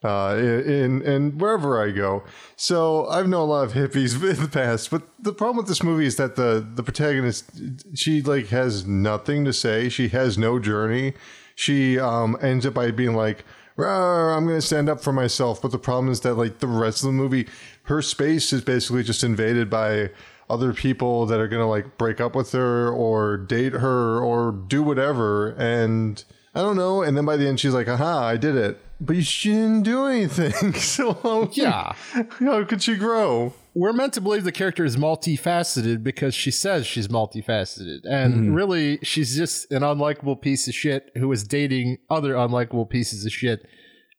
uh, 0.04 0.36
in 0.38 1.02
in 1.02 1.38
wherever 1.38 1.82
I 1.82 1.92
go. 1.92 2.24
So 2.56 3.08
I've 3.08 3.28
known 3.28 3.42
a 3.42 3.52
lot 3.52 3.66
of 3.66 3.74
hippies 3.74 4.16
in 4.36 4.42
the 4.42 4.48
past. 4.48 4.90
But 4.90 5.04
the 5.20 5.34
problem 5.34 5.58
with 5.58 5.68
this 5.68 5.84
movie 5.84 6.06
is 6.06 6.16
that 6.16 6.36
the 6.36 6.66
the 6.76 6.84
protagonist 6.84 7.52
she 7.96 8.22
like 8.22 8.48
has 8.48 8.86
nothing 8.86 9.46
to 9.46 9.54
say. 9.54 9.90
She 9.90 10.10
has 10.10 10.38
no 10.38 10.60
journey. 10.60 11.14
She 11.58 12.00
um, 12.00 12.38
ends 12.42 12.66
up 12.66 12.74
by 12.76 12.92
being 12.92 13.14
like. 13.16 13.44
I'm 13.80 14.48
going 14.48 14.58
to 14.58 14.62
stand 14.66 14.90
up 14.90 15.02
for 15.02 15.14
myself, 15.14 15.62
but 15.62 15.70
the 15.72 15.78
problem 15.78 16.12
is 16.12 16.22
that 16.22 16.34
like 16.34 16.58
the 16.58 16.68
rest 16.68 17.04
of 17.04 17.08
the 17.10 17.14
movie, 17.14 17.48
her 17.84 18.02
space 18.02 18.52
is 18.52 18.64
basically 18.64 19.04
just 19.04 19.24
invaded 19.24 19.70
by 19.70 20.10
other 20.50 20.74
people 20.74 21.26
that 21.28 21.40
are 21.40 21.48
gonna 21.48 21.68
like 21.70 21.98
break 21.98 22.20
up 22.22 22.36
with 22.36 22.52
her 22.54 22.90
or 22.90 23.38
date 23.38 23.74
her 23.74 24.20
or 24.20 24.52
do 24.52 24.82
whatever. 24.82 25.50
And 25.50 26.24
I 26.56 26.62
don't 26.62 26.76
know. 26.76 27.02
And 27.02 27.16
then 27.18 27.26
by 27.26 27.38
the 27.38 27.48
end 27.48 27.60
she's 27.60 27.74
like 27.74 27.88
aha 27.88 28.26
I 28.26 28.38
did 28.38 28.56
it. 28.56 28.80
But 29.00 29.24
she 29.26 29.52
didn't 29.52 29.84
do 29.84 30.06
anything. 30.08 30.74
So 30.80 31.14
how, 31.14 31.50
Yeah. 31.54 31.94
how 32.40 32.64
could 32.64 32.82
she 32.82 32.96
grow 32.96 33.54
we're 33.80 33.94
meant 33.94 34.14
to 34.14 34.22
believe 34.22 34.44
the 34.44 34.52
character 34.52 34.84
is 34.84 34.98
multifaceted 34.98 36.04
because 36.04 36.34
she 36.34 36.50
says 36.52 36.88
she's 36.88 37.08
multifaceted. 37.08 38.00
And 38.10 38.34
Mm-hmm. 38.34 38.54
really, 38.54 39.00
she's 39.04 39.36
just 39.36 39.72
an 39.72 39.84
unlikable 39.84 40.42
piece 40.42 40.68
of 40.68 40.74
shit 40.74 41.12
who 41.16 41.32
is 41.32 41.44
dating 41.44 41.98
other 42.10 42.34
unlikable 42.34 42.90
pieces 42.90 43.26
of 43.26 43.32
shit. 43.32 43.66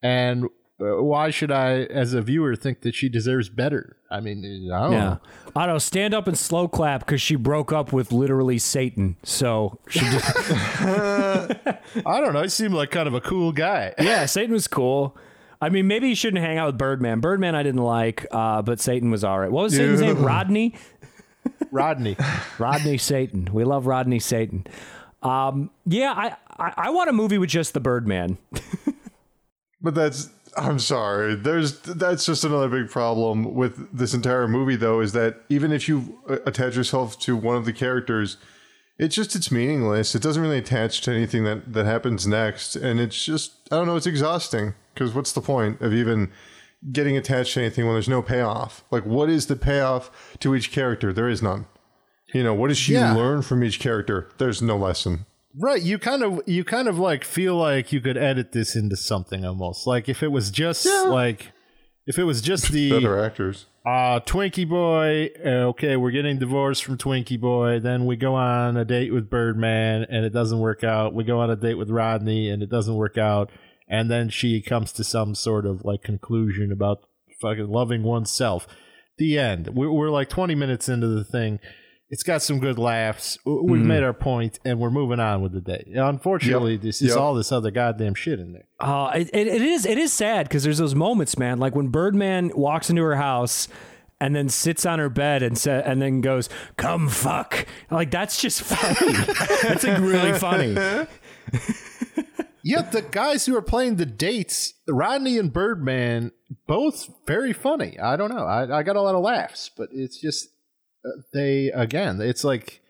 And 0.02 0.44
uh, 0.80 1.02
why 1.02 1.30
should 1.30 1.50
I, 1.50 1.80
as 1.84 2.14
a 2.14 2.22
viewer, 2.22 2.54
think 2.54 2.82
that 2.82 2.94
she 2.94 3.09
deserves 3.09 3.48
better? 3.48 3.96
I 4.11 4.20
mean, 4.20 4.70
I 4.72 4.80
don't 4.84 4.92
Yeah. 4.92 4.98
know. 5.04 5.20
I 5.56 5.66
don't 5.66 5.80
stand 5.80 6.14
up 6.14 6.28
and 6.28 6.38
slow 6.38 6.68
clap 6.68 7.00
because 7.04 7.20
she 7.20 7.34
broke 7.34 7.72
up 7.72 7.92
with 7.92 8.12
literally 8.12 8.59
Satan. 8.59 9.16
So 9.24 9.80
she 9.88 9.98
just, 10.14 10.36
I 10.80 12.20
don't 12.20 12.32
know. 12.32 12.42
He 12.42 12.48
seemed 12.48 12.74
like 12.74 12.90
kind 12.90 13.09
of 13.09 13.14
a 13.14 13.20
cool 13.20 13.52
guy. 13.52 13.94
yeah, 13.98 14.26
Satan 14.26 14.52
was 14.52 14.68
cool. 14.68 15.16
I 15.61 15.68
mean, 15.70 15.86
maybe 15.86 16.09
you 16.09 16.14
shouldn't 16.14 16.42
hang 16.42 16.59
out 16.59 16.66
with 16.66 16.78
Birdman. 16.78 17.20
Birdman 17.20 17.54
I 17.54 17.62
didn't 17.62 17.82
like, 17.82 18.26
uh, 18.30 18.62
but 18.62 18.80
Satan 18.80 19.11
was 19.11 19.24
all 19.24 19.38
right. 19.38 19.50
What 19.50 19.64
was 19.64 19.74
Satan's 19.76 20.00
name? 20.00 20.22
Rodney? 20.22 20.74
Rodney. 21.70 22.16
Rodney 22.59 22.98
Satan. 22.98 23.48
We 23.52 23.64
love 23.64 23.86
Rodney 23.86 24.20
Satan. 24.20 24.66
Um, 25.22 25.70
yeah, 25.84 26.12
I, 26.12 26.36
I, 26.59 26.74
I 26.76 26.90
want 26.90 27.11
a 27.11 27.12
movie 27.12 27.38
with 27.38 27.50
just 27.50 27.74
the 27.74 27.80
Birdman. 27.80 28.38
but 29.80 29.94
that's 29.94 30.30
I'm 30.56 30.78
sorry 30.78 31.34
there's 31.34 31.78
that's 31.80 32.26
just 32.26 32.44
another 32.44 32.68
big 32.68 32.90
problem 32.90 33.54
with 33.54 33.96
this 33.96 34.14
entire 34.14 34.48
movie 34.48 34.76
though 34.76 35.00
is 35.00 35.12
that 35.12 35.42
even 35.48 35.72
if 35.72 35.88
you 35.88 36.18
uh, 36.28 36.38
attach 36.46 36.74
yourself 36.74 37.18
to 37.20 37.36
one 37.36 37.56
of 37.56 37.64
the 37.64 37.72
characters 37.72 38.38
it's 38.98 39.14
just 39.14 39.36
it's 39.36 39.52
meaningless 39.52 40.14
it 40.14 40.22
doesn't 40.22 40.42
really 40.42 40.59
attach 40.59 41.00
to 41.02 41.12
anything 41.12 41.44
that 41.44 41.72
that 41.72 41.86
happens 41.86 42.26
next 42.26 42.76
and 42.76 42.98
it's 42.98 43.24
just 43.24 43.52
I 43.70 43.76
don't 43.76 43.86
know 43.86 43.96
it's 43.96 44.06
exhausting 44.06 44.74
because 44.99 45.14
what's 45.14 45.32
the 45.32 45.40
point 45.40 45.80
of 45.80 45.92
even 45.94 46.30
getting 46.92 47.16
attached 47.16 47.55
to 47.55 47.61
anything 47.61 47.84
when 47.86 47.94
there's 47.94 48.09
no 48.09 48.22
payoff 48.22 48.84
like 48.90 49.05
what 49.07 49.28
is 49.30 49.46
the 49.46 49.57
payoff 49.57 50.36
to 50.40 50.55
each 50.55 50.72
character 50.72 51.12
there 51.12 51.28
is 51.28 51.42
none 51.42 51.66
you 52.34 52.42
know 52.42 52.55
what 52.55 52.68
does 52.68 52.78
she 52.78 52.94
Yeah. 52.94 53.14
learn 53.14 53.42
from 53.42 53.62
each 53.64 53.80
character 53.80 54.28
there's 54.38 54.61
no 54.62 54.76
lesson 54.76 55.26
Right, 55.61 55.82
you 55.82 55.99
kind 55.99 56.22
of 56.22 56.40
you 56.46 56.62
kind 56.62 56.86
of 56.86 56.99
like 57.01 57.24
feel 57.24 57.57
like 57.57 57.90
you 57.90 58.01
could 58.01 58.16
edit 58.16 58.53
this 58.53 58.76
into 58.76 58.96
something 58.96 59.44
almost. 59.44 59.88
Like 59.88 60.09
if 60.09 60.22
it 60.22 60.28
was 60.28 60.51
just 60.53 60.86
like 61.07 61.51
if 62.07 62.16
it 62.18 62.24
was 62.24 62.40
just 62.42 62.68
the 62.72 62.90
better 62.90 63.18
actors 63.18 63.66
uh 63.84 64.20
Twinkie 64.20 64.68
boy, 64.68 65.30
uh, 65.44 65.68
okay, 65.70 65.96
we're 65.96 66.11
getting 66.12 66.38
divorced 66.38 66.84
from 66.84 66.96
Twinkie 66.99 67.40
boy, 67.40 67.80
then 67.80 68.05
we 68.07 68.14
go 68.14 68.34
on 68.34 68.76
a 68.76 68.84
date 68.84 69.12
with 69.12 69.30
Birdman 69.30 70.05
and 70.11 70.24
it 70.24 70.30
doesn't 70.30 70.61
work 70.61 70.84
out. 70.84 71.12
We 71.14 71.24
go 71.24 71.40
on 71.40 71.51
a 71.51 71.57
date 71.57 71.74
with 71.74 71.90
Rodney 71.90 72.51
and 72.51 72.62
it 72.62 72.68
doesn't 72.68 72.94
work 72.94 73.16
out. 73.18 73.51
And 73.89 74.11
then 74.11 74.28
she 74.28 74.61
comes 74.61 74.93
to 74.93 75.05
some 75.05 75.34
sort 75.34 75.64
of 75.66 75.84
like 75.84 76.03
conclusion 76.03 76.70
about 76.72 76.99
fucking 77.41 77.68
loving 77.68 78.03
oneself. 78.03 78.66
The 79.16 79.39
end. 79.39 79.68
We're, 79.74 79.91
we're 79.91 80.11
like 80.11 80.28
20 80.28 80.55
minutes 80.55 80.89
into 80.89 81.09
the 81.09 81.24
thing. 81.24 81.59
It's 82.11 82.22
got 82.22 82.41
some 82.41 82.59
good 82.59 82.78
laughs. 82.78 83.36
We've 83.45 83.82
made 83.84 84.03
our 84.03 84.14
point 84.14 84.59
and 84.64 84.78
we're 84.80 84.91
moving 84.91 85.20
on 85.20 85.43
with 85.43 85.53
the 85.53 85.61
day. 85.61 85.91
Unfortunately, 85.95 86.72
Yep. 86.72 86.80
this 86.80 87.03
is 87.03 87.09
Yep. 87.11 87.18
all 87.18 87.34
this 87.34 87.53
other 87.53 87.70
goddamn 87.70 88.14
shit 88.14 88.41
in 88.41 88.53
there. 88.55 88.64
Uh, 88.80 89.11
it, 89.14 89.28
it, 89.34 89.47
it 89.47 89.61
is 89.62 89.84
it 89.84 89.99
is 89.99 90.11
sad 90.12 90.49
because 90.49 90.62
there's 90.62 90.78
those 90.78 90.95
moments, 90.95 91.36
man. 91.36 91.59
Like 91.59 91.74
when 91.74 91.89
Birdman 91.89 92.51
walks 92.55 92.89
into 92.89 93.03
her 93.03 93.16
house 93.16 93.68
and 94.20 94.34
then 94.34 94.49
sits 94.49 94.86
on 94.86 94.99
her 95.01 95.11
bed 95.11 95.43
and 95.43 95.59
sa- 95.59 95.82
and 95.84 96.01
then 96.01 96.22
goes, 96.22 96.49
"Come 96.78 97.09
fuck." 97.11 97.66
Like 97.91 98.11
that's 98.11 98.41
just 98.41 98.62
funny. 98.62 99.12
that's 99.62 99.84
like 99.84 99.99
really 100.01 100.32
funny. 100.39 100.76
Yeah, 102.68 102.82
the 102.82 103.00
guys 103.00 103.46
who 103.46 103.56
are 103.56 103.62
playing 103.62 103.96
the 103.96 104.04
dates, 104.04 104.74
Rodney 104.86 105.38
and 105.38 105.50
Birdman, 105.50 106.32
both 106.66 107.08
very 107.26 107.54
funny. 107.54 107.98
I 107.98 108.14
don't 108.16 108.28
know. 108.28 108.44
I, 108.44 108.80
I 108.80 108.82
got 108.82 108.96
a 108.96 109.00
lot 109.00 109.14
of 109.14 109.22
laughs, 109.22 109.70
but 109.74 109.88
it's 109.90 110.20
just 110.20 110.50
uh, 111.02 111.22
they 111.32 111.68
again. 111.68 112.20
It's 112.20 112.44
like 112.44 112.82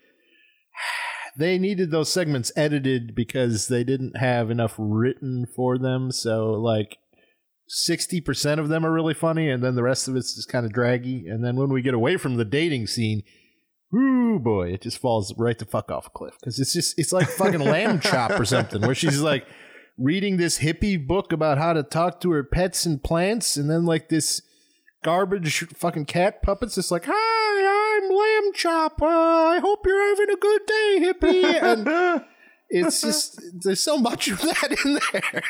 they 1.39 1.61
needed 1.61 1.93
those 1.93 2.13
segments 2.13 2.51
edited 2.57 3.15
because 3.15 3.69
they 3.69 3.85
didn't 3.85 4.17
have 4.17 4.51
enough 4.51 4.75
written 4.79 5.47
for 5.47 5.79
them. 5.79 6.11
So 6.11 6.51
like 6.51 6.99
sixty 7.69 8.21
percent 8.21 8.59
of 8.59 8.69
them 8.69 8.85
are 8.85 8.93
really 8.93 9.15
funny, 9.15 9.49
and 9.49 9.63
then 9.63 9.77
the 9.77 9.85
rest 9.85 10.09
of 10.09 10.17
it's 10.17 10.35
just 10.35 10.49
kind 10.49 10.67
of 10.67 10.73
draggy. 10.73 11.29
And 11.29 11.45
then 11.45 11.55
when 11.55 11.69
we 11.69 11.83
get 11.83 11.95
away 11.95 12.17
from 12.17 12.35
the 12.35 12.45
dating 12.45 12.89
scene. 12.89 13.23
Ooh 13.95 14.39
boy, 14.39 14.71
it 14.75 14.83
just 14.83 14.99
falls 14.99 15.33
right 15.39 15.59
the 15.59 15.65
fuck 15.65 15.91
off 15.91 16.09
a 16.09 16.11
cliff 16.11 16.35
because 16.39 16.59
it's 16.59 16.75
just 16.75 16.99
it's 16.99 17.11
like 17.11 17.27
fucking 17.27 17.61
lamb 17.61 18.01
chop 18.03 18.33
or 18.33 18.45
something 18.45 18.83
where 18.83 18.95
she's 18.95 19.21
like 19.21 19.47
reading 19.99 20.37
this 20.37 20.61
hippie 20.61 21.05
book 21.05 21.33
about 21.33 21.59
how 21.59 21.73
to 21.73 21.83
talk 21.83 22.21
to 22.21 22.31
her 22.31 22.45
pets 22.45 22.87
and 22.87 23.03
plants, 23.03 23.57
and 23.57 23.69
then 23.69 23.85
like 23.85 24.09
this 24.09 24.41
garbage 25.05 25.67
fucking 25.75 26.07
cat 26.07 26.43
puppets 26.43 26.77
just 26.77 26.91
like, 26.91 27.05
"Hi, 27.07 28.03
I'm 28.03 28.11
Lamb 28.15 28.53
Chop. 28.55 29.03
Uh, 29.03 29.07
I 29.07 29.59
hope 29.59 29.85
you're 29.85 30.09
having 30.09 30.31
a 30.31 30.37
good 30.37 30.67
day, 30.67 30.99
hippie." 31.03 32.23
And 32.71 32.87
it's 32.87 33.01
just 33.01 33.41
there's 33.63 33.83
so 33.83 33.97
much 33.97 34.29
of 34.29 34.41
that 34.41 34.77
in 34.85 34.99
there. 35.13 35.43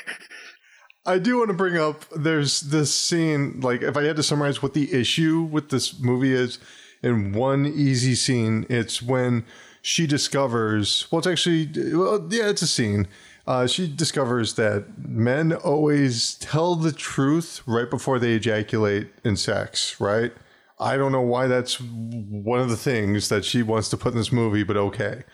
I 1.04 1.18
do 1.18 1.38
want 1.38 1.48
to 1.48 1.54
bring 1.54 1.76
up 1.76 2.04
there's 2.14 2.60
this 2.60 2.94
scene, 2.94 3.60
like 3.60 3.82
if 3.82 3.96
I 3.96 4.04
had 4.04 4.16
to 4.16 4.22
summarize 4.22 4.62
what 4.62 4.74
the 4.74 4.92
issue 4.92 5.42
with 5.42 5.70
this 5.70 5.98
movie 5.98 6.34
is 6.34 6.58
in 7.02 7.32
one 7.32 7.66
easy 7.66 8.14
scene, 8.14 8.66
it's 8.68 9.00
when 9.02 9.44
she 9.80 10.06
discovers 10.06 11.06
well 11.10 11.18
it's 11.18 11.26
actually 11.26 11.70
well 11.94 12.26
yeah, 12.30 12.48
it's 12.48 12.62
a 12.62 12.66
scene. 12.66 13.08
Uh, 13.48 13.66
she 13.66 13.88
discovers 13.88 14.56
that 14.56 14.84
men 14.98 15.54
always 15.54 16.34
tell 16.34 16.74
the 16.74 16.92
truth 16.92 17.62
right 17.64 17.88
before 17.88 18.18
they 18.18 18.34
ejaculate 18.34 19.08
in 19.24 19.38
sex, 19.38 19.98
right? 19.98 20.34
I 20.78 20.98
don't 20.98 21.12
know 21.12 21.22
why 21.22 21.46
that's 21.46 21.80
one 21.80 22.60
of 22.60 22.68
the 22.68 22.76
things 22.76 23.30
that 23.30 23.46
she 23.46 23.62
wants 23.62 23.88
to 23.88 23.96
put 23.96 24.12
in 24.12 24.18
this 24.18 24.30
movie, 24.30 24.64
but 24.64 24.76
okay. 24.76 25.24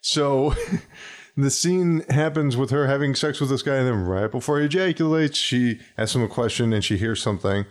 So 0.00 0.54
the 1.36 1.50
scene 1.50 2.02
happens 2.08 2.56
with 2.56 2.70
her 2.70 2.86
having 2.86 3.14
sex 3.14 3.42
with 3.42 3.50
this 3.50 3.60
guy, 3.60 3.76
and 3.76 3.86
then 3.86 4.04
right 4.04 4.30
before 4.30 4.58
he 4.58 4.64
ejaculates, 4.64 5.36
she 5.36 5.80
asks 5.98 6.14
him 6.16 6.22
a 6.22 6.28
question 6.28 6.72
and 6.72 6.82
she 6.82 6.96
hears 6.96 7.20
something. 7.20 7.66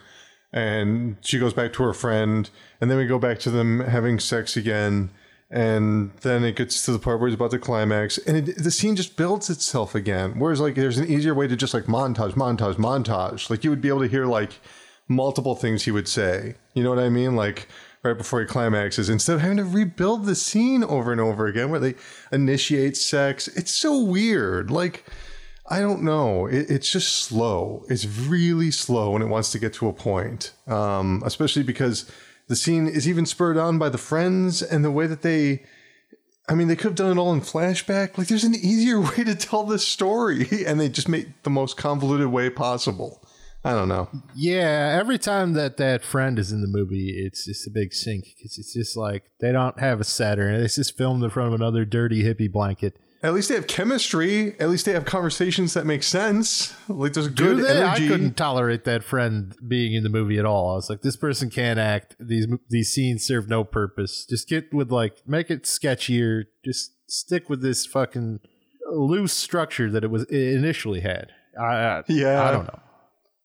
and 0.54 1.18
she 1.22 1.40
goes 1.40 1.54
back 1.54 1.74
to 1.74 1.84
her 1.84 1.94
friend, 1.94 2.52
and 2.80 2.92
then 2.92 3.00
we 3.00 3.08
go 3.08 3.18
back 3.18 3.40
to 3.40 3.50
them 3.50 3.80
having 3.80 4.20
sex 4.20 4.56
again, 4.56 5.10
and 5.52 6.12
then 6.22 6.44
it 6.44 6.56
gets 6.56 6.86
to 6.86 6.92
the 6.92 7.00
part 7.00 7.20
where 7.20 7.28
it's 7.28 7.36
about 7.36 7.52
to 7.52 7.60
climax, 7.60 8.18
and 8.20 8.50
it, 8.50 8.58
the 8.58 8.72
scene 8.72 8.96
just 8.96 9.18
builds 9.18 9.50
itself 9.50 9.96
again. 9.96 10.38
Whereas 10.38 10.60
like 10.60 10.76
there's 10.76 10.98
an 10.98 11.08
easier 11.08 11.34
way 11.34 11.48
to 11.48 11.56
just 11.56 11.74
like 11.74 11.86
montage, 11.86 12.34
montage, 12.34 12.76
montage. 12.76 13.50
Like 13.50 13.64
you 13.64 13.70
would 13.70 13.82
be 13.82 13.90
able 13.90 14.02
to 14.02 14.08
hear 14.08 14.26
like 14.26 14.54
multiple 15.08 15.56
things 15.56 15.84
he 15.84 15.92
would 15.92 16.08
say. 16.08 16.56
You 16.74 16.84
know 16.84 16.90
what 16.90 17.00
I 17.00 17.10
mean? 17.10 17.36
Like 17.36 17.68
right 18.04 18.18
before 18.18 18.40
he 18.40 18.46
climaxes, 18.46 19.10
instead 19.10 19.36
of 19.36 19.42
having 19.42 19.58
to 19.58 19.66
rebuild 19.66 20.26
the 20.26 20.36
scene 20.36 20.84
over 20.84 21.12
and 21.12 21.20
over 21.20 21.48
again 21.48 21.70
where 21.70 21.80
they 21.80 21.96
initiate 22.32 22.96
sex. 22.96 23.48
It's 23.48 23.74
so 23.74 24.00
weird. 24.02 24.70
Like 24.70 25.04
I 25.70 25.82
don't 25.82 26.04
know. 26.04 26.48
It, 26.48 26.70
it's 26.70 26.92
just 26.92 27.24
slow. 27.24 27.86
It's 27.90 28.06
really 28.06 28.72
slow 28.72 29.12
when 29.12 29.22
it 29.22 29.28
wants 29.28 29.52
to 29.52 29.60
get 29.60 29.74
to 29.74 29.88
a 29.88 29.94
point, 29.94 30.52
um, 30.68 31.22
especially 31.26 31.64
because 31.64 32.10
the 32.50 32.56
scene 32.56 32.88
is 32.88 33.08
even 33.08 33.26
spurred 33.26 33.58
on 33.58 33.78
by 33.78 33.88
the 33.88 33.98
friends 33.98 34.62
and 34.62 34.84
the 34.84 34.92
way 34.92 35.08
that 35.08 35.22
they. 35.22 35.64
I 36.50 36.56
mean, 36.56 36.68
they 36.68 36.76
could 36.76 36.86
have 36.86 36.96
done 36.96 37.16
it 37.16 37.22
all 37.22 37.32
in 37.32 37.42
flashback. 37.42 38.18
Like, 38.18 38.28
there's 38.28 38.44
an 38.44 38.56
easier 38.56 39.00
way 39.02 39.24
to 39.24 39.36
tell 39.36 39.64
this 39.64 39.88
story, 39.88 40.48
and 40.66 40.80
they 40.80 40.90
just 40.90 41.08
made 41.08 41.34
the 41.44 41.52
most 41.52 41.78
convoluted 41.78 42.28
way 42.28 42.50
possible. 42.50 43.24
I 43.64 43.74
don't 43.74 43.90
know. 43.90 44.10
Yeah, 44.34 44.98
every 45.00 45.20
time 45.20 45.54
that 45.54 45.78
that 45.78 46.04
friend 46.04 46.40
is 46.40 46.52
in 46.52 46.62
the 46.62 46.68
movie, 46.68 47.10
it's 47.24 47.46
just 47.46 47.68
a 47.68 47.72
big 47.72 47.94
sink 47.94 48.24
because 48.36 48.58
it's 48.58 48.74
just 48.74 48.98
like 48.98 49.26
they 49.42 49.52
don't 49.52 49.80
have 49.80 50.00
a 50.00 50.06
set 50.06 50.40
or 50.40 50.50
it's 50.50 50.76
just 50.76 50.98
filmed 50.98 51.24
in 51.24 51.30
front 51.30 51.54
of 51.54 51.60
another 51.60 51.86
dirty 51.86 52.24
hippie 52.24 52.52
blanket. 52.52 52.98
At 53.22 53.34
least 53.34 53.50
they 53.50 53.56
have 53.56 53.68
chemistry. 53.68 54.58
At 54.62 54.70
least 54.70 54.86
they 54.86 54.94
have 54.94 55.04
conversations 55.04 55.74
that 55.74 55.86
make 55.86 56.04
sense. 56.04 56.74
Like 56.88 57.12
there's 57.14 57.28
Do 57.28 57.56
good 57.56 57.66
they? 57.66 57.82
energy. 57.82 58.06
I 58.06 58.08
couldn't 58.08 58.38
tolerate 58.38 58.86
that 58.86 59.04
friend 59.04 59.54
being 59.68 59.94
in 59.94 60.04
the 60.04 60.10
movie 60.10 60.38
at 60.40 60.46
all. 60.46 60.72
I 60.72 60.76
was 60.76 60.90
like, 60.90 61.02
this 61.02 61.18
person 61.18 61.50
can't 61.50 61.80
act. 61.80 62.16
These 62.20 62.48
these 62.70 62.94
scenes 62.94 63.26
serve 63.26 63.50
no 63.50 63.64
purpose. 63.66 64.26
Just 64.30 64.48
get 64.48 64.74
with 64.74 64.90
like, 64.92 65.18
make 65.28 65.52
it 65.52 65.64
sketchier. 65.64 66.46
Just 66.64 66.94
stick 67.08 67.50
with 67.50 67.62
this 67.62 67.86
fucking 67.86 68.40
loose 68.92 69.34
structure 69.34 69.92
that 69.92 70.04
it 70.06 70.10
was 70.12 70.24
it 70.30 70.56
initially 70.56 71.02
had. 71.02 71.32
I, 71.60 71.64
I 71.66 72.04
Yeah. 72.08 72.48
I 72.48 72.52
don't 72.52 72.66
know. 72.68 72.80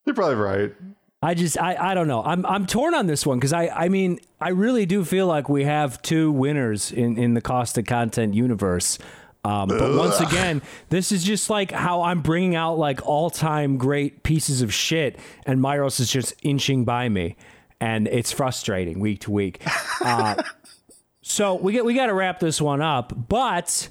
You're 0.07 0.15
probably 0.15 0.37
right. 0.37 0.73
I 1.21 1.35
just 1.35 1.59
I, 1.59 1.75
I 1.77 1.95
don't 1.95 2.07
know. 2.07 2.23
I'm 2.23 2.45
I'm 2.47 2.67
torn 2.67 2.95
on 2.95 3.07
this 3.07 3.27
one 3.27 3.39
because 3.39 3.53
I 3.53 3.69
I 3.69 3.89
mean 3.89 4.21
I 4.41 4.51
really 4.51 4.87
do 4.87 5.05
feel 5.05 5.27
like 5.27 5.49
we 5.49 5.65
have 5.65 6.01
two 6.03 6.31
winners 6.31 6.93
in 6.93 7.17
in 7.19 7.35
the 7.35 7.41
caustic 7.41 7.87
content 7.87 8.35
universe. 8.35 8.99
Um, 9.45 9.69
but 9.69 9.95
once 9.95 10.21
again, 10.21 10.63
this 10.89 11.13
is 11.13 11.23
just 11.23 11.51
like 11.51 11.71
how 11.71 12.03
I'm 12.03 12.23
bringing 12.23 12.55
out 12.55 12.79
like 12.79 13.07
all 13.07 13.29
time 13.29 13.77
great 13.77 14.23
pieces 14.23 14.63
of 14.63 14.73
shit, 14.73 15.19
and 15.45 15.61
Myros 15.61 16.01
is 16.01 16.11
just 16.11 16.35
inching 16.43 16.85
by 16.85 17.11
me, 17.11 17.37
and 17.81 18.09
it's 18.09 18.33
frustrating 18.33 19.01
week 19.01 19.21
to 19.21 19.31
week. 19.31 19.63
Uh, 20.03 20.43
so 21.23 21.55
we 21.57 21.73
get 21.73 21.85
we 21.85 21.93
got 21.93 22.07
to 22.07 22.15
wrap 22.15 22.41
this 22.41 22.61
one 22.61 22.81
up, 22.81 23.29
but 23.29 23.89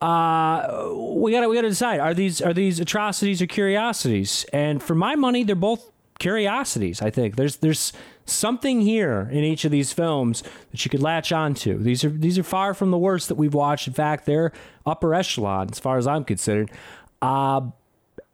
uh, 0.00 0.88
we 0.94 1.32
got 1.32 1.40
to 1.40 1.48
we 1.48 1.56
got 1.56 1.62
to 1.62 1.68
decide 1.70 1.98
are 1.98 2.14
these 2.14 2.40
are 2.40 2.54
these 2.54 2.78
atrocities 2.78 3.42
or 3.42 3.46
curiosities? 3.46 4.44
And 4.52 4.80
for 4.80 4.94
my 4.94 5.16
money, 5.16 5.42
they're 5.42 5.56
both 5.56 5.90
curiosities. 6.20 7.02
I 7.02 7.10
think 7.10 7.34
there's 7.34 7.56
there's 7.56 7.92
something 8.26 8.80
here 8.80 9.28
in 9.30 9.44
each 9.44 9.64
of 9.64 9.70
these 9.70 9.92
films 9.92 10.42
that 10.70 10.84
you 10.84 10.90
could 10.90 11.02
latch 11.02 11.32
onto. 11.32 11.78
These 11.78 12.04
are 12.04 12.10
these 12.10 12.38
are 12.38 12.42
far 12.42 12.74
from 12.74 12.90
the 12.90 12.98
worst 12.98 13.28
that 13.28 13.36
we've 13.36 13.54
watched. 13.54 13.86
In 13.86 13.94
fact, 13.94 14.26
they're 14.26 14.52
upper 14.86 15.14
echelon 15.14 15.68
as 15.70 15.78
far 15.78 15.98
as 15.98 16.06
I'm 16.06 16.24
concerned. 16.24 16.70
Uh, 17.22 17.62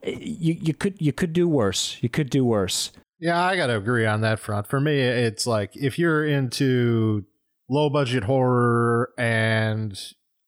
you 0.02 0.54
you 0.60 0.74
could 0.74 1.00
you 1.00 1.12
could 1.12 1.32
do 1.32 1.48
worse. 1.48 1.98
You 2.00 2.08
could 2.08 2.30
do 2.30 2.44
worse. 2.44 2.92
Yeah, 3.18 3.40
I 3.42 3.56
got 3.56 3.66
to 3.66 3.76
agree 3.76 4.06
on 4.06 4.22
that 4.22 4.40
front. 4.40 4.66
For 4.66 4.80
me, 4.80 4.98
it's 4.98 5.46
like 5.46 5.76
if 5.76 5.98
you're 5.98 6.24
into 6.24 7.24
low 7.68 7.90
budget 7.90 8.24
horror 8.24 9.10
and 9.18 9.98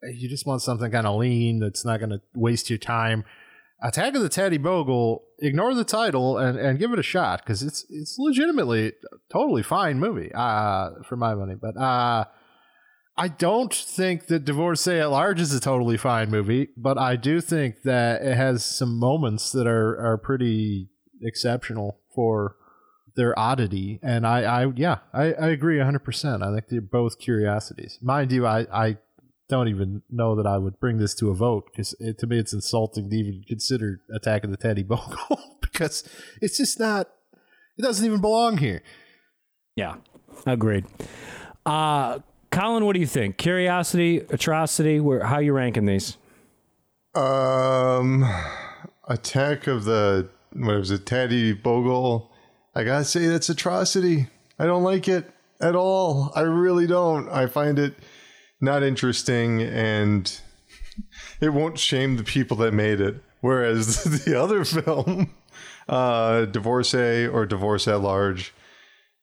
you 0.02 0.28
just 0.28 0.46
want 0.46 0.62
something 0.62 0.90
kind 0.90 1.06
of 1.06 1.16
lean 1.16 1.60
that's 1.60 1.84
not 1.84 2.00
to 2.00 2.20
waste 2.34 2.70
your 2.70 2.78
time, 2.78 3.24
Attack 3.82 4.14
of 4.14 4.22
the 4.22 4.28
Tattie 4.28 4.58
Bogle, 4.58 5.24
ignore 5.40 5.74
the 5.74 5.84
title 5.84 6.38
and, 6.38 6.56
and 6.56 6.78
give 6.78 6.92
it 6.92 6.98
a 6.98 7.02
shot 7.02 7.40
because 7.40 7.62
it's 7.62 7.84
it's 7.90 8.16
legitimately 8.18 8.92
totally 9.30 9.62
fine 9.62 9.98
movie 9.98 10.30
uh, 10.34 10.90
for 11.04 11.16
my 11.16 11.34
money. 11.34 11.56
But 11.60 11.76
uh, 11.76 12.26
I 13.16 13.28
don't 13.28 13.74
think 13.74 14.28
that 14.28 14.44
Divorcee 14.44 15.00
at 15.00 15.10
Large 15.10 15.40
is 15.40 15.52
a 15.52 15.60
totally 15.60 15.96
fine 15.96 16.30
movie, 16.30 16.68
but 16.76 16.96
I 16.96 17.16
do 17.16 17.40
think 17.40 17.82
that 17.82 18.22
it 18.22 18.36
has 18.36 18.64
some 18.64 18.98
moments 18.98 19.52
that 19.52 19.66
are, 19.66 19.98
are 19.98 20.16
pretty 20.16 20.88
exceptional 21.20 22.00
for 22.14 22.56
their 23.14 23.38
oddity. 23.38 24.00
And 24.02 24.26
I, 24.26 24.42
I 24.62 24.72
yeah, 24.76 24.98
I, 25.12 25.32
I 25.34 25.48
agree 25.48 25.78
100%. 25.78 26.42
I 26.42 26.54
think 26.54 26.68
they're 26.68 26.80
both 26.80 27.18
curiosities. 27.18 27.98
Mind 28.00 28.32
you, 28.32 28.46
I, 28.46 28.66
I 28.72 28.98
don't 29.52 29.68
even 29.68 30.02
know 30.10 30.34
that 30.34 30.46
I 30.46 30.58
would 30.58 30.80
bring 30.80 30.98
this 30.98 31.14
to 31.16 31.30
a 31.30 31.34
vote 31.34 31.66
because 31.66 31.94
to 32.18 32.26
me 32.26 32.38
it's 32.38 32.52
insulting 32.52 33.10
to 33.10 33.16
even 33.16 33.44
consider 33.46 34.00
attacking 34.12 34.50
the 34.50 34.56
Tattie 34.56 34.82
Bogle 34.82 35.58
because 35.60 36.04
it's 36.40 36.56
just 36.56 36.80
not, 36.80 37.08
it 37.78 37.82
doesn't 37.82 38.04
even 38.04 38.20
belong 38.20 38.58
here. 38.58 38.82
Yeah, 39.76 39.96
agreed. 40.46 40.86
Uh, 41.64 42.20
Colin, 42.50 42.84
what 42.84 42.94
do 42.94 43.00
you 43.00 43.06
think? 43.06 43.36
Curiosity, 43.36 44.18
atrocity. 44.30 45.00
Where 45.00 45.24
how 45.24 45.38
you 45.38 45.52
ranking 45.52 45.86
these? 45.86 46.16
Um, 47.14 48.24
Attack 49.08 49.66
of 49.66 49.84
the 49.84 50.28
what 50.54 50.78
was 50.78 50.90
it, 50.90 51.06
Tattie 51.06 51.52
Bogle? 51.52 52.30
I 52.74 52.84
gotta 52.84 53.04
say 53.04 53.26
that's 53.26 53.48
atrocity. 53.48 54.28
I 54.58 54.66
don't 54.66 54.82
like 54.82 55.08
it 55.08 55.30
at 55.60 55.74
all. 55.74 56.32
I 56.34 56.40
really 56.40 56.86
don't. 56.86 57.28
I 57.28 57.46
find 57.46 57.78
it 57.78 57.94
not 58.62 58.82
interesting, 58.82 59.60
and 59.60 60.40
it 61.40 61.50
won't 61.50 61.78
shame 61.78 62.16
the 62.16 62.24
people 62.24 62.56
that 62.58 62.72
made 62.72 63.00
it. 63.00 63.16
Whereas 63.40 64.04
the 64.24 64.40
other 64.40 64.64
film, 64.64 65.30
uh, 65.88 66.44
Divorcee 66.46 67.26
or 67.26 67.44
Divorce 67.44 67.88
at 67.88 68.00
Large, 68.00 68.54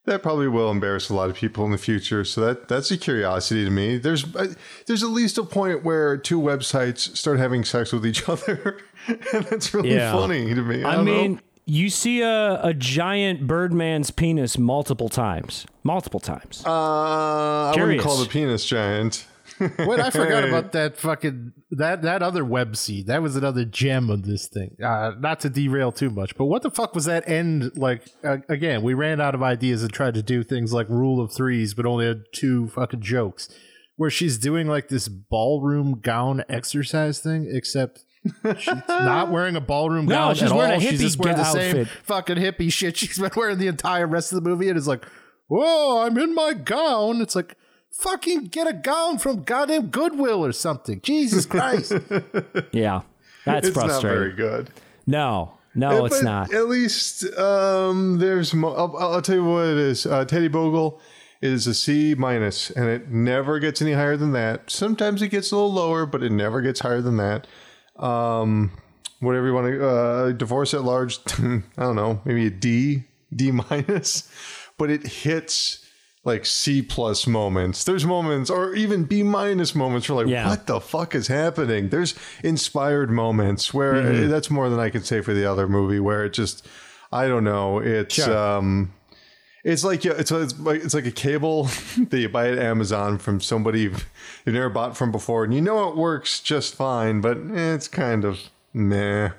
that 0.04 0.22
probably 0.22 0.48
will 0.48 0.70
embarrass 0.70 1.08
a 1.08 1.14
lot 1.14 1.30
of 1.30 1.36
people 1.36 1.64
in 1.64 1.72
the 1.72 1.78
future. 1.78 2.24
So 2.24 2.40
that 2.42 2.68
that's 2.68 2.90
a 2.90 2.98
curiosity 2.98 3.64
to 3.64 3.70
me. 3.70 3.96
There's 3.98 4.24
uh, 4.36 4.54
there's 4.86 5.02
at 5.02 5.08
least 5.10 5.38
a 5.38 5.42
point 5.44 5.82
where 5.84 6.16
two 6.16 6.38
websites 6.40 7.16
start 7.16 7.38
having 7.38 7.64
sex 7.64 7.92
with 7.92 8.04
each 8.06 8.28
other, 8.28 8.78
and 9.08 9.44
that's 9.46 9.72
really 9.72 9.94
Yeah. 9.94 10.12
funny 10.12 10.54
to 10.54 10.62
me. 10.62 10.84
I, 10.84 10.92
I, 10.92 10.96
don't 10.96 11.04
know. 11.06 11.12
mean, 11.12 11.40
you 11.66 11.88
see 11.88 12.20
a, 12.22 12.60
a 12.62 12.74
giant 12.74 13.46
Birdman's 13.46 14.10
penis 14.10 14.58
multiple 14.58 15.08
times. 15.08 15.66
Multiple 15.82 16.20
times. 16.20 16.62
uh, 16.66 16.70
I 16.70 17.74
wouldn't 17.78 18.00
call 18.02 18.16
the 18.18 18.26
penis 18.28 18.64
giant. 18.66 19.26
Wait, 19.60 20.00
I 20.00 20.10
forgot 20.10 20.44
about 20.48 20.72
that 20.72 20.96
fucking 20.96 21.52
that 21.72 22.02
that 22.02 22.22
other 22.22 22.44
web 22.44 22.76
seed. 22.76 23.06
That 23.06 23.22
was 23.22 23.36
another 23.36 23.64
gem 23.64 24.08
of 24.10 24.24
this 24.24 24.48
thing. 24.48 24.76
Uh, 24.82 25.12
not 25.18 25.40
to 25.40 25.50
derail 25.50 25.92
too 25.92 26.10
much, 26.10 26.36
but 26.36 26.46
what 26.46 26.62
the 26.62 26.70
fuck 26.70 26.94
was 26.94 27.04
that 27.04 27.28
end 27.28 27.76
like? 27.76 28.02
Uh, 28.24 28.38
again, 28.48 28.82
we 28.82 28.94
ran 28.94 29.20
out 29.20 29.34
of 29.34 29.42
ideas 29.42 29.82
and 29.82 29.92
tried 29.92 30.14
to 30.14 30.22
do 30.22 30.42
things 30.42 30.72
like 30.72 30.88
rule 30.88 31.20
of 31.20 31.32
threes, 31.32 31.74
but 31.74 31.84
only 31.86 32.06
had 32.06 32.24
two 32.32 32.68
fucking 32.68 33.02
jokes. 33.02 33.48
Where 33.96 34.10
she's 34.10 34.38
doing 34.38 34.66
like 34.66 34.88
this 34.88 35.08
ballroom 35.08 36.00
gown 36.00 36.42
exercise 36.48 37.18
thing, 37.20 37.46
except 37.52 38.02
she's 38.58 38.74
not 38.88 39.30
wearing 39.30 39.56
a 39.56 39.60
ballroom 39.60 40.06
No, 40.06 40.14
gown 40.14 40.34
she's 40.36 40.50
at 40.50 40.56
wearing 40.56 40.70
a 40.70 40.74
all. 40.76 40.80
she's 40.80 41.00
just 41.00 41.18
wearing 41.18 41.36
the 41.36 41.44
same 41.44 41.76
outfit. 41.80 41.88
fucking 42.04 42.36
hippie 42.36 42.72
shit 42.72 42.96
she's 42.96 43.18
been 43.18 43.30
wearing 43.36 43.58
the 43.58 43.66
entire 43.66 44.06
rest 44.06 44.32
of 44.32 44.42
the 44.42 44.48
movie, 44.48 44.68
and 44.70 44.78
it's 44.78 44.86
like, 44.86 45.04
whoa, 45.48 45.98
I'm 46.00 46.16
in 46.16 46.34
my 46.34 46.54
gown. 46.54 47.20
It's 47.20 47.36
like. 47.36 47.56
Fucking 47.92 48.46
get 48.46 48.66
a 48.66 48.72
gown 48.72 49.18
from 49.18 49.42
goddamn 49.42 49.88
Goodwill 49.88 50.44
or 50.44 50.52
something. 50.52 51.00
Jesus 51.02 51.44
Christ. 51.46 51.92
yeah, 52.72 53.02
that's 53.44 53.68
it's 53.68 53.76
not 53.76 53.86
frustrating. 53.86 54.00
very 54.00 54.32
good. 54.32 54.70
No, 55.06 55.54
no, 55.74 56.04
it's 56.04 56.22
not. 56.22 56.52
At 56.52 56.68
least 56.68 57.24
um, 57.38 58.18
there's. 58.18 58.54
Mo- 58.54 58.74
I'll, 58.74 58.96
I'll 58.96 59.22
tell 59.22 59.36
you 59.36 59.44
what 59.44 59.66
it 59.66 59.78
is. 59.78 60.06
Uh, 60.06 60.24
Tattie 60.24 60.48
Bogle 60.48 61.00
is 61.40 61.66
a 61.66 61.74
C 61.74 62.14
minus, 62.16 62.70
and 62.70 62.88
it 62.88 63.10
never 63.10 63.58
gets 63.58 63.80
any 63.80 63.92
higher 63.92 64.16
than 64.16 64.32
that. 64.32 64.70
Sometimes 64.70 65.22
it 65.22 65.28
gets 65.28 65.52
a 65.52 65.56
little 65.56 65.72
lower, 65.72 66.06
but 66.06 66.22
it 66.22 66.32
never 66.32 66.60
gets 66.60 66.80
higher 66.80 67.00
than 67.00 67.16
that. 67.18 67.46
Um, 67.96 68.72
whatever 69.20 69.46
you 69.46 69.54
want 69.54 69.66
to 69.66 69.88
uh, 69.88 70.32
divorce 70.32 70.74
at 70.74 70.82
large. 70.82 71.18
I 71.38 71.62
don't 71.76 71.96
know, 71.96 72.20
maybe 72.24 72.46
a 72.46 72.50
D, 72.50 73.04
D 73.34 73.50
minus, 73.52 74.30
but 74.76 74.90
it 74.90 75.06
hits 75.06 75.79
like 76.24 76.44
C 76.44 76.82
plus 76.82 77.26
moments. 77.26 77.84
There's 77.84 78.04
moments, 78.04 78.50
or 78.50 78.74
even 78.74 79.04
B 79.04 79.22
minus 79.22 79.74
moments. 79.74 80.08
Where 80.08 80.16
like, 80.24 80.26
Yeah. 80.26 80.48
what 80.48 80.66
the 80.66 80.80
fuck 80.80 81.14
is 81.14 81.28
happening? 81.28 81.88
There's 81.88 82.14
inspired 82.44 83.10
moments 83.10 83.72
where 83.72 83.94
uh, 83.96 84.26
that's 84.28 84.50
more 84.50 84.68
than 84.68 84.78
I 84.78 84.90
can 84.90 85.02
say 85.02 85.20
for 85.22 85.32
the 85.34 85.44
other 85.50 85.66
movie. 85.66 85.98
Where 86.00 86.24
it 86.24 86.32
just, 86.34 86.66
I 87.10 87.26
don't 87.26 87.44
know. 87.44 87.78
It's 87.78 88.14
Sure. 88.16 88.36
um, 88.36 88.92
it's 89.64 89.84
like 89.84 90.04
it's 90.06 90.30
it's 90.30 90.58
like 90.60 90.82
it's 90.84 90.94
like 90.94 91.06
a 91.06 91.10
cable 91.10 91.64
that 92.08 92.18
you 92.18 92.28
buy 92.28 92.48
at 92.50 92.58
Amazon 92.58 93.18
from 93.18 93.40
somebody 93.40 93.82
you've 93.82 94.06
you've 94.46 94.54
never 94.54 94.70
bought 94.70 94.96
from 94.96 95.12
before, 95.12 95.44
and 95.44 95.52
you 95.54 95.60
know 95.60 95.88
it 95.88 95.96
works 95.96 96.40
just 96.40 96.74
fine, 96.74 97.20
but 97.20 97.36
eh, 97.36 97.74
it's 97.74 97.88
kind 97.88 98.24
of 98.24 98.40
meh. 98.72 99.30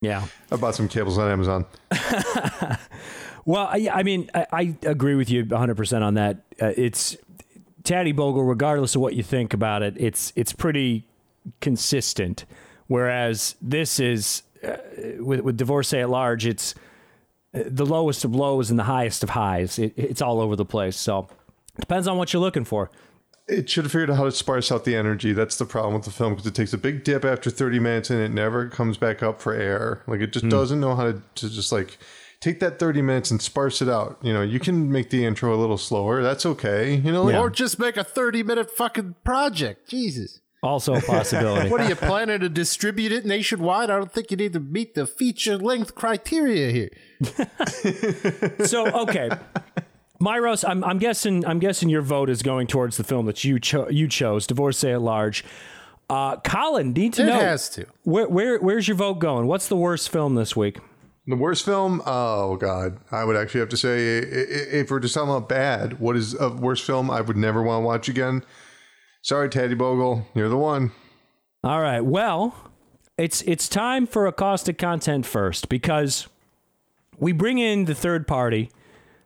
Yeah. 0.00 0.26
I 0.52 0.56
bought 0.56 0.74
some 0.74 0.88
cables 0.88 1.16
on 1.18 1.30
Amazon. 1.30 1.64
Well, 3.46 3.68
I, 3.70 3.88
I 3.92 4.02
mean, 4.02 4.30
I, 4.34 4.46
I 4.52 4.76
agree 4.86 5.14
with 5.14 5.30
you 5.30 5.44
100% 5.44 6.02
on 6.02 6.14
that. 6.14 6.38
Uh, 6.60 6.72
it's 6.76 7.16
Tattie 7.84 8.12
Bogle, 8.12 8.42
regardless 8.42 8.94
of 8.94 9.02
what 9.02 9.14
you 9.14 9.22
think 9.22 9.52
about 9.52 9.82
it, 9.82 9.94
it's 9.98 10.32
it's 10.34 10.52
pretty 10.52 11.06
consistent. 11.60 12.46
Whereas 12.86 13.56
this 13.60 14.00
is 14.00 14.42
uh, 14.66 14.76
with 15.18 15.40
with 15.40 15.58
Divorcee 15.58 15.98
at 15.98 16.08
Large, 16.08 16.46
it's 16.46 16.74
uh, 17.54 17.64
the 17.66 17.86
lowest 17.86 18.24
of 18.24 18.34
lows 18.34 18.70
and 18.70 18.78
the 18.78 18.84
highest 18.84 19.22
of 19.22 19.30
highs. 19.30 19.78
It, 19.78 19.92
it's 19.96 20.22
all 20.22 20.40
over 20.40 20.56
the 20.56 20.64
place. 20.64 20.96
So 20.96 21.28
depends 21.78 22.08
on 22.08 22.16
what 22.16 22.32
you're 22.32 22.42
looking 22.42 22.64
for. 22.64 22.90
It 23.46 23.68
should 23.68 23.84
have 23.84 23.92
figured 23.92 24.10
out 24.10 24.16
how 24.16 24.24
to 24.24 24.32
sparse 24.32 24.72
out 24.72 24.86
the 24.86 24.96
energy. 24.96 25.34
That's 25.34 25.58
the 25.58 25.66
problem 25.66 25.92
with 25.92 26.04
the 26.04 26.10
film 26.10 26.32
because 26.32 26.46
it 26.46 26.54
takes 26.54 26.72
a 26.72 26.78
big 26.78 27.04
dip 27.04 27.26
after 27.26 27.50
30 27.50 27.78
minutes 27.78 28.08
and 28.08 28.18
it 28.18 28.30
never 28.30 28.70
comes 28.70 28.96
back 28.96 29.22
up 29.22 29.38
for 29.38 29.52
air. 29.52 30.02
Like 30.06 30.20
it 30.20 30.32
just 30.32 30.48
doesn't 30.48 30.80
know 30.80 30.94
how 30.94 31.04
to, 31.04 31.22
to 31.34 31.50
just 31.50 31.70
like 31.70 31.98
take 32.44 32.60
that 32.60 32.78
30 32.78 33.00
minutes 33.00 33.30
and 33.30 33.40
sparse 33.40 33.80
it 33.80 33.88
out. 33.88 34.18
You 34.20 34.34
know, 34.34 34.42
you 34.42 34.60
can 34.60 34.92
make 34.92 35.08
the 35.08 35.24
intro 35.24 35.54
a 35.54 35.56
little 35.58 35.78
slower. 35.78 36.22
That's 36.22 36.44
okay. 36.44 36.94
You 36.96 37.10
know, 37.10 37.22
like, 37.24 37.32
Yeah. 37.32 37.40
Or 37.40 37.48
just 37.50 37.78
make 37.78 37.96
a 37.96 38.04
30 38.04 38.42
minute 38.42 38.70
fucking 38.70 39.14
project. 39.24 39.88
Jesus. 39.88 40.40
Also 40.62 40.94
a 40.94 41.00
possibility. 41.00 41.68
What 41.72 41.80
are 41.80 41.88
you 41.88 41.94
planning 41.96 42.40
to 42.40 42.48
distribute 42.48 43.12
it 43.12 43.24
nationwide? 43.26 43.90
I 43.90 43.96
don't 43.96 44.12
think 44.12 44.30
you 44.30 44.36
need 44.36 44.52
to 44.54 44.60
meet 44.60 44.94
the 44.94 45.06
feature 45.06 45.56
length 45.58 45.94
criteria 45.94 46.70
here. 46.70 46.90
so 48.66 48.86
okay, 49.02 49.30
Myros, 50.20 50.64
I'm, 50.66 50.82
I'm 50.84 50.98
guessing 50.98 51.44
I'm 51.46 51.58
guessing 51.58 51.88
your 51.88 52.02
vote 52.02 52.30
is 52.30 52.42
going 52.42 52.66
towards 52.66 52.96
the 52.96 53.04
film 53.04 53.26
that 53.26 53.44
you 53.44 53.58
cho- 53.58 53.88
you 53.90 54.08
chose, 54.08 54.46
Divorcee 54.46 54.90
at 54.92 55.02
Large. 55.02 55.44
Uh, 56.08 56.36
Colin, 56.40 56.92
need 56.92 57.12
to 57.14 57.22
It 57.22 57.26
know 57.26 57.40
has 57.40 57.68
to. 57.70 57.86
where 58.04 58.28
where 58.28 58.58
where's 58.58 58.88
your 58.88 58.96
vote 58.96 59.18
going? 59.18 59.46
What's 59.46 59.68
the 59.68 59.76
worst 59.76 60.08
film 60.10 60.34
this 60.34 60.54
week? 60.56 60.78
The 61.26 61.36
worst 61.36 61.64
film? 61.64 62.02
Oh 62.04 62.56
God, 62.56 62.98
I 63.10 63.24
would 63.24 63.36
actually 63.36 63.60
have 63.60 63.70
to 63.70 63.76
say, 63.76 64.18
if 64.18 64.90
we're 64.90 65.00
just 65.00 65.14
talking 65.14 65.30
about 65.30 65.48
bad, 65.48 65.98
what 65.98 66.16
is 66.16 66.38
a 66.38 66.50
worst 66.50 66.84
film 66.84 67.10
I 67.10 67.22
would 67.22 67.36
never 67.36 67.62
want 67.62 67.82
to 67.82 67.86
watch 67.86 68.08
again? 68.08 68.44
Sorry, 69.22 69.48
Tattie 69.48 69.74
Bogle, 69.74 70.26
you're 70.34 70.50
the 70.50 70.58
one. 70.58 70.92
All 71.62 71.80
right. 71.80 72.02
Well, 72.02 72.54
it's 73.16 73.40
it's 73.42 73.68
time 73.68 74.06
for 74.06 74.30
caustic 74.32 74.76
content 74.76 75.24
first 75.24 75.70
because 75.70 76.28
we 77.18 77.32
bring 77.32 77.58
in 77.58 77.86
the 77.86 77.94
third 77.94 78.26
party 78.26 78.70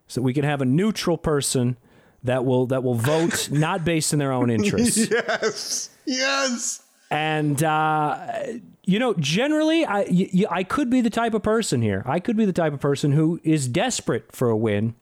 so 0.06 0.22
we 0.22 0.32
can 0.32 0.44
have 0.44 0.60
a 0.60 0.64
neutral 0.64 1.18
person 1.18 1.76
that 2.22 2.44
will 2.44 2.66
that 2.66 2.84
will 2.84 2.94
vote 2.94 3.50
not 3.52 3.84
based 3.84 4.12
in 4.12 4.20
their 4.20 4.30
own 4.30 4.50
interests. 4.50 5.10
Yes, 5.10 5.90
yes. 6.04 6.82
And 7.10 7.62
uh, 7.64 8.44
you 8.88 8.98
know, 8.98 9.12
generally, 9.18 9.84
I 9.84 10.06
I 10.48 10.64
could 10.64 10.88
be 10.88 11.02
the 11.02 11.10
type 11.10 11.34
of 11.34 11.42
person 11.42 11.82
here. 11.82 12.02
I 12.06 12.20
could 12.20 12.38
be 12.38 12.46
the 12.46 12.54
type 12.54 12.72
of 12.72 12.80
person 12.80 13.12
who 13.12 13.38
is 13.44 13.68
desperate 13.68 14.32
for 14.32 14.48
a 14.48 14.56
win 14.56 14.94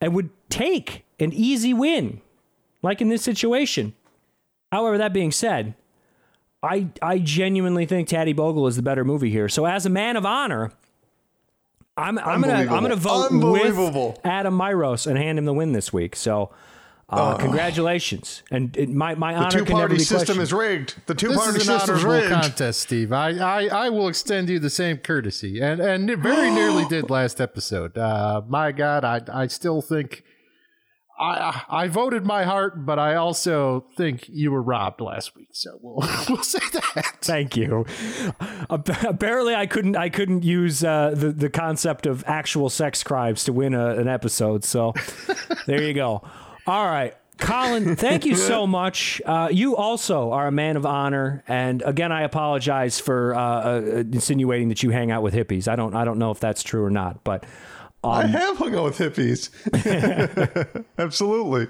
and 0.00 0.16
would 0.16 0.30
take 0.48 1.04
an 1.20 1.32
easy 1.32 1.72
win, 1.72 2.22
like 2.82 3.00
in 3.00 3.08
this 3.08 3.22
situation. 3.22 3.94
However, 4.72 4.98
that 4.98 5.12
being 5.12 5.30
said, 5.30 5.74
I 6.60 6.88
I 7.00 7.20
genuinely 7.20 7.86
think 7.86 8.08
Tattie 8.08 8.32
Bogle 8.32 8.66
is 8.66 8.74
the 8.74 8.82
better 8.82 9.04
movie 9.04 9.30
here. 9.30 9.48
So, 9.48 9.64
as 9.64 9.86
a 9.86 9.90
man 9.90 10.16
of 10.16 10.26
honor, 10.26 10.72
I'm 11.96 12.18
I'm 12.18 12.40
gonna 12.40 12.74
I'm 12.74 12.82
gonna 12.82 12.96
vote 12.96 13.30
with 13.30 14.18
Adam 14.24 14.58
Myros 14.58 15.06
and 15.06 15.16
hand 15.16 15.38
him 15.38 15.44
the 15.44 15.54
win 15.54 15.70
this 15.70 15.92
week. 15.92 16.16
So. 16.16 16.50
Uh, 17.10 17.36
congratulations, 17.38 18.42
and 18.52 18.76
it, 18.76 18.88
my 18.88 19.14
my 19.16 19.32
The 19.32 19.38
honor 19.40 19.50
two 19.50 19.64
can 19.64 19.76
never 19.76 19.80
party 19.88 19.94
be 19.96 19.98
system 20.00 20.36
questioned. 20.36 20.42
is 20.42 20.52
rigged. 20.52 20.94
The 21.06 21.14
two 21.14 21.28
This 21.28 21.36
party 21.38 21.58
is 21.58 21.64
system 21.66 21.96
is 21.96 22.04
rigged. 22.04 22.30
contest, 22.30 22.80
Steve. 22.80 23.12
I, 23.12 23.30
I, 23.38 23.66
I 23.66 23.88
will 23.88 24.06
extend 24.08 24.48
you 24.48 24.58
the 24.60 24.70
same 24.70 24.98
courtesy, 24.98 25.60
and 25.60 25.80
and 25.80 26.08
very 26.22 26.50
nearly 26.54 26.84
did 26.86 27.10
last 27.10 27.40
episode. 27.40 27.98
Uh, 27.98 28.42
my 28.48 28.70
God, 28.72 29.04
I 29.04 29.22
I 29.32 29.46
still 29.48 29.82
think 29.82 30.22
I 31.18 31.62
I 31.68 31.88
voted 31.88 32.24
my 32.24 32.44
heart, 32.44 32.86
but 32.86 32.98
I 32.98 33.16
also 33.16 33.86
think 33.96 34.28
you 34.28 34.52
were 34.52 34.62
robbed 34.62 35.00
last 35.00 35.34
week. 35.34 35.48
So 35.52 35.78
we'll 35.82 36.06
we'll 36.28 36.42
say 36.44 36.60
that. 36.72 37.16
Thank 37.22 37.56
you. 37.56 37.86
Apparently, 38.70 39.54
I 39.54 39.66
couldn't. 39.66 39.96
I 39.96 40.08
couldn't 40.10 40.44
use 40.44 40.84
uh, 40.84 41.12
the 41.14 41.32
the 41.32 41.50
concept 41.50 42.06
of 42.06 42.22
actual 42.26 42.70
sex 42.70 43.02
crimes 43.02 43.44
to 43.44 43.52
win 43.52 43.74
a, 43.74 43.96
an 43.96 44.08
episode. 44.08 44.64
So 44.64 44.94
there 45.66 45.82
you 45.82 45.92
go. 45.92 46.22
All 46.66 46.84
right, 46.84 47.14
Colin. 47.38 47.96
Thank 47.96 48.24
you 48.26 48.36
so 48.36 48.66
much. 48.80 49.20
Uh, 49.24 49.48
you 49.50 49.76
also 49.76 50.32
are 50.32 50.46
a 50.46 50.52
man 50.52 50.76
of 50.76 50.84
honor, 50.86 51.42
and 51.48 51.82
again, 51.82 52.12
I 52.12 52.22
apologize 52.22 53.00
for 53.00 53.34
uh, 53.34 53.40
uh, 53.40 53.82
insinuating 54.12 54.68
that 54.68 54.82
you 54.82 54.90
hang 54.90 55.10
out 55.10 55.22
with 55.22 55.34
hippies. 55.34 55.66
I 55.68 55.76
don't. 55.76 55.94
I 55.94 56.04
don't 56.04 56.18
know 56.18 56.30
if 56.30 56.40
that's 56.40 56.62
true 56.62 56.84
or 56.84 56.90
not, 56.90 57.24
but 57.24 57.44
I 58.04 58.26
have 58.26 58.56
hung 58.58 58.74
out 58.76 58.84
with 58.84 58.98
hippies. 58.98 59.50
Absolutely. 60.98 61.68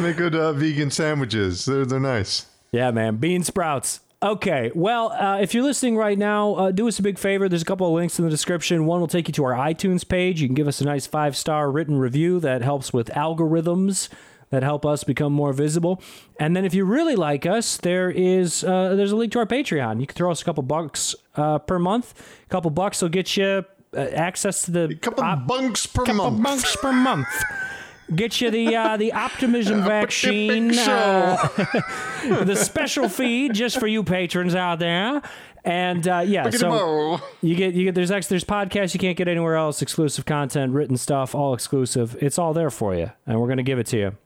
Make 0.00 0.16
good 0.16 0.34
uh, 0.34 0.52
vegan 0.52 0.90
sandwiches. 0.90 1.64
They're 1.64 1.84
they're 1.84 2.00
nice. 2.00 2.46
Yeah, 2.72 2.90
man. 2.90 3.16
Bean 3.16 3.42
sprouts. 3.42 4.00
Okay. 4.22 4.70
Well, 4.74 5.12
uh, 5.12 5.38
if 5.40 5.52
you're 5.52 5.62
listening 5.62 5.96
right 5.96 6.18
now, 6.18 6.54
uh, 6.54 6.70
do 6.70 6.88
us 6.88 6.98
a 6.98 7.02
big 7.02 7.18
favor. 7.18 7.48
There's 7.48 7.62
a 7.62 7.66
couple 7.66 7.86
of 7.86 7.92
links 7.92 8.18
in 8.18 8.24
the 8.24 8.30
description. 8.30 8.86
One 8.86 9.00
will 9.00 9.08
take 9.08 9.28
you 9.28 9.32
to 9.34 9.44
our 9.44 9.52
iTunes 9.52 10.08
page. 10.08 10.40
You 10.40 10.48
can 10.48 10.54
give 10.54 10.66
us 10.68 10.80
a 10.80 10.84
nice 10.84 11.06
five 11.06 11.36
star 11.36 11.70
written 11.70 11.98
review 11.98 12.40
that 12.40 12.62
helps 12.62 12.92
with 12.92 13.08
algorithms 13.10 14.08
that 14.50 14.62
help 14.62 14.86
us 14.86 15.04
become 15.04 15.32
more 15.32 15.52
visible. 15.52 16.00
And 16.40 16.56
then 16.56 16.64
if 16.64 16.72
you 16.72 16.84
really 16.84 17.16
like 17.16 17.44
us, 17.46 17.76
there 17.76 18.10
is 18.10 18.64
uh, 18.64 18.94
there's 18.94 19.12
a 19.12 19.16
link 19.16 19.32
to 19.32 19.38
our 19.40 19.46
Patreon. 19.46 20.00
You 20.00 20.06
can 20.06 20.14
throw 20.14 20.30
us 20.30 20.40
a 20.40 20.44
couple 20.44 20.62
bucks 20.62 21.14
uh, 21.34 21.58
per 21.58 21.78
month. 21.78 22.14
A 22.44 22.48
couple 22.48 22.70
bucks 22.70 23.02
will 23.02 23.08
get 23.10 23.36
you 23.36 23.64
uh, 23.94 24.00
access 24.00 24.62
to 24.62 24.70
the 24.70 24.94
couple 24.96 25.24
op- 25.24 25.46
bunks 25.46 25.86
per 25.86 26.04
couple 26.04 26.30
month. 26.30 26.42
bunks 26.42 26.76
per 26.76 26.92
month. 26.92 27.28
Get 28.14 28.40
you 28.40 28.50
the 28.50 28.76
uh, 28.76 28.96
the 28.96 29.12
optimism 29.12 29.82
vaccine. 29.84 30.76
Uh, 30.78 31.36
the 32.44 32.54
special 32.54 33.08
feed 33.08 33.54
just 33.54 33.80
for 33.80 33.86
you 33.86 34.04
patrons 34.04 34.54
out 34.54 34.78
there. 34.78 35.22
And 35.64 36.06
uh, 36.06 36.22
yeah, 36.24 36.48
so 36.50 37.20
you 37.42 37.56
get 37.56 37.74
you 37.74 37.84
get 37.84 37.96
there's 37.96 38.12
ex, 38.12 38.28
there's 38.28 38.44
podcasts 38.44 38.94
you 38.94 39.00
can't 39.00 39.16
get 39.16 39.26
anywhere 39.26 39.56
else, 39.56 39.82
exclusive 39.82 40.24
content, 40.24 40.72
written 40.72 40.96
stuff, 40.96 41.34
all 41.34 41.54
exclusive. 41.54 42.16
It's 42.20 42.38
all 42.38 42.52
there 42.54 42.70
for 42.70 42.94
you, 42.94 43.10
and 43.26 43.40
we're 43.40 43.48
gonna 43.48 43.64
give 43.64 43.80
it 43.80 43.86
to 43.88 43.98
you. 43.98 44.16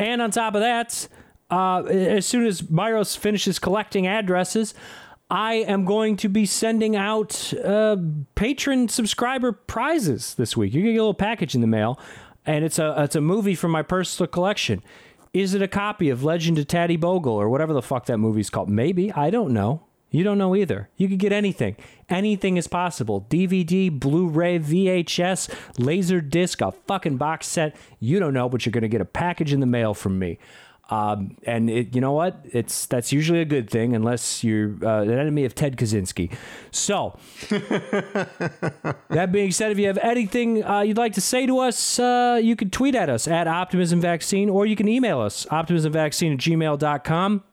And 0.00 0.20
on 0.20 0.32
top 0.32 0.56
of 0.56 0.60
that, 0.60 1.06
uh, 1.50 1.84
as 1.84 2.26
soon 2.26 2.46
as 2.46 2.62
Myros 2.62 3.16
finishes 3.16 3.60
collecting 3.60 4.08
addresses, 4.08 4.74
I 5.30 5.54
am 5.54 5.84
going 5.84 6.16
to 6.18 6.28
be 6.28 6.46
sending 6.46 6.96
out 6.96 7.52
uh, 7.54 7.96
patron 8.34 8.88
subscriber 8.88 9.52
prizes 9.52 10.34
this 10.34 10.56
week. 10.56 10.72
You 10.72 10.82
get 10.82 10.90
a 10.90 10.92
little 10.94 11.14
package 11.14 11.54
in 11.54 11.60
the 11.60 11.66
mail, 11.66 12.00
and 12.48 12.64
it's 12.64 12.78
a 12.78 12.94
it's 12.98 13.14
a 13.14 13.20
movie 13.20 13.54
from 13.54 13.70
my 13.70 13.82
personal 13.82 14.26
collection. 14.26 14.82
Is 15.34 15.52
it 15.54 15.60
a 15.60 15.68
copy 15.68 16.08
of 16.08 16.24
Legend 16.24 16.58
of 16.58 16.66
Tattie 16.66 16.96
Bogle 16.96 17.34
or 17.34 17.50
whatever 17.50 17.74
the 17.74 17.82
fuck 17.82 18.06
that 18.06 18.16
movie's 18.18 18.48
called? 18.48 18.70
Maybe 18.70 19.12
I 19.12 19.30
don't 19.30 19.52
know. 19.52 19.82
You 20.10 20.24
don't 20.24 20.38
know 20.38 20.56
either. 20.56 20.88
You 20.96 21.06
could 21.06 21.18
get 21.18 21.32
anything. 21.32 21.76
Anything 22.08 22.56
is 22.56 22.66
possible. 22.66 23.26
DVD, 23.28 23.90
Blu-ray, 23.90 24.58
VHS, 24.58 25.54
laser 25.76 26.22
disc, 26.22 26.62
a 26.62 26.72
fucking 26.72 27.18
box 27.18 27.46
set. 27.46 27.76
You 28.00 28.18
don't 28.18 28.32
know, 28.32 28.48
but 28.48 28.64
you're 28.64 28.70
gonna 28.70 28.88
get 28.88 29.02
a 29.02 29.04
package 29.04 29.52
in 29.52 29.60
the 29.60 29.66
mail 29.66 29.92
from 29.92 30.18
me. 30.18 30.38
Um, 30.90 31.36
and 31.42 31.68
it, 31.68 31.94
you 31.94 32.00
know 32.00 32.12
what? 32.12 32.40
It's 32.44 32.86
that's 32.86 33.12
usually 33.12 33.40
a 33.40 33.44
good 33.44 33.68
thing, 33.68 33.94
unless 33.94 34.42
you're 34.42 34.74
uh, 34.82 35.02
an 35.02 35.10
enemy 35.18 35.44
of 35.44 35.54
Ted 35.54 35.76
Kaczynski. 35.76 36.32
So, 36.70 37.18
that 37.50 39.30
being 39.30 39.50
said, 39.50 39.70
if 39.70 39.78
you 39.78 39.86
have 39.86 39.98
anything 39.98 40.64
uh, 40.64 40.80
you'd 40.80 40.96
like 40.96 41.12
to 41.14 41.20
say 41.20 41.46
to 41.46 41.58
us, 41.58 41.98
uh, 41.98 42.40
you 42.42 42.56
can 42.56 42.70
tweet 42.70 42.94
at 42.94 43.10
us 43.10 43.28
at 43.28 43.46
Optimism 43.46 44.00
Vaccine, 44.00 44.48
or 44.48 44.64
you 44.64 44.76
can 44.76 44.88
email 44.88 45.20
us 45.20 45.46
optimismvaccine 45.50 46.34
at 46.34 46.38
gmail.com. 46.38 47.44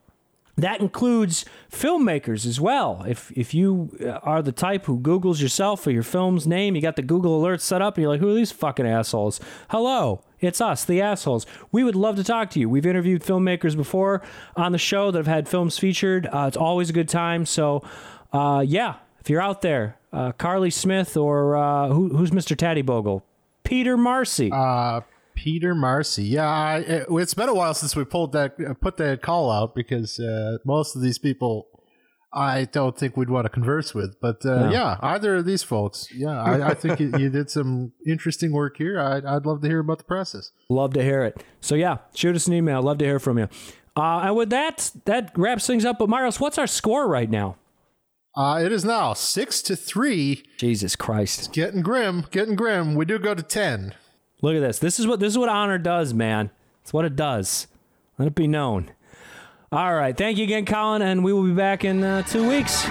That 0.58 0.80
includes 0.80 1.44
filmmakers 1.70 2.46
as 2.46 2.62
well. 2.62 3.04
If 3.08 3.32
if 3.32 3.54
you 3.54 3.90
uh, 4.02 4.20
are 4.24 4.42
the 4.42 4.54
type 4.54 4.86
who 4.86 4.98
Googles 5.00 5.42
yourself 5.42 5.82
for 5.82 5.92
your 5.92 6.04
film's 6.04 6.48
name, 6.48 6.76
you 6.76 6.82
got 6.82 6.96
the 6.96 7.02
Google 7.02 7.42
alerts 7.42 7.62
set 7.62 7.82
up, 7.82 7.96
and 7.96 8.04
you're 8.04 8.12
like, 8.12 8.22
"Who 8.22 8.30
are 8.30 8.36
these 8.36 8.54
fucking 8.54 8.88
assholes?" 8.88 9.42
Hello, 9.70 10.22
it's 10.40 10.62
us, 10.62 10.86
the 10.86 11.02
assholes. 11.02 11.46
We 11.74 11.84
would 11.84 11.96
love 11.96 12.16
to 12.16 12.24
talk 12.24 12.50
to 12.52 12.60
you. 12.60 12.70
We've 12.70 12.86
interviewed 12.86 13.22
filmmakers 13.22 13.76
before 13.76 14.22
on 14.56 14.72
the 14.72 14.78
show 14.78 15.12
that 15.12 15.18
have 15.20 15.28
had 15.28 15.50
films 15.50 15.78
featured. 15.78 16.26
Uh, 16.28 16.46
it's 16.48 16.58
always 16.58 16.90
a 16.90 16.94
good 16.94 17.10
time. 17.10 17.46
So, 17.46 17.84
uh, 18.32 18.64
yeah, 18.66 18.96
if 19.20 19.30
you're 19.30 19.42
out 19.42 19.62
there, 19.62 19.98
uh, 20.14 20.32
Carly 20.34 20.70
Smith 20.70 21.18
or 21.18 21.58
uh, 21.58 21.90
who, 21.90 22.16
who's 22.16 22.32
Mr. 22.32 22.56
Tattie 22.56 22.82
Bogle, 22.82 23.26
Peter 23.64 23.98
Marcy. 23.98 24.52
Peter 25.36 25.76
Marcy. 25.76 26.24
Yeah, 26.24 26.50
I, 26.50 26.78
it, 26.80 27.08
it's 27.10 27.34
been 27.34 27.50
a 27.50 27.54
while 27.54 27.74
since 27.74 27.96
we 27.96 28.04
pulled 28.06 28.32
that, 28.34 28.56
uh, 28.66 28.74
put 28.74 28.98
that 28.98 29.22
call 29.22 29.52
out 29.52 29.76
because 29.76 30.20
uh, 30.20 30.58
most 30.66 30.96
of 30.96 31.02
these 31.02 31.18
people, 31.18 31.68
I 32.34 32.66
don't 32.66 32.98
think 32.98 33.16
we'd 33.16 33.30
want 33.30 33.46
to 33.46 33.50
converse 33.50 33.94
with. 33.94 34.16
But 34.22 34.46
uh, 34.46 34.66
No. 34.68 34.72
yeah, 34.72 34.98
either 35.02 35.36
of 35.38 35.46
these 35.46 35.64
folks. 35.64 36.08
Yeah, 36.14 36.42
I, 36.42 36.70
I 36.70 36.74
think 36.74 37.00
you, 37.00 37.12
you 37.18 37.30
did 37.30 37.50
some 37.50 37.92
interesting 38.08 38.52
work 38.52 38.78
here. 38.78 39.00
I'd, 39.00 39.26
I'd 39.26 39.46
love 39.46 39.62
to 39.62 39.68
hear 39.68 39.80
about 39.80 40.00
the 40.00 40.04
process. 40.06 40.52
Love 40.70 40.94
to 40.94 41.04
hear 41.04 41.24
it. 41.24 41.44
So 41.62 41.76
yeah, 41.76 41.98
shoot 42.14 42.36
us 42.36 42.48
an 42.48 42.54
email. 42.54 42.82
Love 42.82 42.98
to 43.00 43.06
hear 43.06 43.20
from 43.20 43.38
you. 43.38 43.48
Uh, 43.98 44.20
and 44.26 44.36
with 44.36 44.50
that, 44.50 44.92
that 45.06 45.32
wraps 45.38 45.66
things 45.68 45.86
up. 45.86 46.00
But 46.00 46.10
Marios, 46.10 46.40
what's 46.40 46.58
our 46.58 46.68
score 46.68 47.08
right 47.08 47.30
now? 47.30 47.56
Uh, 48.36 48.60
it 48.62 48.74
is 48.74 48.84
now 48.84 49.14
six 49.14 49.62
to 49.62 49.78
three. 49.78 50.44
Jesus 50.58 50.98
Christ. 50.98 51.54
Getting 51.54 51.82
grim, 51.82 52.26
getting 52.32 52.56
grim. 52.56 52.94
We 52.96 53.06
do 53.06 53.18
go 53.18 53.34
to 53.34 53.42
ten. 53.42 53.94
Look 54.42 54.56
at 54.56 54.60
this. 54.60 54.80
This 54.80 55.00
is 55.00 55.08
what 55.08 55.20
this 55.20 55.34
is 55.34 55.38
what 55.38 55.50
honor 55.50 55.78
does, 55.78 56.14
man. 56.14 56.52
It's 56.82 56.94
what 56.94 57.06
it 57.06 57.16
does. 57.16 57.68
Let 58.18 58.28
it 58.28 58.36
be 58.36 58.48
known. 58.48 58.92
All 59.72 59.94
right. 59.96 60.16
Thank 60.16 60.38
you 60.38 60.44
again, 60.44 60.66
Colin, 60.66 61.02
and 61.02 61.24
we 61.24 61.34
will 61.34 61.44
be 61.44 61.54
back 61.54 61.84
in 61.84 62.04
uh, 62.04 62.22
two 62.24 62.48
weeks. 62.48 62.86